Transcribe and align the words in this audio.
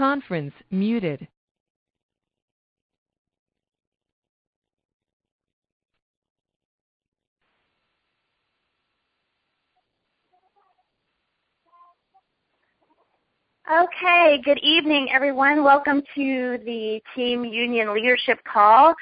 Conference 0.00 0.54
muted. 0.70 1.28
Okay, 13.70 14.40
good 14.42 14.58
evening 14.62 15.08
everyone. 15.12 15.62
Welcome 15.62 16.00
to 16.14 16.58
the 16.64 17.02
Team 17.14 17.44
Union 17.44 17.92
Leadership 17.92 18.38
Call. 18.50 18.94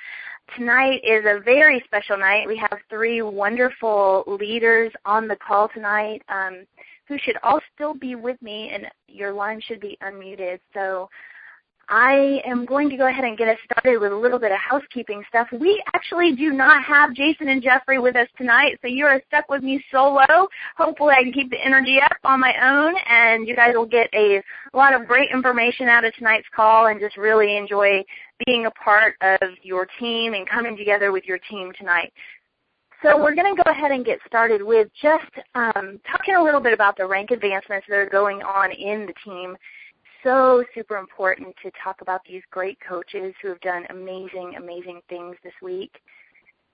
Tonight 0.56 1.00
is 1.04 1.24
a 1.24 1.38
very 1.44 1.80
special 1.84 2.18
night. 2.18 2.48
We 2.48 2.56
have 2.56 2.80
three 2.90 3.22
wonderful 3.22 4.24
leaders 4.26 4.90
on 5.04 5.28
the 5.28 5.36
call 5.36 5.68
tonight 5.72 6.22
um, 6.28 6.66
who 7.08 7.16
should 7.18 7.36
all 7.42 7.60
still 7.74 7.94
be 7.94 8.14
with 8.14 8.40
me 8.42 8.70
and 8.72 8.86
your 9.08 9.32
line 9.32 9.60
should 9.60 9.80
be 9.80 9.98
unmuted. 10.02 10.60
So 10.74 11.08
I 11.90 12.42
am 12.44 12.66
going 12.66 12.90
to 12.90 12.98
go 12.98 13.06
ahead 13.06 13.24
and 13.24 13.38
get 13.38 13.48
us 13.48 13.56
started 13.64 13.98
with 13.98 14.12
a 14.12 14.16
little 14.16 14.38
bit 14.38 14.52
of 14.52 14.58
housekeeping 14.58 15.24
stuff. 15.26 15.48
We 15.58 15.82
actually 15.94 16.36
do 16.36 16.52
not 16.52 16.84
have 16.84 17.14
Jason 17.14 17.48
and 17.48 17.62
Jeffrey 17.62 17.98
with 17.98 18.14
us 18.14 18.28
tonight, 18.36 18.78
so 18.82 18.88
you 18.88 19.06
are 19.06 19.22
stuck 19.26 19.48
with 19.48 19.62
me 19.62 19.82
solo. 19.90 20.48
Hopefully 20.76 21.14
I 21.18 21.22
can 21.22 21.32
keep 21.32 21.48
the 21.48 21.64
energy 21.64 21.98
up 22.04 22.18
on 22.24 22.40
my 22.40 22.52
own 22.62 22.94
and 23.08 23.48
you 23.48 23.56
guys 23.56 23.72
will 23.74 23.86
get 23.86 24.10
a 24.12 24.42
lot 24.74 24.92
of 24.92 25.06
great 25.06 25.30
information 25.32 25.88
out 25.88 26.04
of 26.04 26.14
tonight's 26.14 26.46
call 26.54 26.88
and 26.88 27.00
just 27.00 27.16
really 27.16 27.56
enjoy 27.56 28.04
being 28.44 28.66
a 28.66 28.70
part 28.72 29.14
of 29.22 29.48
your 29.62 29.86
team 29.98 30.34
and 30.34 30.46
coming 30.46 30.76
together 30.76 31.10
with 31.10 31.24
your 31.24 31.38
team 31.50 31.72
tonight. 31.78 32.12
So 33.02 33.16
we're 33.16 33.34
going 33.34 33.54
to 33.54 33.62
go 33.62 33.70
ahead 33.70 33.92
and 33.92 34.04
get 34.04 34.18
started 34.26 34.62
with 34.62 34.88
just 35.00 35.30
um, 35.54 36.00
talking 36.10 36.34
a 36.34 36.42
little 36.42 36.60
bit 36.60 36.72
about 36.72 36.96
the 36.96 37.06
rank 37.06 37.30
advancements 37.30 37.86
that 37.88 37.94
are 37.94 38.08
going 38.08 38.42
on 38.42 38.72
in 38.72 39.06
the 39.06 39.14
team 39.24 39.56
so 40.22 40.64
super 40.74 40.96
important 40.96 41.54
to 41.62 41.70
talk 41.82 42.00
about 42.00 42.20
these 42.28 42.42
great 42.50 42.78
coaches 42.86 43.34
who 43.40 43.48
have 43.48 43.60
done 43.60 43.84
amazing, 43.90 44.54
amazing 44.56 45.00
things 45.08 45.36
this 45.44 45.52
week. 45.62 46.00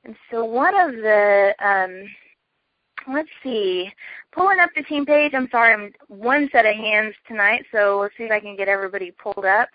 And 0.04 0.16
so 0.30 0.44
one 0.44 0.74
of 0.78 0.92
the, 0.92 1.54
um, 1.62 3.14
let's 3.14 3.28
see, 3.42 3.90
pulling 4.32 4.60
up 4.60 4.70
the 4.74 4.82
team 4.82 5.04
page. 5.04 5.32
I'm 5.34 5.48
sorry, 5.50 5.74
I'm 5.74 5.92
one 6.08 6.48
set 6.52 6.66
of 6.66 6.74
hands 6.74 7.14
tonight, 7.28 7.64
so 7.72 7.98
let's 8.00 8.14
see 8.16 8.24
if 8.24 8.30
I 8.30 8.40
can 8.40 8.56
get 8.56 8.68
everybody 8.68 9.10
pulled 9.10 9.44
up. 9.44 9.68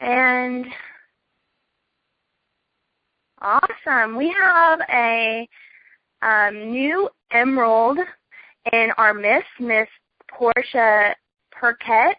And 0.00 0.66
awesome, 3.40 4.16
we 4.16 4.34
have 4.38 4.80
a 4.92 5.48
um, 6.22 6.70
new 6.70 7.08
emerald 7.32 7.98
in 8.72 8.88
our 8.98 9.14
Miss, 9.14 9.44
Miss 9.58 9.88
Portia 10.28 11.14
Perquette, 11.50 12.16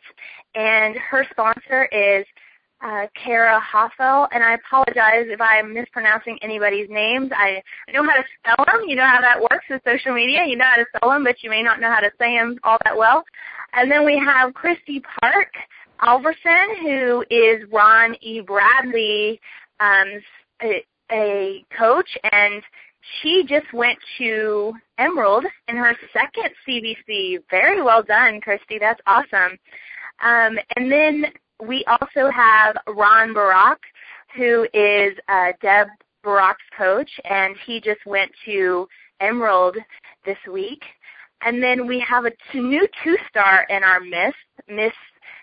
and 0.56 0.96
her 0.96 1.26
sponsor 1.32 1.86
is 1.86 2.26
uh, 2.84 3.06
Kara 3.14 3.60
Hoffel, 3.60 4.28
and 4.34 4.44
I 4.44 4.54
apologize 4.54 5.28
if 5.28 5.40
I'm 5.40 5.74
mispronouncing 5.74 6.40
anybody's 6.42 6.90
names. 6.90 7.30
I, 7.36 7.62
I 7.88 7.92
know 7.92 8.04
how 8.04 8.16
to 8.16 8.24
spell 8.40 8.66
them. 8.66 8.88
You 8.88 8.96
know 8.96 9.06
how 9.06 9.22
that 9.22 9.40
works 9.40 9.66
with 9.70 9.82
social 9.86 10.14
media. 10.14 10.46
You 10.46 10.58
know 10.58 10.66
how 10.66 10.78
to 10.78 10.86
spell 10.96 11.10
them, 11.12 11.24
but 11.24 11.44
you 11.44 11.50
may 11.50 11.62
not 11.62 11.80
know 11.80 11.92
how 11.92 12.00
to 12.00 12.12
say 12.20 12.38
them 12.38 12.58
all 12.64 12.78
that 12.84 12.98
well. 12.98 13.24
And 13.74 13.90
then 13.90 14.06
we 14.06 14.18
have 14.18 14.54
Christy 14.54 15.02
Park 15.22 15.50
Alverson, 16.02 16.82
who 16.82 17.24
is 17.30 17.64
Ron 17.72 18.16
E. 18.22 18.42
Bradley, 18.42 19.40
um, 19.80 20.08
a, 20.64 20.84
a 21.12 21.66
coach, 21.78 22.18
and 22.32 22.64
she 23.22 23.44
just 23.48 23.72
went 23.74 23.98
to 24.18 24.74
Emerald 24.98 25.46
in 25.68 25.76
her 25.76 25.96
second 26.14 26.50
CBC. 26.68 27.40
Very 27.50 27.82
well 27.82 28.04
done, 28.04 28.42
Christy. 28.42 28.78
That's 28.80 29.02
awesome. 29.08 29.58
Um, 30.24 30.58
and 30.76 30.92
then 30.92 31.26
we 31.66 31.84
also 31.88 32.30
have 32.30 32.76
Ron 32.88 33.34
Barak, 33.34 33.80
who 34.36 34.68
is 34.74 35.18
uh, 35.28 35.54
Deb 35.62 35.88
Barak's 36.24 36.62
coach, 36.78 37.10
and 37.30 37.56
he 37.66 37.82
just 37.82 38.06
went 38.06 38.32
to 38.46 38.88
Emerald 39.20 39.78
this 40.26 40.38
week. 40.52 40.84
And 41.44 41.62
then 41.62 41.88
we 41.88 42.00
have 42.08 42.26
a 42.26 42.32
new 42.54 42.88
two-star 43.04 43.66
in 43.70 43.84
our 43.84 44.00
Miss, 44.00 44.34
Miss 44.68 44.94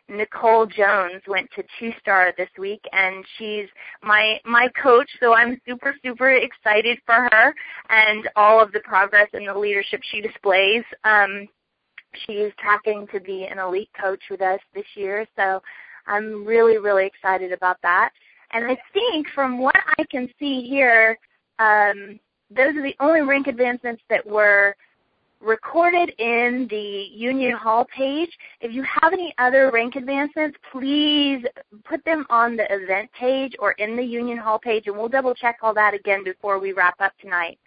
Nicole 0.08 0.66
Jones 0.66 1.22
went 1.26 1.50
to 1.54 1.62
two 1.78 1.92
star 2.00 2.32
this 2.36 2.48
week 2.58 2.80
and 2.92 3.24
she's 3.36 3.66
my 4.02 4.38
my 4.44 4.68
coach 4.80 5.08
so 5.20 5.34
I'm 5.34 5.60
super 5.66 5.94
super 6.02 6.30
excited 6.30 6.98
for 7.04 7.28
her 7.30 7.54
and 7.90 8.28
all 8.34 8.60
of 8.62 8.72
the 8.72 8.80
progress 8.80 9.28
and 9.32 9.46
the 9.46 9.58
leadership 9.58 10.00
she 10.10 10.20
displays. 10.20 10.84
Um 11.04 11.46
she 12.26 12.34
is 12.34 12.52
tracking 12.58 13.06
to 13.12 13.20
be 13.20 13.46
an 13.50 13.58
elite 13.58 13.90
coach 14.00 14.22
with 14.30 14.40
us 14.40 14.60
this 14.74 14.86
year 14.94 15.26
so 15.36 15.60
I'm 16.06 16.44
really 16.44 16.78
really 16.78 17.06
excited 17.06 17.52
about 17.52 17.76
that. 17.82 18.10
And 18.52 18.64
I 18.64 18.78
think 18.94 19.26
from 19.34 19.58
what 19.58 19.76
I 19.98 20.04
can 20.10 20.28
see 20.38 20.66
here 20.66 21.18
um 21.58 22.18
those 22.50 22.74
are 22.76 22.82
the 22.82 22.96
only 23.00 23.20
rank 23.20 23.46
advancements 23.46 24.02
that 24.08 24.26
were 24.26 24.74
recorded 25.40 26.10
in 26.18 26.66
the 26.70 27.08
Union 27.12 27.56
Hall 27.56 27.86
page. 27.94 28.30
If 28.60 28.72
you 28.72 28.82
have 28.82 29.12
any 29.12 29.34
other 29.38 29.70
rank 29.72 29.96
advancements, 29.96 30.58
please 30.72 31.44
put 31.84 32.04
them 32.04 32.26
on 32.30 32.56
the 32.56 32.66
event 32.70 33.10
page 33.18 33.54
or 33.58 33.72
in 33.72 33.96
the 33.96 34.02
Union 34.02 34.38
Hall 34.38 34.58
page, 34.58 34.84
and 34.86 34.96
we'll 34.96 35.08
double 35.08 35.34
check 35.34 35.58
all 35.62 35.74
that 35.74 35.94
again 35.94 36.24
before 36.24 36.58
we 36.58 36.72
wrap 36.72 36.96
up 37.00 37.12
tonight. 37.20 37.58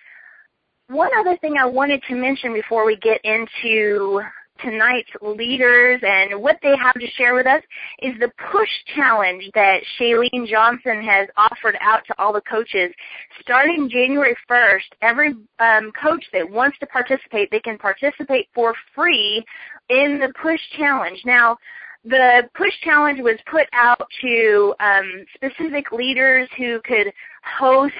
One 0.88 1.12
other 1.18 1.38
thing 1.38 1.56
I 1.58 1.66
wanted 1.66 2.04
to 2.10 2.16
mention 2.16 2.54
before 2.54 2.86
we 2.86 2.98
get 2.98 3.22
into 3.24 4.22
tonight's 4.64 5.10
leaders 5.22 6.02
and 6.04 6.42
what 6.42 6.58
they 6.62 6.76
have 6.78 6.94
to 6.96 7.08
share 7.18 7.34
with 7.34 7.48
us 7.48 7.62
is 8.02 8.14
the 8.20 8.32
push 8.52 8.70
challenge 8.96 9.44
that 9.54 9.82
Chalene 10.00 10.48
Johnson 10.48 11.04
has 11.04 11.28
offered 11.38 11.78
out 11.82 12.02
to 12.08 12.16
all 12.18 12.34
the 12.34 12.42
coaches. 12.42 12.94
Starting 13.42 13.90
January 13.90 14.36
1st, 14.50 14.80
every 15.02 15.34
um, 15.60 15.92
coach 16.02 16.24
that 16.34 16.50
wants 16.50 16.78
to 16.80 16.86
participate, 16.88 17.50
they 17.52 17.60
can 17.60 17.78
participate 17.78 18.48
for 18.54 18.74
free 18.96 19.44
in 19.90 20.20
the 20.20 20.34
push 20.42 20.62
challenge. 20.78 21.20
Now, 21.26 21.58
the 22.04 22.50
push 22.56 22.74
challenge 22.84 23.20
was 23.22 23.38
put 23.50 23.68
out 23.74 24.08
to 24.22 24.74
um, 24.80 25.26
specific 25.36 25.92
leaders 25.92 26.50
who 26.58 26.82
could 26.84 27.14
host 27.60 27.94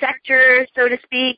sectors, 0.00 0.68
so 0.76 0.88
to 0.88 0.96
speak, 1.02 1.36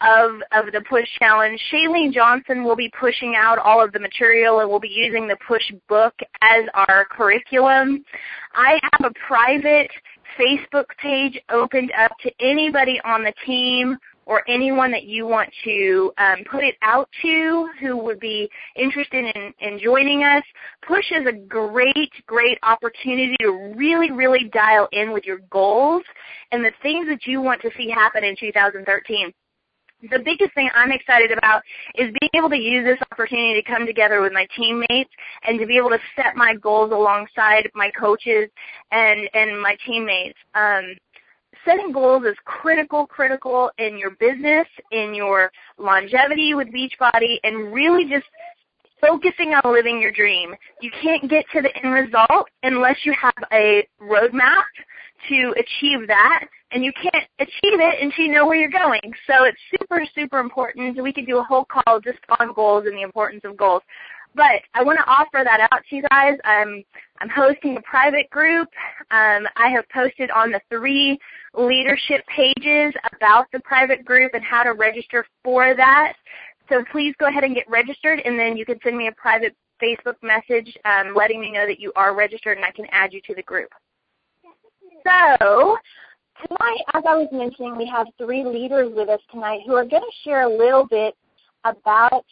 of, 0.00 0.40
of 0.52 0.72
the 0.72 0.80
push 0.88 1.08
challenge. 1.18 1.60
Chalene 1.72 2.12
Johnson 2.12 2.64
will 2.64 2.76
be 2.76 2.90
pushing 2.98 3.34
out 3.36 3.58
all 3.58 3.82
of 3.82 3.92
the 3.92 4.00
material 4.00 4.60
and 4.60 4.68
we'll 4.68 4.80
be 4.80 4.88
using 4.88 5.28
the 5.28 5.36
push 5.46 5.62
book 5.88 6.14
as 6.42 6.64
our 6.74 7.06
curriculum. 7.10 8.04
I 8.54 8.78
have 8.82 9.10
a 9.10 9.14
private 9.26 9.90
Facebook 10.38 10.86
page 11.00 11.40
opened 11.50 11.92
up 11.98 12.12
to 12.22 12.30
anybody 12.40 13.00
on 13.04 13.22
the 13.22 13.32
team 13.44 13.98
or 14.26 14.48
anyone 14.48 14.92
that 14.92 15.04
you 15.04 15.26
want 15.26 15.50
to 15.64 16.12
um, 16.18 16.44
put 16.48 16.62
it 16.62 16.76
out 16.82 17.08
to 17.20 17.68
who 17.80 17.96
would 17.96 18.20
be 18.20 18.48
interested 18.76 19.34
in, 19.34 19.52
in 19.58 19.78
joining 19.80 20.22
us. 20.22 20.44
Push 20.86 21.10
is 21.10 21.26
a 21.26 21.32
great, 21.32 22.12
great 22.26 22.56
opportunity 22.62 23.34
to 23.40 23.74
really, 23.76 24.12
really 24.12 24.48
dial 24.52 24.88
in 24.92 25.12
with 25.12 25.24
your 25.24 25.38
goals 25.50 26.04
and 26.52 26.64
the 26.64 26.70
things 26.80 27.08
that 27.08 27.26
you 27.26 27.40
want 27.40 27.60
to 27.62 27.70
see 27.76 27.90
happen 27.90 28.22
in 28.22 28.36
2013 28.38 29.32
the 30.02 30.18
biggest 30.18 30.54
thing 30.54 30.70
I'm 30.74 30.92
excited 30.92 31.30
about 31.30 31.62
is 31.94 32.12
being 32.20 32.30
able 32.34 32.50
to 32.50 32.56
use 32.56 32.84
this 32.84 32.98
opportunity 33.12 33.60
to 33.60 33.62
come 33.62 33.86
together 33.86 34.20
with 34.20 34.32
my 34.32 34.46
teammates 34.56 35.10
and 35.46 35.58
to 35.58 35.66
be 35.66 35.76
able 35.76 35.90
to 35.90 35.98
set 36.16 36.36
my 36.36 36.54
goals 36.54 36.92
alongside 36.92 37.68
my 37.74 37.90
coaches 37.98 38.48
and, 38.90 39.28
and 39.34 39.60
my 39.60 39.76
teammates. 39.86 40.38
Um, 40.54 40.96
setting 41.64 41.92
goals 41.92 42.24
is 42.24 42.36
critical, 42.44 43.06
critical 43.06 43.70
in 43.78 43.98
your 43.98 44.10
business, 44.12 44.66
in 44.92 45.14
your 45.14 45.50
longevity 45.78 46.54
with 46.54 46.68
Beachbody, 46.68 47.36
and 47.44 47.72
really 47.72 48.08
just 48.08 48.26
focusing 49.00 49.54
on 49.54 49.72
living 49.72 50.00
your 50.00 50.12
dream. 50.12 50.54
You 50.80 50.90
can't 51.02 51.28
get 51.28 51.44
to 51.54 51.62
the 51.62 51.74
end 51.76 51.92
result 51.92 52.48
unless 52.62 52.96
you 53.04 53.14
have 53.20 53.44
a 53.52 53.86
roadmap 54.00 54.64
to 55.28 55.54
achieve 55.58 56.06
that 56.06 56.46
and 56.72 56.84
you 56.84 56.92
can't 56.92 57.26
achieve 57.38 57.80
it 57.80 58.02
until 58.02 58.24
you 58.24 58.32
know 58.32 58.46
where 58.46 58.56
you're 58.56 58.70
going. 58.70 59.00
So 59.26 59.44
it's 59.44 59.58
super, 59.70 60.04
super 60.14 60.38
important. 60.38 61.02
We 61.02 61.12
could 61.12 61.26
do 61.26 61.38
a 61.38 61.42
whole 61.42 61.64
call 61.64 62.00
just 62.00 62.18
on 62.38 62.52
goals 62.54 62.84
and 62.86 62.96
the 62.96 63.02
importance 63.02 63.42
of 63.44 63.56
goals. 63.56 63.82
But 64.34 64.62
I 64.74 64.84
want 64.84 64.98
to 64.98 65.10
offer 65.10 65.42
that 65.42 65.68
out 65.72 65.82
to 65.88 65.96
you 65.96 66.02
guys. 66.10 66.38
I'm 66.44 66.84
I'm 67.18 67.28
hosting 67.28 67.76
a 67.76 67.82
private 67.82 68.30
group. 68.30 68.68
Um, 69.10 69.46
I 69.56 69.68
have 69.74 69.88
posted 69.92 70.30
on 70.30 70.52
the 70.52 70.60
three 70.70 71.18
leadership 71.54 72.24
pages 72.28 72.94
about 73.14 73.46
the 73.52 73.60
private 73.60 74.04
group 74.04 74.32
and 74.34 74.44
how 74.44 74.62
to 74.62 74.72
register 74.72 75.26
for 75.42 75.74
that. 75.74 76.12
So 76.68 76.84
please 76.92 77.12
go 77.18 77.26
ahead 77.26 77.42
and 77.42 77.56
get 77.56 77.68
registered, 77.68 78.20
and 78.24 78.38
then 78.38 78.56
you 78.56 78.64
can 78.64 78.78
send 78.84 78.96
me 78.96 79.08
a 79.08 79.12
private 79.12 79.56
Facebook 79.82 80.14
message 80.22 80.76
um, 80.84 81.14
letting 81.16 81.40
me 81.40 81.50
know 81.50 81.66
that 81.66 81.80
you 81.80 81.92
are 81.96 82.14
registered, 82.14 82.56
and 82.56 82.64
I 82.64 82.70
can 82.70 82.86
add 82.92 83.12
you 83.12 83.20
to 83.26 83.34
the 83.34 83.42
group. 83.42 83.70
So 85.04 85.76
tonight, 86.46 86.80
as 86.94 87.02
I 87.06 87.16
was 87.16 87.28
mentioning, 87.32 87.76
we 87.76 87.86
have 87.86 88.06
three 88.18 88.44
leaders 88.44 88.92
with 88.94 89.08
us 89.08 89.20
tonight 89.30 89.60
who 89.66 89.74
are 89.74 89.84
going 89.84 90.02
to 90.02 90.24
share 90.24 90.42
a 90.42 90.48
little 90.48 90.86
bit 90.86 91.14
about 91.64 92.24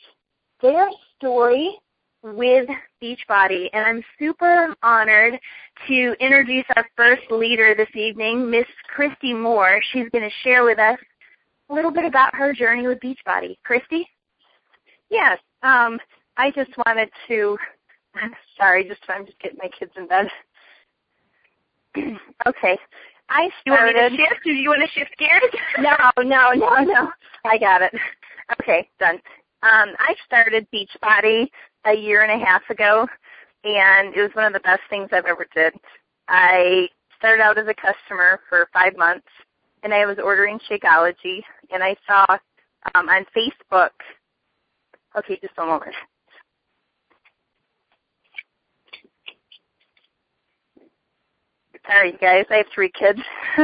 their 0.63 0.89
story 1.17 1.79
with 2.23 2.69
Beachbody, 3.03 3.69
and 3.73 3.85
I'm 3.85 4.03
super 4.19 4.75
honored 4.83 5.39
to 5.87 6.15
introduce 6.21 6.65
our 6.77 6.85
first 6.97 7.31
leader 7.31 7.75
this 7.77 7.95
evening, 7.95 8.51
Miss 8.51 8.67
Christy 8.95 9.33
Moore. 9.33 9.81
She's 9.93 10.09
going 10.11 10.29
to 10.29 10.35
share 10.43 10.65
with 10.65 10.79
us 10.79 10.99
a 11.71 11.75
little 11.75 11.93
bit 11.93 12.05
about 12.05 12.35
her 12.35 12.53
journey 12.53 12.87
with 12.87 12.99
Beachbody. 13.01 13.57
Christy? 13.65 14.09
Yes, 15.11 15.39
um, 15.63 15.99
I 16.37 16.51
just 16.51 16.71
wanted 16.87 17.11
to. 17.29 17.57
Sorry, 18.57 18.85
just 18.85 19.01
I'm 19.09 19.27
just 19.27 19.39
getting 19.39 19.59
my 19.63 19.71
kids 19.79 19.93
in 19.97 20.09
bed. 20.09 20.29
okay, 22.47 22.79
I 23.29 23.51
started. 23.61 23.95
You 23.97 24.01
want 24.01 24.13
me 24.13 24.17
to 24.17 24.23
shift? 24.23 24.45
Do 24.45 24.51
you 24.53 24.69
want 24.71 24.83
to 24.83 24.99
shift 24.99 25.19
gears? 25.19 25.43
no, 25.79 25.97
no, 26.19 26.51
no, 26.53 26.85
no. 26.85 27.11
I 27.45 27.59
got 27.59 27.83
it. 27.83 27.93
Okay, 28.61 28.89
done. 28.99 29.17
Um, 29.63 29.95
I 29.99 30.15
started 30.25 30.67
Beachbody 30.73 31.49
a 31.85 31.95
year 31.95 32.23
and 32.23 32.41
a 32.41 32.45
half 32.45 32.63
ago, 32.71 33.07
and 33.65 34.15
it 34.15 34.23
was 34.23 34.31
one 34.35 34.47
of 34.47 34.53
the 34.53 34.61
best 34.61 34.83
things 34.89 35.09
I've 35.13 35.27
ever 35.27 35.47
did. 35.55 35.75
I 36.29 36.89
started 37.19 37.43
out 37.43 37.59
as 37.59 37.67
a 37.67 37.75
customer 37.75 38.41
for 38.49 38.69
five 38.73 38.97
months, 38.97 39.27
and 39.83 39.93
I 39.93 40.07
was 40.07 40.19
ordering 40.23 40.59
Shakeology, 40.71 41.43
and 41.71 41.83
I 41.83 41.97
saw 42.07 42.25
um, 42.95 43.09
on 43.09 43.25
Facebook. 43.37 43.91
Okay, 45.17 45.39
just 45.41 45.55
a 45.59 45.67
moment. 45.67 45.95
Sorry, 51.89 52.13
guys. 52.21 52.45
I 52.51 52.57
have 52.57 52.67
three 52.75 52.91
kids. 52.91 53.21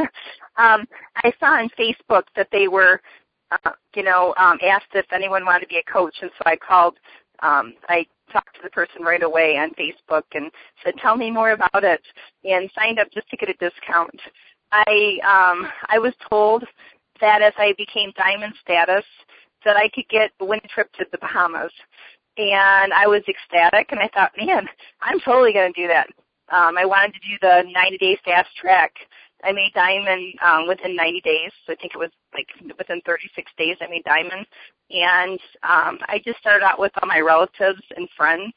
um, 0.57 0.87
I 1.17 1.33
saw 1.39 1.59
on 1.59 1.69
Facebook 1.79 2.25
that 2.37 2.49
they 2.51 2.69
were, 2.69 3.03
uh, 3.51 3.73
you 3.95 4.03
know, 4.03 4.35
um, 4.39 4.59
asked 4.67 4.87
if 4.95 5.05
anyone 5.13 5.45
wanted 5.45 5.61
to 5.61 5.67
be 5.69 5.77
a 5.77 5.93
coach, 5.93 6.17
and 6.23 6.31
so 6.39 6.43
I 6.47 6.57
called. 6.57 6.97
Um, 7.41 7.75
I 7.89 8.07
talked 8.33 8.55
to 8.57 8.61
the 8.63 8.71
person 8.71 9.03
right 9.03 9.23
away 9.23 9.59
on 9.59 9.75
Facebook 9.75 10.23
and 10.33 10.51
said, 10.83 10.95
"Tell 11.03 11.17
me 11.17 11.31
more 11.31 11.51
about 11.51 11.85
it," 11.85 12.01
and 12.45 12.71
signed 12.75 12.99
up 12.99 13.09
just 13.13 13.29
to 13.29 13.37
get 13.37 13.51
a 13.51 13.55
discount. 13.55 14.19
I 14.73 15.19
um, 15.23 15.71
I 15.89 15.99
was 15.99 16.15
told 16.31 16.65
that 17.21 17.43
as 17.43 17.53
I 17.59 17.75
became 17.77 18.11
diamond 18.17 18.55
status, 18.63 19.05
that 19.67 19.77
I 19.77 19.91
could 19.95 20.09
get 20.09 20.31
a 20.41 20.45
winter 20.45 20.69
trip 20.73 20.91
to 20.95 21.05
the 21.13 21.19
Bahamas, 21.19 21.73
and 22.39 22.93
I 22.95 23.07
was 23.07 23.23
ecstatic. 23.29 23.93
And 23.93 24.01
I 24.01 24.09
thought, 24.15 24.33
man, 24.39 24.67
I'm 25.03 25.21
totally 25.21 25.53
going 25.53 25.73
to 25.73 25.83
do 25.83 25.89
that. 25.89 26.09
Um, 26.51 26.77
I 26.77 26.85
wanted 26.85 27.15
to 27.15 27.21
do 27.21 27.37
the 27.41 27.71
90 27.73 27.99
days 27.99 28.19
fast 28.25 28.49
track. 28.57 28.93
I 29.43 29.53
made 29.53 29.73
diamond 29.75 30.35
um, 30.43 30.67
within 30.67 30.97
90 30.97 31.21
days. 31.21 31.51
So 31.67 31.73
I 31.73 31.77
think 31.77 31.93
it 31.95 31.99
was 31.99 32.11
like 32.33 32.49
within 32.79 33.01
36 33.05 33.51
days 33.59 33.77
I 33.81 33.89
made 33.89 34.05
diamond. 34.05 34.47
And 34.91 35.39
um, 35.63 35.99
I 36.09 36.21
just 36.25 36.39
started 36.39 36.65
out 36.65 36.79
with 36.79 36.93
all 37.01 37.09
my 37.09 37.21
relatives 37.21 37.83
and 37.97 38.09
friends 38.17 38.53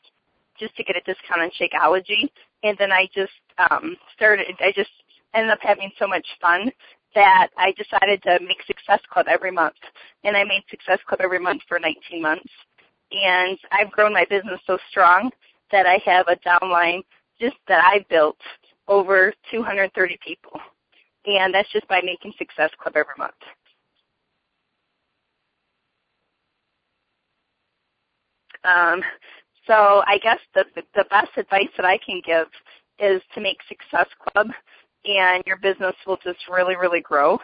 just 0.59 0.75
to 0.77 0.83
get 0.83 0.95
a 0.95 1.01
discount 1.01 1.41
on 1.41 1.51
Shakeology. 1.59 2.29
And 2.63 2.77
then 2.77 2.91
I 2.91 3.07
just 3.13 3.31
um, 3.69 3.95
started, 4.15 4.47
I 4.59 4.71
just 4.71 4.89
ended 5.33 5.51
up 5.51 5.59
having 5.61 5.91
so 5.99 6.07
much 6.07 6.25
fun 6.41 6.71
that 7.15 7.47
I 7.57 7.73
decided 7.73 8.21
to 8.23 8.39
make 8.45 8.61
Success 8.65 8.99
Club 9.11 9.27
every 9.29 9.51
month. 9.51 9.75
And 10.23 10.35
I 10.35 10.43
made 10.43 10.63
Success 10.69 10.99
Club 11.07 11.21
every 11.21 11.39
month 11.39 11.61
for 11.67 11.79
19 11.79 12.21
months. 12.21 12.49
And 13.11 13.57
I've 13.71 13.91
grown 13.91 14.13
my 14.13 14.25
business 14.29 14.59
so 14.67 14.77
strong 14.89 15.31
that 15.71 15.85
I 15.85 15.99
have 16.05 16.27
a 16.27 16.35
downline 16.47 17.01
just 17.39 17.57
that 17.67 17.83
I 17.83 18.05
built 18.09 18.37
over 18.87 19.33
230 19.51 20.19
people. 20.25 20.59
And 21.25 21.53
that's 21.53 21.71
just 21.71 21.87
by 21.87 22.01
making 22.01 22.33
Success 22.37 22.71
Club 22.81 22.95
every 22.95 23.13
month. 23.17 23.33
Um, 28.63 29.01
so 29.65 30.01
I 30.07 30.17
guess 30.21 30.39
the, 30.55 30.65
the 30.95 31.05
best 31.09 31.31
advice 31.37 31.67
that 31.75 31.85
I 31.85 31.97
can 31.97 32.21
give 32.25 32.47
is 32.99 33.21
to 33.35 33.41
make 33.41 33.57
Success 33.67 34.07
Club 34.19 34.47
and 35.05 35.43
your 35.45 35.57
business 35.57 35.95
will 36.05 36.17
just 36.23 36.39
really, 36.49 36.75
really 36.75 37.01
grow. 37.01 37.39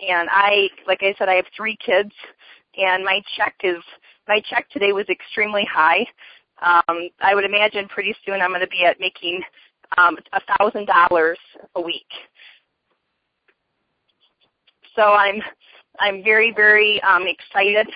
And 0.00 0.28
I, 0.30 0.68
like 0.86 1.02
I 1.02 1.14
said, 1.18 1.28
I 1.28 1.34
have 1.34 1.46
three 1.56 1.76
kids 1.84 2.12
and 2.76 3.04
my 3.04 3.22
check 3.36 3.54
is, 3.62 3.82
my 4.28 4.40
check 4.50 4.68
today 4.70 4.92
was 4.92 5.06
extremely 5.08 5.66
high 5.70 6.06
um, 6.62 7.08
I 7.20 7.34
would 7.34 7.44
imagine 7.44 7.88
pretty 7.88 8.14
soon 8.24 8.40
I'm 8.40 8.50
going 8.50 8.60
to 8.60 8.68
be 8.68 8.84
at 8.84 9.00
making 9.00 9.42
um, 9.98 10.16
a 10.32 10.40
thousand 10.56 10.86
dollars 10.86 11.38
a 11.74 11.80
week. 11.80 12.06
So 14.96 15.02
I'm 15.02 15.42
I'm 16.00 16.22
very 16.22 16.52
very 16.54 17.00
um, 17.02 17.24
excited 17.26 17.88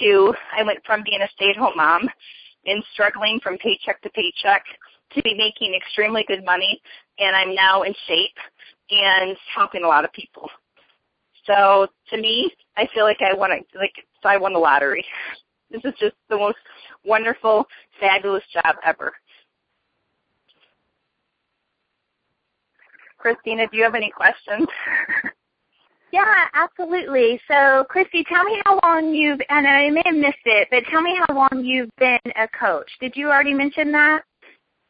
to. 0.00 0.34
I 0.56 0.62
went 0.62 0.84
from 0.84 1.02
being 1.04 1.22
a 1.22 1.28
stay-at-home 1.34 1.76
mom 1.76 2.08
and 2.66 2.82
struggling 2.92 3.40
from 3.42 3.58
paycheck 3.58 4.00
to 4.02 4.10
paycheck 4.10 4.64
to 5.14 5.22
be 5.22 5.34
making 5.34 5.74
extremely 5.74 6.24
good 6.26 6.44
money, 6.44 6.80
and 7.18 7.34
I'm 7.34 7.54
now 7.54 7.82
in 7.82 7.94
shape 8.06 8.36
and 8.90 9.36
helping 9.54 9.84
a 9.84 9.88
lot 9.88 10.04
of 10.04 10.12
people. 10.12 10.48
So 11.46 11.86
to 12.10 12.16
me, 12.20 12.50
I 12.76 12.88
feel 12.92 13.04
like 13.04 13.18
I 13.20 13.34
won 13.34 13.52
a, 13.52 13.56
like 13.78 13.94
so 14.22 14.28
I 14.28 14.36
won 14.36 14.52
the 14.52 14.58
lottery. 14.58 15.04
This 15.70 15.82
is 15.84 15.94
just 15.98 16.14
the 16.28 16.36
most 16.36 16.58
wonderful, 17.04 17.66
fabulous 18.00 18.44
job 18.52 18.76
ever. 18.84 19.12
Christina, 23.18 23.66
do 23.70 23.76
you 23.76 23.82
have 23.82 23.94
any 23.94 24.10
questions? 24.10 24.68
yeah, 26.12 26.44
absolutely. 26.54 27.40
So, 27.48 27.84
Christy, 27.88 28.24
tell 28.24 28.44
me 28.44 28.60
how 28.64 28.78
long 28.84 29.12
you've, 29.12 29.40
and 29.48 29.66
I 29.66 29.90
may 29.90 30.02
have 30.04 30.14
missed 30.14 30.36
it, 30.44 30.68
but 30.70 30.84
tell 30.90 31.02
me 31.02 31.18
how 31.26 31.34
long 31.34 31.64
you've 31.64 31.90
been 31.98 32.18
a 32.36 32.46
coach. 32.58 32.90
Did 33.00 33.16
you 33.16 33.28
already 33.28 33.54
mention 33.54 33.90
that? 33.92 34.22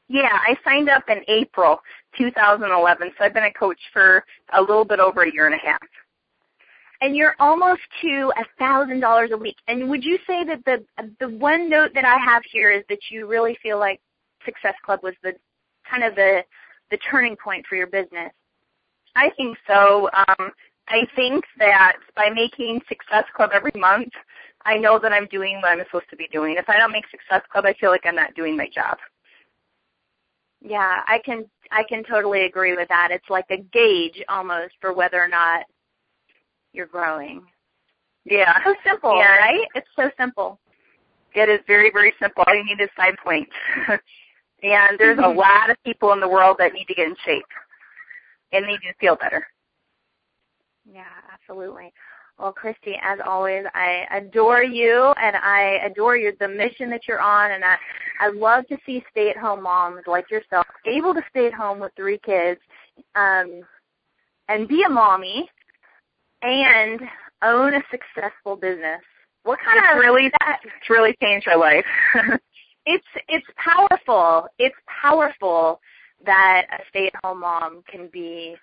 Yeah, 0.08 0.30
I 0.32 0.56
signed 0.64 0.88
up 0.88 1.04
in 1.08 1.22
April 1.28 1.80
2011, 2.18 3.12
so 3.16 3.24
I've 3.24 3.34
been 3.34 3.44
a 3.44 3.52
coach 3.52 3.78
for 3.92 4.24
a 4.52 4.60
little 4.60 4.84
bit 4.84 5.00
over 5.00 5.22
a 5.22 5.32
year 5.32 5.46
and 5.46 5.54
a 5.54 5.66
half 5.66 5.80
and 7.00 7.16
you're 7.16 7.34
almost 7.38 7.82
to 8.02 8.32
a 8.36 8.44
thousand 8.58 9.00
dollars 9.00 9.30
a 9.32 9.36
week. 9.36 9.56
And 9.68 9.88
would 9.90 10.04
you 10.04 10.18
say 10.26 10.44
that 10.44 10.64
the 10.64 10.84
the 11.20 11.28
one 11.28 11.68
note 11.68 11.90
that 11.94 12.04
I 12.04 12.16
have 12.18 12.42
here 12.50 12.70
is 12.70 12.84
that 12.88 12.98
you 13.10 13.26
really 13.26 13.56
feel 13.62 13.78
like 13.78 14.00
Success 14.44 14.74
Club 14.84 15.00
was 15.02 15.14
the 15.22 15.34
kind 15.88 16.04
of 16.04 16.14
the 16.14 16.42
the 16.90 16.98
turning 17.10 17.36
point 17.36 17.66
for 17.66 17.76
your 17.76 17.86
business? 17.86 18.32
I 19.14 19.30
think 19.36 19.56
so. 19.66 20.10
Um, 20.12 20.50
I 20.88 21.06
think 21.16 21.44
that 21.58 21.96
by 22.14 22.28
making 22.30 22.80
Success 22.88 23.24
Club 23.34 23.50
every 23.52 23.72
month, 23.74 24.12
I 24.64 24.76
know 24.76 24.98
that 24.98 25.12
I'm 25.12 25.26
doing 25.26 25.56
what 25.56 25.70
I'm 25.70 25.84
supposed 25.86 26.10
to 26.10 26.16
be 26.16 26.28
doing. 26.32 26.56
If 26.58 26.68
I 26.68 26.78
don't 26.78 26.92
make 26.92 27.08
Success 27.10 27.42
Club, 27.50 27.64
I 27.66 27.74
feel 27.74 27.90
like 27.90 28.04
I'm 28.04 28.14
not 28.14 28.34
doing 28.34 28.56
my 28.56 28.68
job. 28.72 28.98
Yeah, 30.60 31.02
I 31.06 31.20
can 31.24 31.44
I 31.70 31.82
can 31.88 32.02
totally 32.04 32.44
agree 32.44 32.74
with 32.74 32.88
that. 32.88 33.08
It's 33.10 33.28
like 33.28 33.46
a 33.50 33.58
gauge 33.58 34.22
almost 34.28 34.74
for 34.80 34.92
whether 34.92 35.20
or 35.20 35.28
not 35.28 35.64
you're 36.76 36.86
growing. 36.86 37.42
Yeah. 38.24 38.52
It's 38.56 38.64
so 38.64 38.74
simple, 38.90 39.16
yeah. 39.16 39.36
right? 39.36 39.66
It's 39.74 39.88
so 39.96 40.10
simple. 40.18 40.58
It 41.34 41.48
is 41.48 41.60
very, 41.66 41.90
very 41.90 42.12
simple. 42.20 42.44
All 42.46 42.54
you 42.54 42.64
need 42.64 42.80
is 42.80 42.88
five 42.96 43.14
points. 43.22 43.52
and 44.62 44.98
there's 44.98 45.18
mm-hmm. 45.18 45.36
a 45.36 45.40
lot 45.40 45.70
of 45.70 45.76
people 45.84 46.12
in 46.12 46.20
the 46.20 46.28
world 46.28 46.56
that 46.58 46.72
need 46.72 46.86
to 46.86 46.94
get 46.94 47.08
in 47.08 47.16
shape 47.24 47.44
and 48.52 48.66
need 48.66 48.78
to 48.78 48.94
feel 49.00 49.16
better. 49.16 49.46
Yeah, 50.90 51.04
absolutely. 51.32 51.92
Well, 52.38 52.52
Christy, 52.52 52.94
as 53.02 53.18
always, 53.26 53.64
I 53.74 54.06
adore 54.14 54.62
you 54.62 55.14
and 55.20 55.36
I 55.36 55.78
adore 55.84 56.16
you, 56.16 56.32
the 56.38 56.48
mission 56.48 56.90
that 56.90 57.08
you're 57.08 57.20
on 57.20 57.52
and 57.52 57.64
I, 57.64 57.76
I 58.20 58.28
love 58.28 58.66
to 58.68 58.76
see 58.84 59.02
stay-at-home 59.10 59.62
moms 59.62 60.02
like 60.06 60.30
yourself 60.30 60.66
able 60.86 61.14
to 61.14 61.22
stay 61.30 61.46
at 61.46 61.54
home 61.54 61.80
with 61.80 61.92
three 61.96 62.18
kids 62.24 62.60
um, 63.14 63.62
and 64.48 64.68
be 64.68 64.82
a 64.86 64.90
mommy 64.90 65.48
and 66.42 67.00
own 67.42 67.74
a 67.74 67.82
successful 67.90 68.56
business. 68.56 69.00
What 69.44 69.58
kind 69.64 69.78
it's 69.78 69.94
of 69.94 69.98
really 69.98 70.30
that? 70.40 70.58
It's 70.64 70.90
really 70.90 71.14
changed 71.22 71.46
my 71.46 71.54
life. 71.54 71.84
it's 72.86 73.06
it's 73.28 73.46
powerful. 73.56 74.48
It's 74.58 74.76
powerful 75.02 75.80
that 76.24 76.66
a 76.72 76.82
stay-at-home 76.90 77.40
mom 77.40 77.82
can 77.88 78.08
be. 78.12 78.56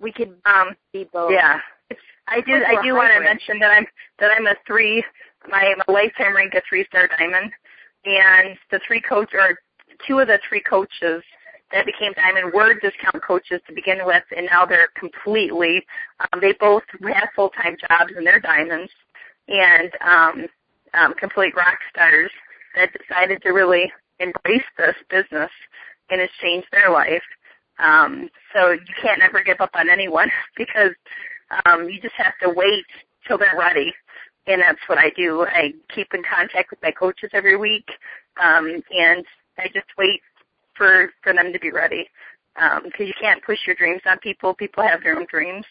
We 0.00 0.12
could 0.12 0.34
um 0.44 0.74
be 0.92 1.08
both. 1.12 1.30
Yeah. 1.32 1.58
It's, 1.90 2.00
I 2.28 2.40
do. 2.40 2.52
I 2.54 2.82
do 2.82 2.94
want 2.94 3.12
to 3.14 3.20
mention 3.20 3.58
that 3.60 3.70
I'm 3.70 3.86
that 4.18 4.30
I'm 4.36 4.46
a 4.46 4.54
three. 4.66 5.04
My, 5.48 5.74
my 5.86 5.92
lifetime 5.92 6.34
rank 6.34 6.54
a 6.54 6.62
three-star 6.66 7.08
diamond, 7.18 7.52
and 8.06 8.56
the 8.70 8.80
three 8.86 9.00
coach 9.00 9.30
or 9.34 9.58
two 10.06 10.18
of 10.18 10.28
the 10.28 10.38
three 10.48 10.62
coaches 10.62 11.22
that 11.74 11.86
became 11.86 12.12
Diamond 12.12 12.52
were 12.54 12.74
discount 12.74 13.22
coaches 13.22 13.60
to 13.66 13.74
begin 13.74 13.98
with, 14.06 14.22
and 14.36 14.46
now 14.46 14.64
they're 14.64 14.88
completely. 14.96 15.84
Um, 16.20 16.40
they 16.40 16.52
both 16.52 16.84
have 17.02 17.28
full 17.34 17.50
time 17.50 17.76
jobs 17.88 18.12
and 18.16 18.24
they're 18.24 18.40
diamonds, 18.40 18.92
and 19.48 19.90
um, 20.00 20.46
um, 20.94 21.14
complete 21.14 21.54
rock 21.56 21.78
stars 21.90 22.30
that 22.76 22.90
decided 22.92 23.42
to 23.42 23.50
really 23.50 23.92
embrace 24.20 24.64
this 24.78 24.94
business, 25.10 25.50
and 26.10 26.20
it's 26.20 26.32
changed 26.40 26.68
their 26.70 26.90
life. 26.90 27.22
Um, 27.80 28.30
so 28.54 28.70
you 28.70 28.94
can't 29.02 29.20
ever 29.20 29.42
give 29.42 29.60
up 29.60 29.70
on 29.74 29.90
anyone 29.90 30.30
because 30.56 30.92
um, 31.66 31.88
you 31.88 32.00
just 32.00 32.14
have 32.16 32.34
to 32.42 32.50
wait 32.50 32.84
till 33.26 33.36
they're 33.36 33.58
ready. 33.58 33.92
and 34.46 34.62
that's 34.62 34.78
what 34.86 34.98
I 34.98 35.10
do. 35.10 35.44
I 35.44 35.72
keep 35.92 36.14
in 36.14 36.22
contact 36.22 36.70
with 36.70 36.78
my 36.82 36.92
coaches 36.92 37.30
every 37.32 37.56
week, 37.56 37.88
um, 38.40 38.80
and 38.92 39.24
I 39.58 39.66
just 39.72 39.86
wait 39.98 40.20
for 40.76 41.10
for 41.22 41.32
them 41.32 41.52
to 41.52 41.58
be 41.58 41.70
ready 41.70 42.08
because 42.54 43.00
um, 43.00 43.06
you 43.06 43.12
can't 43.20 43.42
push 43.42 43.58
your 43.66 43.76
dreams 43.76 44.02
on 44.06 44.18
people. 44.18 44.54
People 44.54 44.82
have 44.82 45.02
their 45.02 45.18
own 45.18 45.26
dreams. 45.28 45.64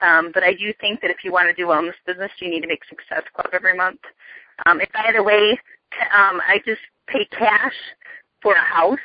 Um, 0.00 0.30
but 0.34 0.42
I 0.42 0.54
do 0.54 0.72
think 0.80 1.00
that 1.00 1.10
if 1.10 1.18
you 1.22 1.30
want 1.30 1.48
to 1.48 1.54
do 1.54 1.68
wellness 1.68 1.94
business, 2.06 2.30
you 2.40 2.50
need 2.50 2.62
to 2.62 2.66
make 2.66 2.84
Success 2.88 3.22
Club 3.34 3.48
every 3.52 3.76
month. 3.76 4.00
Um, 4.66 4.80
and 4.80 4.88
by 4.92 5.12
the 5.14 5.22
way, 5.22 5.58
um, 6.12 6.40
I 6.46 6.60
just 6.64 6.80
paid 7.06 7.30
cash 7.30 7.74
for 8.42 8.54
a 8.54 8.60
house 8.60 8.98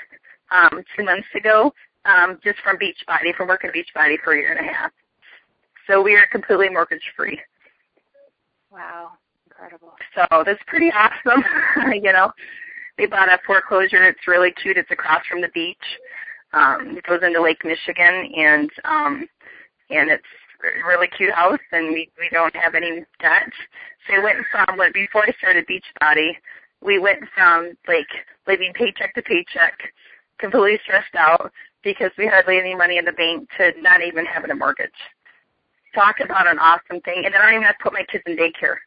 um, 0.52 0.84
two 0.96 1.04
months 1.04 1.28
ago, 1.36 1.72
um, 2.06 2.40
just 2.44 2.60
from 2.60 2.78
Beachbody, 2.78 3.36
from 3.36 3.48
working 3.48 3.70
at 3.70 3.76
Beachbody 3.76 4.16
for 4.24 4.34
a 4.34 4.38
year 4.38 4.54
and 4.54 4.68
a 4.68 4.74
half. 4.74 4.92
So 5.88 6.02
we 6.02 6.16
are 6.16 6.26
completely 6.32 6.70
mortgage 6.70 7.02
free. 7.16 7.40
Wow, 8.72 9.12
incredible. 9.46 9.94
So 10.16 10.44
that's 10.46 10.62
pretty 10.68 10.92
awesome. 10.92 11.44
you 11.94 12.12
know, 12.12 12.32
they 12.98 13.06
bought 13.06 13.30
a 13.30 13.40
foreclosure. 13.46 14.04
It's 14.04 14.28
really 14.28 14.52
cute. 14.52 14.78
It's 14.78 14.92
across 14.92 15.26
from 15.30 15.42
the 15.42 15.50
beach. 15.50 15.78
Um, 16.54 16.98
it 16.98 17.04
goes 17.04 17.20
into 17.24 17.42
Lake 17.42 17.64
Michigan, 17.64 18.32
and 18.36 18.70
um, 18.86 19.28
and 19.90 20.10
it's 20.10 20.24
a 20.64 20.88
really 20.88 21.08
cute 21.08 21.34
house, 21.34 21.60
and 21.72 21.90
we 21.90 22.10
we 22.18 22.30
don't 22.32 22.56
have 22.56 22.76
any 22.76 23.04
debt. 23.20 23.52
So 24.08 24.14
we 24.18 24.24
went 24.24 24.38
from 24.52 24.78
when 24.78 24.92
before 24.94 25.24
I 25.28 25.34
started 25.38 25.68
Beachbody, 25.68 26.32
we 26.82 27.00
went 27.00 27.24
from 27.36 27.74
like 27.88 28.08
living 28.48 28.72
paycheck 28.74 29.14
to 29.16 29.22
paycheck, 29.22 29.78
completely 30.40 30.80
stressed 30.84 31.16
out 31.16 31.52
because 31.84 32.12
we 32.18 32.28
hardly 32.28 32.58
any 32.60 32.76
money 32.76 32.98
in 32.98 33.06
the 33.06 33.12
bank 33.12 33.48
to 33.58 33.72
not 33.82 34.02
even 34.02 34.26
having 34.26 34.52
a 34.52 34.56
mortgage. 34.56 34.90
Talk 35.94 36.18
about 36.24 36.48
an 36.48 36.60
awesome 36.60 37.02
thing, 37.02 37.24
and 37.26 37.36
I 37.36 37.42
don't 37.42 37.54
even 37.54 37.64
have 37.64 37.78
to 37.78 37.84
put 37.84 37.94
my 37.94 38.06
kids 38.10 38.24
in 38.26 38.36
daycare. 38.36 38.78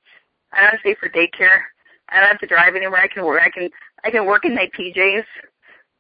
I 0.53 0.61
don't 0.61 0.71
have 0.71 0.81
to 0.81 0.85
pay 0.85 0.95
for 0.95 1.09
daycare. 1.09 1.61
I 2.11 2.21
don't 2.21 2.29
have 2.29 2.41
to 2.41 2.47
drive 2.47 2.75
anywhere. 2.77 3.01
I 3.01 3.09
can 3.09 3.25
work. 3.25 3.43
I 3.43 3.51
can 3.51 3.71
I 4.05 4.11
can 4.11 4.27
work 4.27 4.45
in 4.45 4.55
my 4.55 4.71
PJs. 4.79 5.25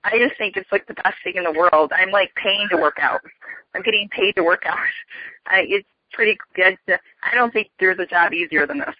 I 0.04 0.18
just 0.18 0.36
think 0.38 0.56
it's 0.56 0.70
like 0.72 0.86
the 0.86 0.94
best 0.94 1.16
thing 1.22 1.34
in 1.36 1.44
the 1.44 1.52
world. 1.52 1.92
I'm 1.94 2.10
like 2.10 2.34
paying 2.34 2.68
to 2.70 2.76
work 2.76 2.98
out. 3.00 3.20
I'm 3.74 3.82
getting 3.82 4.08
paid 4.10 4.34
to 4.36 4.42
work 4.42 4.62
out. 4.66 4.78
I, 5.46 5.64
it's 5.68 5.86
pretty 6.12 6.38
good. 6.54 6.76
To, 6.88 6.98
I 7.22 7.34
don't 7.34 7.52
think 7.52 7.70
there's 7.78 7.98
a 7.98 8.06
job 8.06 8.32
easier 8.32 8.66
than 8.66 8.78
this. 8.78 8.94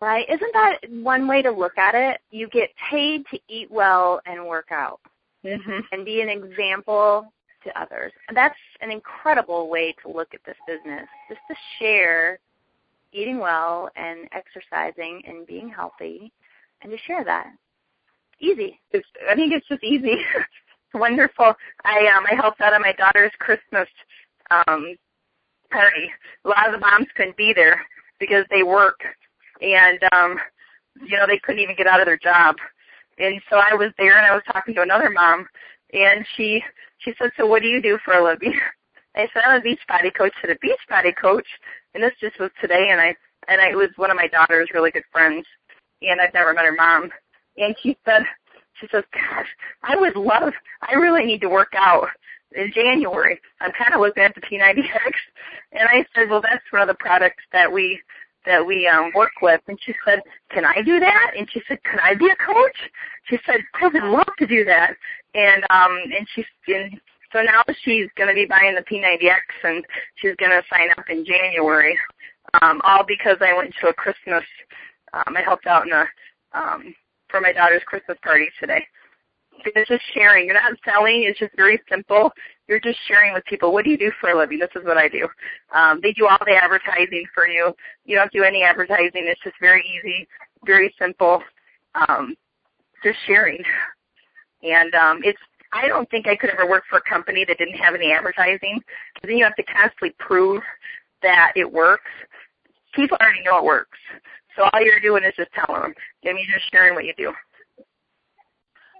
Right? 0.00 0.26
Isn't 0.28 0.52
that 0.52 0.78
one 0.90 1.26
way 1.26 1.42
to 1.42 1.50
look 1.50 1.76
at 1.76 1.94
it? 1.94 2.20
You 2.30 2.48
get 2.48 2.70
paid 2.90 3.24
to 3.32 3.38
eat 3.48 3.70
well 3.70 4.20
and 4.26 4.46
work 4.46 4.68
out, 4.70 5.00
mm-hmm. 5.44 5.80
and 5.92 6.04
be 6.04 6.22
an 6.22 6.28
example 6.28 7.32
to 7.64 7.80
others. 7.80 8.12
And 8.28 8.36
that's 8.36 8.58
an 8.80 8.90
incredible 8.90 9.68
way 9.68 9.94
to 10.02 10.10
look 10.10 10.28
at 10.34 10.40
this 10.46 10.56
business. 10.66 11.06
Just 11.28 11.40
to 11.48 11.56
share 11.78 12.38
eating 13.12 13.38
well 13.38 13.90
and 13.96 14.28
exercising 14.32 15.22
and 15.26 15.46
being 15.46 15.68
healthy, 15.68 16.32
and 16.82 16.90
to 16.92 16.98
share 17.06 17.24
that. 17.24 17.46
Easy. 18.40 18.80
It's, 18.92 19.06
I 19.28 19.34
think 19.34 19.52
it's 19.52 19.66
just 19.66 19.82
easy. 19.82 20.12
it's 20.36 20.94
wonderful. 20.94 21.54
I 21.84 22.06
um 22.16 22.24
I 22.30 22.34
helped 22.34 22.60
out 22.60 22.72
at 22.72 22.80
my 22.80 22.92
daughter's 22.92 23.32
Christmas 23.38 23.88
um 24.50 24.96
party. 25.70 26.10
A 26.44 26.48
lot 26.48 26.66
of 26.66 26.72
the 26.72 26.86
moms 26.86 27.08
couldn't 27.16 27.36
be 27.36 27.52
there 27.54 27.82
because 28.20 28.44
they 28.50 28.62
work 28.62 29.00
and 29.60 29.98
um 30.12 30.38
you 31.04 31.16
know 31.16 31.26
they 31.26 31.38
couldn't 31.38 31.62
even 31.62 31.76
get 31.76 31.86
out 31.86 32.00
of 32.00 32.06
their 32.06 32.18
job. 32.18 32.56
And 33.18 33.40
so 33.50 33.56
I 33.56 33.74
was 33.74 33.92
there 33.98 34.16
and 34.16 34.26
I 34.26 34.34
was 34.34 34.44
talking 34.52 34.74
to 34.74 34.82
another 34.82 35.10
mom 35.10 35.46
and 35.92 36.24
she 36.36 36.62
she 36.98 37.14
said, 37.18 37.30
So 37.36 37.46
what 37.46 37.62
do 37.62 37.68
you 37.68 37.80
do 37.80 37.98
for 38.04 38.14
a 38.14 38.24
living? 38.24 38.54
I 39.16 39.26
said, 39.32 39.42
I'm 39.46 39.60
a 39.60 39.62
beach 39.62 39.80
body 39.88 40.10
coach 40.10 40.32
to 40.42 40.48
the 40.48 40.58
beach 40.60 40.78
body 40.88 41.12
coach 41.12 41.46
and 41.98 42.04
this 42.04 42.14
just 42.20 42.38
was 42.38 42.50
today 42.60 42.90
and 42.90 43.00
I 43.00 43.16
and 43.48 43.60
I, 43.60 43.70
it 43.70 43.76
was 43.76 43.90
one 43.96 44.10
of 44.10 44.16
my 44.16 44.28
daughter's 44.28 44.70
really 44.72 44.92
good 44.92 45.02
friends 45.10 45.44
and 46.00 46.20
I've 46.20 46.32
never 46.32 46.54
met 46.54 46.64
her 46.64 46.72
mom 46.72 47.10
and 47.56 47.74
she 47.82 47.96
said, 48.04 48.22
she 48.80 48.86
says, 48.92 49.02
gosh, 49.12 49.48
I 49.82 49.96
would 49.96 50.14
love, 50.14 50.52
I 50.80 50.94
really 50.94 51.24
need 51.24 51.40
to 51.40 51.48
work 51.48 51.72
out 51.76 52.06
in 52.54 52.70
January. 52.72 53.40
I'm 53.60 53.72
kind 53.72 53.94
of 53.94 54.00
looking 54.00 54.22
at 54.22 54.34
the 54.36 54.40
P90X. 54.42 55.12
And 55.72 55.88
I 55.88 56.06
said, 56.14 56.30
well, 56.30 56.40
that's 56.40 56.62
one 56.70 56.82
of 56.82 56.88
the 56.88 56.94
products 56.94 57.42
that 57.52 57.70
we, 57.70 58.00
that 58.46 58.64
we 58.64 58.86
um, 58.86 59.10
work 59.14 59.32
with. 59.42 59.60
And 59.66 59.76
she 59.84 59.92
said, 60.04 60.20
can 60.50 60.64
I 60.64 60.80
do 60.82 61.00
that? 61.00 61.32
And 61.36 61.48
she 61.50 61.60
said, 61.66 61.82
can 61.82 61.98
I 62.00 62.14
be 62.14 62.30
a 62.30 62.36
coach? 62.36 62.76
She 63.24 63.38
said, 63.44 63.60
I 63.74 63.88
would 63.88 64.04
love 64.04 64.28
to 64.38 64.46
do 64.46 64.64
that. 64.64 64.94
And, 65.34 65.64
um, 65.70 65.98
and 66.16 66.26
she's, 66.34 66.46
and 66.68 67.00
so 67.32 67.42
now 67.42 67.62
she's 67.82 68.08
going 68.16 68.28
to 68.28 68.34
be 68.34 68.46
buying 68.46 68.74
the 68.74 68.82
P90X 68.82 69.40
and 69.64 69.84
she's 70.16 70.36
going 70.36 70.50
to 70.50 70.62
sign 70.70 70.90
up 70.96 71.04
in 71.10 71.24
January. 71.24 71.96
Um, 72.62 72.80
all 72.84 73.04
because 73.06 73.36
I 73.40 73.54
went 73.54 73.74
to 73.80 73.88
a 73.88 73.94
Christmas, 73.94 74.44
um, 75.12 75.36
I 75.36 75.42
helped 75.42 75.66
out 75.66 75.86
in 75.86 75.92
a, 75.92 76.06
um, 76.52 76.94
for 77.28 77.40
my 77.40 77.52
daughter's 77.52 77.82
Christmas 77.84 78.16
party 78.22 78.46
today. 78.58 78.86
It's 79.64 79.88
just 79.88 80.04
sharing. 80.14 80.46
You're 80.46 80.54
not 80.54 80.78
selling. 80.84 81.24
It's 81.26 81.38
just 81.38 81.54
very 81.56 81.80
simple. 81.90 82.30
You're 82.68 82.80
just 82.80 82.98
sharing 83.06 83.34
with 83.34 83.44
people. 83.44 83.72
What 83.72 83.84
do 83.84 83.90
you 83.90 83.98
do 83.98 84.12
for 84.20 84.30
a 84.30 84.38
living? 84.38 84.58
This 84.58 84.70
is 84.76 84.84
what 84.84 84.96
I 84.96 85.08
do. 85.08 85.28
Um, 85.74 86.00
they 86.02 86.12
do 86.12 86.26
all 86.26 86.38
the 86.46 86.54
advertising 86.54 87.24
for 87.34 87.46
you. 87.46 87.74
You 88.04 88.16
don't 88.16 88.32
do 88.32 88.44
any 88.44 88.62
advertising. 88.62 89.24
It's 89.26 89.40
just 89.42 89.56
very 89.60 89.82
easy, 89.82 90.28
very 90.64 90.94
simple. 90.98 91.42
Um, 91.94 92.36
just 93.02 93.18
sharing. 93.26 93.62
And 94.62 94.94
um, 94.94 95.20
it's. 95.24 95.40
I 95.72 95.88
don't 95.88 96.08
think 96.10 96.26
I 96.26 96.36
could 96.36 96.50
ever 96.50 96.68
work 96.68 96.84
for 96.88 96.98
a 96.98 97.02
company 97.02 97.44
that 97.44 97.58
didn't 97.58 97.78
have 97.78 97.94
any 97.94 98.12
advertising 98.12 98.80
because 99.14 99.28
then 99.28 99.36
you 99.36 99.44
have 99.44 99.56
to 99.56 99.62
constantly 99.64 100.14
prove 100.18 100.62
that 101.22 101.52
it 101.56 101.70
works. 101.70 102.10
People 102.94 103.18
already 103.20 103.42
know 103.44 103.58
it 103.58 103.64
works. 103.64 103.98
So 104.56 104.68
all 104.72 104.82
you're 104.82 105.00
doing 105.00 105.24
is 105.24 105.34
just 105.36 105.50
telling 105.52 105.82
them. 105.82 105.94
I 106.24 106.32
mean, 106.32 106.44
you're 106.48 106.58
just 106.58 106.70
sharing 106.70 106.94
what 106.94 107.04
you 107.04 107.14
do. 107.16 107.32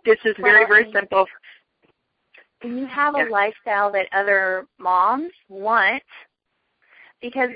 This 0.05 0.19
is 0.25 0.35
very, 0.41 0.67
very 0.67 0.91
simple. 0.93 1.27
And 2.63 2.79
you 2.79 2.87
have 2.87 3.15
a 3.15 3.25
lifestyle 3.31 3.91
that 3.93 4.07
other 4.13 4.67
moms 4.79 5.33
want 5.49 6.03
because 7.21 7.51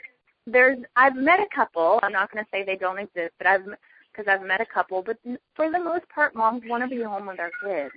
there's 0.47 0.79
I've 0.97 1.17
met 1.17 1.41
a 1.41 1.47
couple. 1.55 2.01
I'm 2.03 2.13
not 2.13 2.31
going 2.33 2.45
to 2.45 2.51
say 2.51 2.65
they 2.65 2.77
don't 2.77 2.99
exist, 2.99 3.33
but 3.39 3.47
I've 3.47 3.65
because 3.65 4.27
I've 4.29 4.47
met 4.47 4.61
a 4.61 4.67
couple. 4.67 5.03
But 5.03 5.19
for 5.55 5.71
the 5.71 5.79
most 5.79 6.09
part, 6.09 6.35
moms 6.35 6.63
want 6.67 6.83
to 6.83 6.89
be 6.89 7.03
home 7.03 7.27
with 7.27 7.37
their 7.37 7.51
kids 7.65 7.95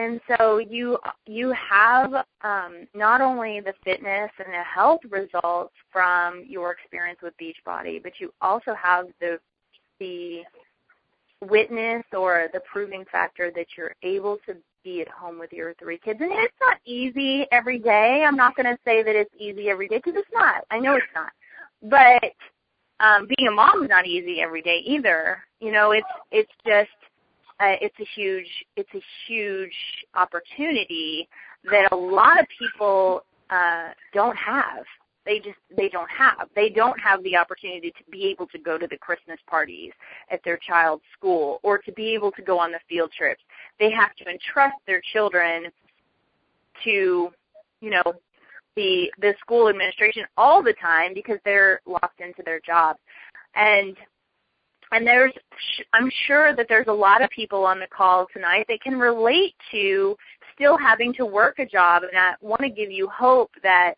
and 0.00 0.20
so 0.26 0.58
you 0.58 0.98
you 1.26 1.52
have 1.52 2.14
um, 2.42 2.86
not 2.94 3.20
only 3.20 3.60
the 3.60 3.74
fitness 3.84 4.30
and 4.38 4.48
the 4.48 4.62
health 4.62 5.00
results 5.10 5.74
from 5.92 6.44
your 6.48 6.72
experience 6.72 7.18
with 7.22 7.34
Beachbody, 7.38 8.02
but 8.02 8.12
you 8.18 8.32
also 8.40 8.74
have 8.74 9.08
the 9.20 9.38
the 9.98 10.40
witness 11.42 12.02
or 12.14 12.46
the 12.54 12.60
proving 12.60 13.04
factor 13.12 13.50
that 13.54 13.66
you're 13.76 13.94
able 14.02 14.38
to 14.46 14.56
be 14.82 15.02
at 15.02 15.08
home 15.08 15.38
with 15.38 15.52
your 15.52 15.74
three 15.74 15.98
kids. 15.98 16.18
And 16.22 16.30
it's 16.32 16.54
not 16.62 16.78
easy 16.86 17.46
every 17.52 17.78
day. 17.78 18.24
I'm 18.26 18.36
not 18.36 18.56
going 18.56 18.66
to 18.66 18.78
say 18.84 19.02
that 19.02 19.14
it's 19.14 19.34
easy 19.38 19.68
every 19.68 19.88
day 19.88 19.98
because 19.98 20.14
it's 20.16 20.28
not. 20.32 20.64
I 20.70 20.78
know 20.78 20.94
it's 20.94 21.06
not. 21.14 21.32
But 21.82 22.32
um, 23.04 23.28
being 23.36 23.48
a 23.48 23.52
mom 23.52 23.82
is 23.82 23.90
not 23.90 24.06
easy 24.06 24.40
every 24.40 24.62
day 24.62 24.82
either. 24.86 25.44
You 25.60 25.72
know, 25.72 25.90
it's 25.90 26.08
it's 26.30 26.52
just 26.66 26.88
uh, 27.60 27.76
it's 27.80 27.98
a 28.00 28.06
huge 28.14 28.48
it's 28.76 28.92
a 28.94 29.02
huge 29.26 29.74
opportunity 30.14 31.28
that 31.70 31.92
a 31.92 31.96
lot 31.96 32.40
of 32.40 32.46
people 32.58 33.22
uh, 33.50 33.90
don't 34.14 34.36
have. 34.36 34.84
They 35.26 35.38
just 35.38 35.58
they 35.76 35.90
don't 35.90 36.10
have. 36.10 36.48
They 36.56 36.70
don't 36.70 36.98
have 36.98 37.22
the 37.22 37.36
opportunity 37.36 37.90
to 37.90 38.10
be 38.10 38.24
able 38.28 38.46
to 38.48 38.58
go 38.58 38.78
to 38.78 38.86
the 38.86 38.96
Christmas 38.96 39.38
parties 39.46 39.92
at 40.30 40.40
their 40.44 40.56
child's 40.56 41.02
school 41.16 41.60
or 41.62 41.76
to 41.78 41.92
be 41.92 42.14
able 42.14 42.32
to 42.32 42.42
go 42.42 42.58
on 42.58 42.72
the 42.72 42.80
field 42.88 43.12
trips. 43.16 43.42
They 43.78 43.90
have 43.90 44.14
to 44.16 44.24
entrust 44.28 44.76
their 44.86 45.02
children 45.12 45.66
to, 46.84 47.28
you 47.80 47.90
know, 47.90 48.14
the 48.76 49.12
the 49.20 49.34
school 49.38 49.68
administration 49.68 50.24
all 50.38 50.62
the 50.62 50.74
time 50.80 51.12
because 51.12 51.38
they're 51.44 51.80
locked 51.84 52.20
into 52.20 52.42
their 52.42 52.60
jobs. 52.60 52.98
And 53.54 53.96
and 54.92 55.06
there's 55.06 55.32
i'm 55.92 56.10
sure 56.26 56.54
that 56.54 56.66
there's 56.68 56.88
a 56.88 56.92
lot 56.92 57.22
of 57.22 57.30
people 57.30 57.64
on 57.64 57.78
the 57.78 57.86
call 57.86 58.26
tonight 58.32 58.66
that 58.68 58.80
can 58.82 58.98
relate 58.98 59.54
to 59.70 60.16
still 60.54 60.76
having 60.76 61.14
to 61.14 61.24
work 61.24 61.58
a 61.58 61.66
job. 61.66 62.02
And 62.02 62.18
i 62.18 62.34
want 62.40 62.60
to 62.62 62.68
give 62.68 62.90
you 62.90 63.08
hope 63.08 63.50
that 63.62 63.94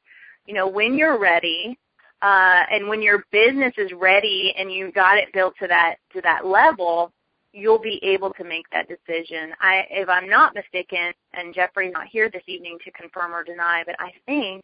you 0.46 0.54
know 0.54 0.68
when 0.68 0.94
you're 0.96 1.18
ready 1.18 1.78
uh, 2.22 2.62
and 2.70 2.88
when 2.88 3.02
your 3.02 3.24
business 3.32 3.72
is 3.76 3.90
ready 3.98 4.54
and 4.56 4.72
you 4.72 4.92
got 4.92 5.18
it 5.18 5.32
built 5.32 5.54
to 5.60 5.66
that 5.68 5.96
to 6.12 6.20
that 6.22 6.46
level 6.46 7.12
you'll 7.54 7.80
be 7.80 8.00
able 8.02 8.32
to 8.32 8.44
make 8.44 8.64
that 8.72 8.88
decision. 8.88 9.52
I 9.60 9.84
if 9.90 10.08
i'm 10.08 10.28
not 10.28 10.54
mistaken 10.54 11.12
and 11.34 11.54
jeffrey's 11.54 11.92
not 11.92 12.06
here 12.06 12.30
this 12.30 12.42
evening 12.46 12.78
to 12.84 12.90
confirm 12.92 13.34
or 13.34 13.44
deny 13.44 13.82
but 13.84 13.96
i 13.98 14.12
think 14.26 14.62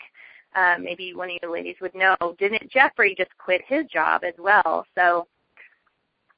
uh, 0.56 0.76
maybe 0.80 1.14
one 1.14 1.28
of 1.28 1.37
you 1.42 1.52
ladies 1.52 1.76
would 1.80 1.94
know 1.94 2.16
didn't 2.38 2.70
jeffrey 2.70 3.14
just 3.16 3.30
quit 3.38 3.61
his 3.66 3.85
job 3.87 4.23
as 4.25 4.35
well? 4.38 4.87
So 4.94 5.26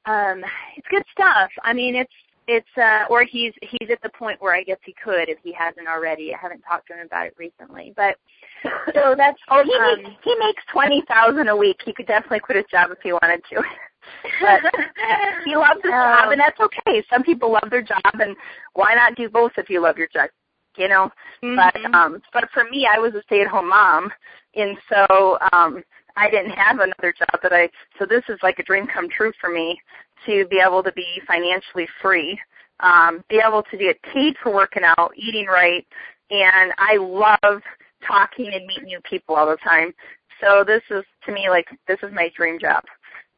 um, 0.05 0.43
it's 0.77 0.87
good 0.89 1.03
stuff. 1.11 1.49
I 1.63 1.73
mean, 1.73 1.95
it's 1.95 2.13
it's 2.47 2.67
uh 2.77 3.05
or 3.09 3.23
he's 3.23 3.53
he's 3.61 3.89
at 3.91 4.01
the 4.01 4.09
point 4.09 4.41
where 4.41 4.55
I 4.55 4.63
guess 4.63 4.79
he 4.83 4.93
could 5.03 5.29
if 5.29 5.37
he 5.43 5.53
hasn't 5.53 5.87
already. 5.87 6.33
I 6.33 6.37
haven't 6.41 6.61
talked 6.61 6.87
to 6.87 6.93
him 6.93 7.05
about 7.05 7.27
it 7.27 7.35
recently, 7.37 7.93
but 7.95 8.17
so 8.93 9.15
that's 9.15 9.39
oh 9.49 9.63
he 9.63 9.73
um, 9.73 10.03
makes, 10.03 10.17
he 10.23 10.35
makes 10.39 10.63
twenty 10.71 11.03
thousand 11.07 11.47
a 11.49 11.55
week. 11.55 11.77
He 11.85 11.93
could 11.93 12.07
definitely 12.07 12.39
quit 12.39 12.57
his 12.57 12.65
job 12.71 12.91
if 12.91 12.97
he 13.01 13.13
wanted 13.13 13.41
to. 13.49 13.57
but 14.41 14.61
he 15.45 15.55
loves 15.55 15.81
his 15.83 15.91
um, 15.93 15.99
job, 15.99 16.31
and 16.31 16.41
that's 16.41 16.59
okay. 16.59 17.03
Some 17.09 17.23
people 17.23 17.51
love 17.51 17.69
their 17.69 17.83
job, 17.83 18.01
and 18.19 18.35
why 18.73 18.95
not 18.95 19.15
do 19.15 19.29
both 19.29 19.51
if 19.57 19.69
you 19.69 19.81
love 19.81 19.97
your 19.97 20.07
job? 20.07 20.29
You 20.77 20.87
know, 20.87 21.11
mm-hmm. 21.43 21.55
but 21.55 21.93
um, 21.93 22.21
but 22.33 22.49
for 22.53 22.63
me, 22.65 22.87
I 22.91 22.97
was 22.97 23.13
a 23.13 23.21
stay-at-home 23.23 23.69
mom, 23.69 24.09
and 24.55 24.77
so 24.89 25.37
um, 25.51 25.83
I 26.15 26.29
didn't 26.29 26.51
have 26.51 26.79
another 26.79 27.13
job 27.17 27.41
that 27.41 27.53
I. 27.53 27.69
So 27.99 28.05
this 28.05 28.23
is 28.29 28.39
like 28.43 28.59
a 28.59 28.63
dream 28.63 28.87
come 28.87 29.09
true 29.09 29.31
for 29.39 29.49
me 29.49 29.79
to 30.25 30.45
be 30.47 30.61
able 30.65 30.83
to 30.83 30.91
be 30.93 31.21
financially 31.27 31.87
free, 32.01 32.39
um, 32.79 33.23
be 33.29 33.41
able 33.45 33.63
to 33.63 33.77
get 33.77 34.01
paid 34.03 34.35
for 34.41 34.53
working 34.53 34.83
out, 34.83 35.11
eating 35.15 35.47
right, 35.47 35.85
and 36.29 36.71
I 36.77 36.97
love 36.97 37.61
talking 38.05 38.51
and 38.53 38.65
meeting 38.65 38.85
new 38.85 38.99
people 39.01 39.35
all 39.35 39.47
the 39.47 39.57
time. 39.57 39.93
So 40.39 40.63
this 40.65 40.81
is 40.89 41.03
to 41.25 41.31
me 41.31 41.49
like 41.49 41.67
this 41.87 41.99
is 42.03 42.11
my 42.13 42.31
dream 42.35 42.59
job. 42.59 42.83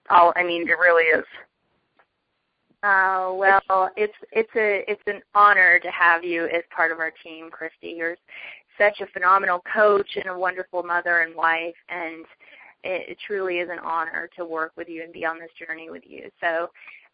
Oh, 0.09 0.33
I 0.35 0.43
mean, 0.43 0.67
it 0.67 0.77
really 0.79 1.05
is. 1.05 1.25
Oh 2.83 3.35
well, 3.39 3.89
it's 3.95 4.13
it's 4.31 4.51
a 4.55 4.83
it's 4.91 5.01
an 5.07 5.21
honor 5.33 5.79
to 5.79 5.89
have 5.89 6.23
you 6.23 6.45
as 6.45 6.63
part 6.75 6.91
of 6.91 6.99
our 6.99 7.11
team, 7.23 7.49
Christy. 7.49 7.95
You're 7.97 8.17
such 8.77 8.99
a 9.01 9.07
phenomenal 9.07 9.61
coach 9.73 10.07
and 10.15 10.27
a 10.27 10.37
wonderful 10.37 10.83
mother 10.83 11.21
and 11.21 11.35
wife, 11.35 11.75
and 11.89 12.25
it, 12.83 13.09
it 13.09 13.17
truly 13.25 13.59
is 13.59 13.69
an 13.69 13.79
honor 13.79 14.29
to 14.37 14.45
work 14.45 14.73
with 14.75 14.89
you 14.89 15.03
and 15.03 15.13
be 15.13 15.25
on 15.25 15.39
this 15.39 15.51
journey 15.59 15.89
with 15.89 16.03
you. 16.05 16.29
So, 16.41 16.69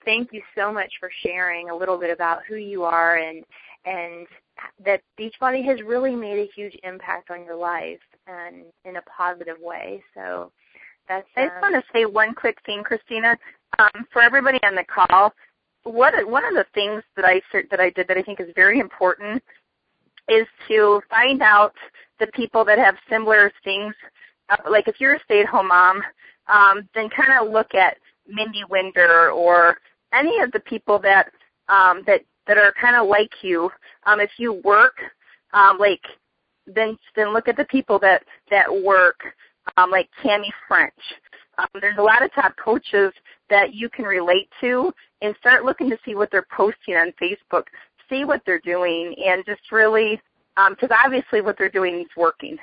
thank 0.06 0.32
you 0.32 0.42
so 0.56 0.72
much 0.72 0.92
for 1.00 1.10
sharing 1.24 1.70
a 1.70 1.76
little 1.76 1.98
bit 1.98 2.10
about 2.10 2.44
who 2.48 2.56
you 2.56 2.84
are 2.84 3.18
and 3.18 3.44
and 3.86 4.28
that 4.86 5.02
Beachbody 5.20 5.64
has 5.66 5.82
really 5.82 6.16
made 6.16 6.40
a 6.40 6.50
huge 6.54 6.78
impact 6.84 7.32
on 7.32 7.46
your 7.46 7.56
life 7.56 8.00
and 8.28 8.66
in 8.86 8.98
a 8.98 9.02
positive 9.04 9.58
way. 9.62 10.04
So 10.14 10.52
that's, 11.08 11.28
I 11.36 11.48
just 11.48 11.62
want 11.62 11.76
to 11.76 11.84
say 11.94 12.06
one 12.06 12.34
quick 12.34 12.58
thing, 12.66 12.84
Christina. 12.84 13.38
Um, 13.80 14.06
for 14.12 14.22
everybody 14.22 14.60
on 14.64 14.76
the 14.76 14.84
call, 14.84 15.34
what 15.84 16.14
one 16.28 16.46
of 16.46 16.54
the 16.54 16.66
things 16.74 17.04
that 17.16 17.26
I 17.26 17.42
that 17.72 17.80
I 17.80 17.90
did 17.92 18.08
that 18.08 18.18
I 18.18 18.22
think 18.22 18.40
is 18.40 18.50
very 18.56 18.80
important 18.80 19.42
is 20.28 20.46
to 20.68 21.02
find 21.10 21.42
out 21.42 21.74
the 22.20 22.28
people 22.28 22.66
that 22.66 22.78
have 22.78 22.96
similar 23.10 23.52
things. 23.64 23.96
Uh, 24.50 24.70
like 24.70 24.88
if 24.88 25.00
you're 25.00 25.16
a 25.16 25.24
stay-at-home 25.26 25.68
mom, 25.68 26.02
um, 26.48 26.88
then 26.96 27.10
kind 27.10 27.32
of 27.40 27.52
look 27.52 27.74
at 27.76 27.98
Mindy 28.28 28.64
Winder 28.70 29.32
or 29.32 29.78
any 30.14 30.40
of 30.40 30.52
the 30.52 30.60
people 30.62 31.00
that 31.00 31.32
um, 31.68 32.04
that 32.08 32.22
that 32.48 32.58
are 32.58 32.74
kind 32.82 32.96
of 32.96 33.08
like 33.08 33.32
you. 33.42 33.70
Um, 34.06 34.20
if 34.20 34.32
you 34.38 34.54
work, 34.64 34.96
um, 35.54 35.78
like 35.78 36.02
then 36.66 36.98
then 37.16 37.34
look 37.34 37.48
at 37.48 37.58
the 37.58 37.66
people 37.66 38.00
that 38.00 38.24
that 38.50 38.68
work 38.84 39.20
um, 39.78 39.92
like 39.92 40.10
Tammy 40.24 40.52
French. 40.68 40.94
Um, 41.58 41.68
there's 41.82 41.98
a 41.98 42.04
lot 42.04 42.24
of 42.24 42.34
top 42.34 42.54
coaches 42.64 43.12
that 43.50 43.74
you 43.74 43.90
can 43.90 44.06
relate 44.06 44.50
to 44.62 44.94
and 45.22 45.36
start 45.40 45.66
looking 45.66 45.90
to 45.90 45.98
see 46.06 46.16
what 46.16 46.32
they're 46.32 46.48
posting 46.56 46.96
on 46.96 47.12
Facebook, 47.22 47.64
see 48.10 48.24
what 48.24 48.42
they're 48.46 48.62
doing, 48.62 49.14
and 49.26 49.44
just 49.46 49.72
really, 49.72 50.22
because 50.70 50.90
um, 50.92 50.98
obviously 51.04 51.42
what 51.42 51.58
they're 51.58 51.70
doing 51.70 52.02
is 52.02 52.08
working. 52.16 52.58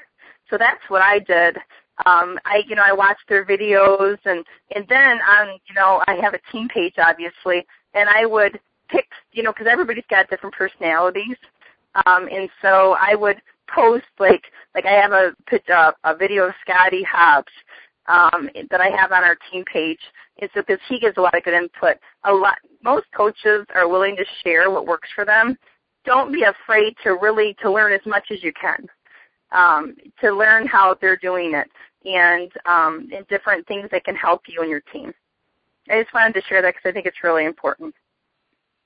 So 0.51 0.57
that's 0.59 0.83
what 0.89 1.03
I 1.03 1.19
did. 1.19 1.57
Um, 2.05 2.39
I, 2.45 2.63
you 2.69 2.77
know, 2.77 2.83
I 2.85 2.93
watched 2.93 3.27
their 3.29 3.45
videos, 3.45 4.19
and 4.25 4.45
and 4.75 4.87
then 4.89 5.19
on, 5.29 5.59
you 5.67 5.75
know, 5.75 6.03
I 6.07 6.15
have 6.23 6.35
a 6.35 6.53
team 6.53 6.69
page 6.69 6.95
obviously, 6.99 7.65
and 7.95 8.09
I 8.09 8.27
would 8.27 8.61
pick, 8.89 9.07
you 9.33 9.43
know, 9.43 9.53
because 9.53 9.67
everybody's 9.71 10.05
got 10.11 10.29
different 10.29 10.55
personalities, 10.55 11.37
um, 12.05 12.29
and 12.31 12.51
so 12.61 12.97
I 13.01 13.15
would 13.15 13.41
post 13.75 14.05
like 14.19 14.45
like 14.75 14.85
I 14.85 14.93
have 14.93 15.13
a 15.13 15.35
uh, 15.75 15.93
a 16.05 16.15
video 16.15 16.49
of 16.49 16.55
Scotty 16.61 17.03
Hobbs 17.03 17.53
um, 18.09 18.51
that 18.71 18.81
I 18.81 18.91
have 18.91 19.13
on 19.13 19.25
our 19.25 19.37
team 19.51 19.65
page. 19.65 20.01
It's 20.37 20.53
because 20.55 20.79
he 20.89 21.01
gives 21.01 21.17
a 21.17 21.21
lot 21.21 21.37
of 21.37 21.45
good 21.45 21.55
input. 21.55 21.97
A 22.25 22.33
lot 22.33 22.59
most 22.85 23.07
coaches 23.17 23.67
are 23.75 23.89
willing 23.89 24.17
to 24.17 24.25
share 24.45 24.71
what 24.71 24.87
works 24.87 25.09
for 25.15 25.25
them. 25.25 25.57
Don't 26.05 26.33
be 26.33 26.45
afraid 26.45 26.95
to 27.03 27.13
really 27.21 27.57
to 27.63 27.73
learn 27.73 27.93
as 27.93 28.05
much 28.05 28.27
as 28.31 28.43
you 28.43 28.53
can. 28.53 28.87
Um, 29.53 29.95
to 30.21 30.33
learn 30.33 30.67
how 30.67 30.97
they're 31.01 31.17
doing 31.17 31.55
it 31.55 31.69
and 32.05 32.51
um, 32.67 33.09
and 33.15 33.27
different 33.29 33.67
things 33.67 33.89
that 33.93 34.05
can 34.05 34.17
help 34.17 34.43
you 34.49 34.61
and 34.61 34.71
your 34.71 34.83
team. 34.93 35.13
I 35.89 36.03
just 36.03 36.13
wanted 36.13 36.35
to 36.35 36.43
share 36.49 36.63
that 36.63 36.75
because 36.75 36.89
I 36.89 36.93
think 36.93 37.07
it's 37.07 37.23
really 37.23 37.45
important. 37.45 37.95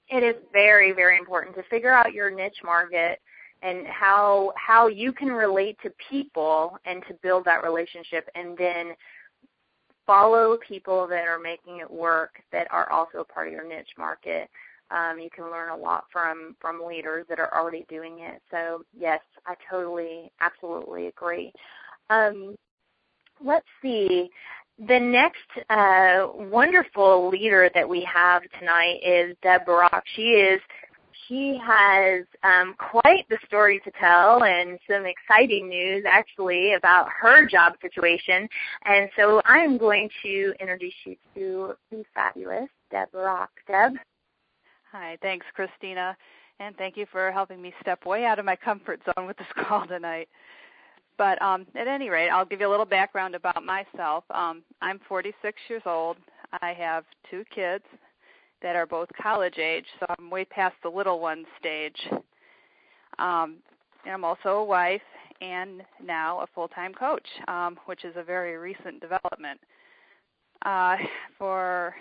It 0.08 0.22
is 0.22 0.34
very, 0.52 0.92
very 0.92 1.16
important 1.16 1.54
to 1.56 1.62
figure 1.64 1.92
out 1.92 2.12
your 2.12 2.30
niche 2.30 2.60
market 2.64 3.20
and 3.62 3.86
how 3.86 4.52
how 4.56 4.88
you 4.88 5.12
can 5.12 5.28
relate 5.28 5.78
to 5.82 5.92
people 6.10 6.78
and 6.84 7.02
to 7.08 7.14
build 7.22 7.44
that 7.44 7.62
relationship 7.62 8.28
and 8.34 8.56
then 8.56 8.92
follow 10.06 10.58
people 10.66 11.06
that 11.06 11.28
are 11.28 11.38
making 11.38 11.78
it 11.78 11.90
work 11.90 12.42
that 12.52 12.66
are 12.70 12.90
also 12.90 13.24
part 13.32 13.46
of 13.46 13.52
your 13.52 13.68
niche 13.68 13.94
market. 13.96 14.48
Um, 14.90 15.18
you 15.18 15.30
can 15.34 15.50
learn 15.50 15.70
a 15.70 15.76
lot 15.76 16.04
from 16.12 16.56
from 16.60 16.84
leaders 16.86 17.26
that 17.28 17.38
are 17.38 17.52
already 17.54 17.84
doing 17.88 18.18
it. 18.20 18.42
So 18.50 18.84
yes, 18.96 19.20
I 19.46 19.54
totally, 19.70 20.32
absolutely 20.40 21.06
agree. 21.06 21.52
Um, 22.08 22.56
let's 23.44 23.66
see. 23.82 24.30
The 24.88 24.98
next 24.98 25.68
uh, 25.68 26.28
wonderful 26.34 27.28
leader 27.28 27.70
that 27.74 27.86
we 27.88 28.06
have 28.12 28.42
tonight 28.58 29.00
is 29.04 29.36
Deb 29.42 29.66
Barak. 29.66 30.04
She 30.16 30.22
is 30.22 30.60
she 31.30 31.60
has 31.64 32.24
um, 32.42 32.74
quite 32.78 33.24
the 33.28 33.38
story 33.46 33.80
to 33.84 33.90
tell 34.00 34.42
and 34.42 34.78
some 34.90 35.04
exciting 35.06 35.68
news 35.68 36.04
actually 36.08 36.74
about 36.74 37.08
her 37.20 37.46
job 37.46 37.74
situation. 37.80 38.48
And 38.84 39.08
so 39.16 39.40
I'm 39.44 39.78
going 39.78 40.10
to 40.24 40.52
introduce 40.60 40.94
you 41.04 41.16
to 41.36 41.74
the 41.90 42.04
fabulous 42.14 42.68
Deb 42.90 43.12
Barak. 43.12 43.50
Deb? 43.68 43.92
Hi, 44.92 45.16
thanks 45.22 45.46
Christina. 45.54 46.16
And 46.58 46.76
thank 46.76 46.96
you 46.96 47.06
for 47.10 47.30
helping 47.30 47.62
me 47.62 47.72
step 47.80 48.04
way 48.04 48.24
out 48.24 48.38
of 48.38 48.44
my 48.44 48.56
comfort 48.56 49.00
zone 49.04 49.26
with 49.26 49.36
this 49.36 49.46
call 49.66 49.86
tonight. 49.86 50.28
But 51.16 51.40
um, 51.40 51.66
at 51.76 51.86
any 51.86 52.08
rate, 52.10 52.30
I'll 52.30 52.44
give 52.44 52.60
you 52.60 52.68
a 52.68 52.70
little 52.70 52.86
background 52.86 53.34
about 53.34 53.64
myself. 53.64 54.24
Um, 54.30 54.62
I'm 54.82 54.98
46 55.08 55.58
years 55.68 55.82
old. 55.86 56.16
I 56.60 56.72
have 56.72 57.04
two 57.30 57.44
kids 57.54 57.84
that 58.62 58.74
are 58.74 58.86
both 58.86 59.08
college 59.20 59.58
age, 59.58 59.86
so 60.00 60.06
I'm 60.18 60.28
way 60.28 60.44
past 60.44 60.74
the 60.82 60.88
little 60.88 61.20
one 61.20 61.44
stage. 61.58 61.96
Um, 63.18 63.58
and 64.04 64.14
I'm 64.14 64.24
also 64.24 64.48
a 64.48 64.64
wife 64.64 65.02
and 65.40 65.82
now 66.04 66.40
a 66.40 66.46
full-time 66.54 66.94
coach, 66.94 67.26
um, 67.48 67.78
which 67.86 68.04
is 68.04 68.14
a 68.16 68.22
very 68.22 68.56
recent 68.56 69.00
development. 69.00 69.60
Uh, 70.64 70.96
for 71.38 71.94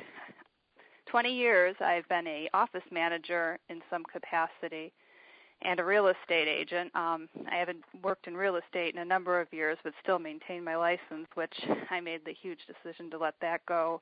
20 1.09 1.33
years, 1.33 1.75
I've 1.79 2.07
been 2.07 2.27
a 2.27 2.49
office 2.53 2.83
manager 2.91 3.57
in 3.69 3.81
some 3.89 4.03
capacity 4.03 4.91
and 5.61 5.79
a 5.79 5.83
real 5.83 6.07
estate 6.07 6.47
agent. 6.47 6.91
Um, 6.95 7.27
I 7.51 7.55
haven't 7.55 7.83
worked 8.03 8.27
in 8.27 8.37
real 8.37 8.55
estate 8.55 8.93
in 8.93 9.01
a 9.01 9.05
number 9.05 9.41
of 9.41 9.51
years, 9.51 9.77
but 9.83 9.93
still 10.01 10.19
maintain 10.19 10.63
my 10.63 10.75
license, 10.75 11.27
which 11.33 11.53
I 11.89 11.99
made 11.99 12.21
the 12.25 12.33
huge 12.33 12.59
decision 12.67 13.09
to 13.11 13.17
let 13.17 13.35
that 13.41 13.65
go 13.65 14.01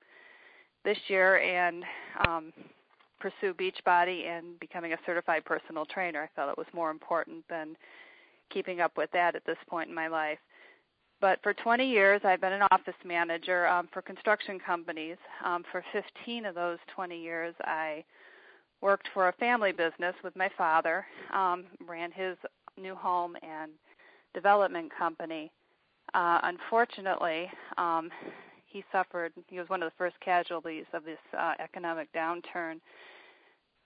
this 0.85 0.97
year 1.07 1.39
and 1.39 1.83
um, 2.27 2.53
pursue 3.19 3.53
Beachbody 3.53 4.27
and 4.27 4.59
becoming 4.59 4.93
a 4.93 4.97
certified 5.05 5.45
personal 5.45 5.85
trainer. 5.85 6.23
I 6.23 6.35
felt 6.35 6.51
it 6.51 6.57
was 6.57 6.67
more 6.73 6.91
important 6.91 7.43
than 7.49 7.75
keeping 8.49 8.79
up 8.81 8.95
with 8.95 9.11
that 9.11 9.35
at 9.35 9.45
this 9.45 9.57
point 9.67 9.89
in 9.89 9.95
my 9.95 10.07
life. 10.07 10.39
But 11.19 11.39
for 11.41 11.53
20 11.53 11.87
years, 11.87 12.21
I've 12.23 12.41
been 12.41 12.53
an 12.53 12.67
office 12.71 12.95
manager 13.03 13.67
um, 13.67 13.89
for 13.91 14.01
construction 14.01 14.59
companies. 14.59 15.17
Um, 15.43 15.63
for 15.71 15.83
15 15.91 16.45
of 16.45 16.55
those 16.55 16.77
20 16.93 17.19
years, 17.19 17.55
I 17.61 18.03
worked 18.81 19.07
for 19.13 19.29
a 19.29 19.33
family 19.33 19.71
business 19.71 20.13
with 20.23 20.35
my 20.35 20.49
father, 20.57 21.05
um, 21.33 21.65
ran 21.87 22.11
his 22.11 22.37
new 22.77 22.93
home 22.93 23.35
and 23.41 23.71
development 24.35 24.91
company. 24.95 25.51
Uh, 26.13 26.39
unfortunately, 26.43 27.49
um, 27.77 28.11
he 28.65 28.83
suffered. 28.91 29.33
He 29.47 29.57
was 29.57 29.69
one 29.69 29.81
of 29.81 29.89
the 29.89 29.95
first 29.97 30.19
casualties 30.19 30.85
of 30.93 31.03
this 31.03 31.17
uh, 31.37 31.53
economic 31.59 32.13
downturn. 32.13 32.79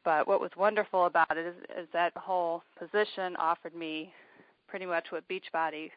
But 0.04 0.28
what 0.28 0.42
was 0.42 0.52
wonderful 0.58 1.06
about 1.06 1.38
it 1.38 1.46
is, 1.46 1.56
is 1.80 1.88
that 1.94 2.12
whole 2.18 2.64
position 2.78 3.36
offered 3.38 3.76
me 3.76 4.12
pretty 4.68 4.86
much 4.86 5.06
what 5.12 5.24
Beachbody 5.30 5.92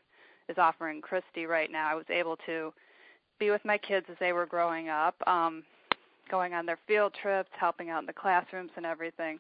is 0.49 0.59
offering 0.59 1.01
Christy 1.01 1.47
right 1.47 1.71
now. 1.71 1.91
I 1.91 1.95
was 1.95 2.05
able 2.11 2.37
to 2.47 2.73
be 3.39 3.51
with 3.51 3.65
my 3.65 3.79
kids 3.79 4.07
as 4.11 4.17
they 4.21 4.33
were 4.33 4.47
growing 4.47 4.89
up, 4.89 5.17
um, 5.27 5.63
going 6.31 6.55
on 6.55 6.67
their 6.67 6.79
field 6.87 7.15
trips, 7.21 7.51
helping 7.59 7.91
out 7.91 8.01
in 8.01 8.07
the 8.07 8.13
classrooms 8.13 8.71
and 8.77 8.87
everything. 8.87 9.39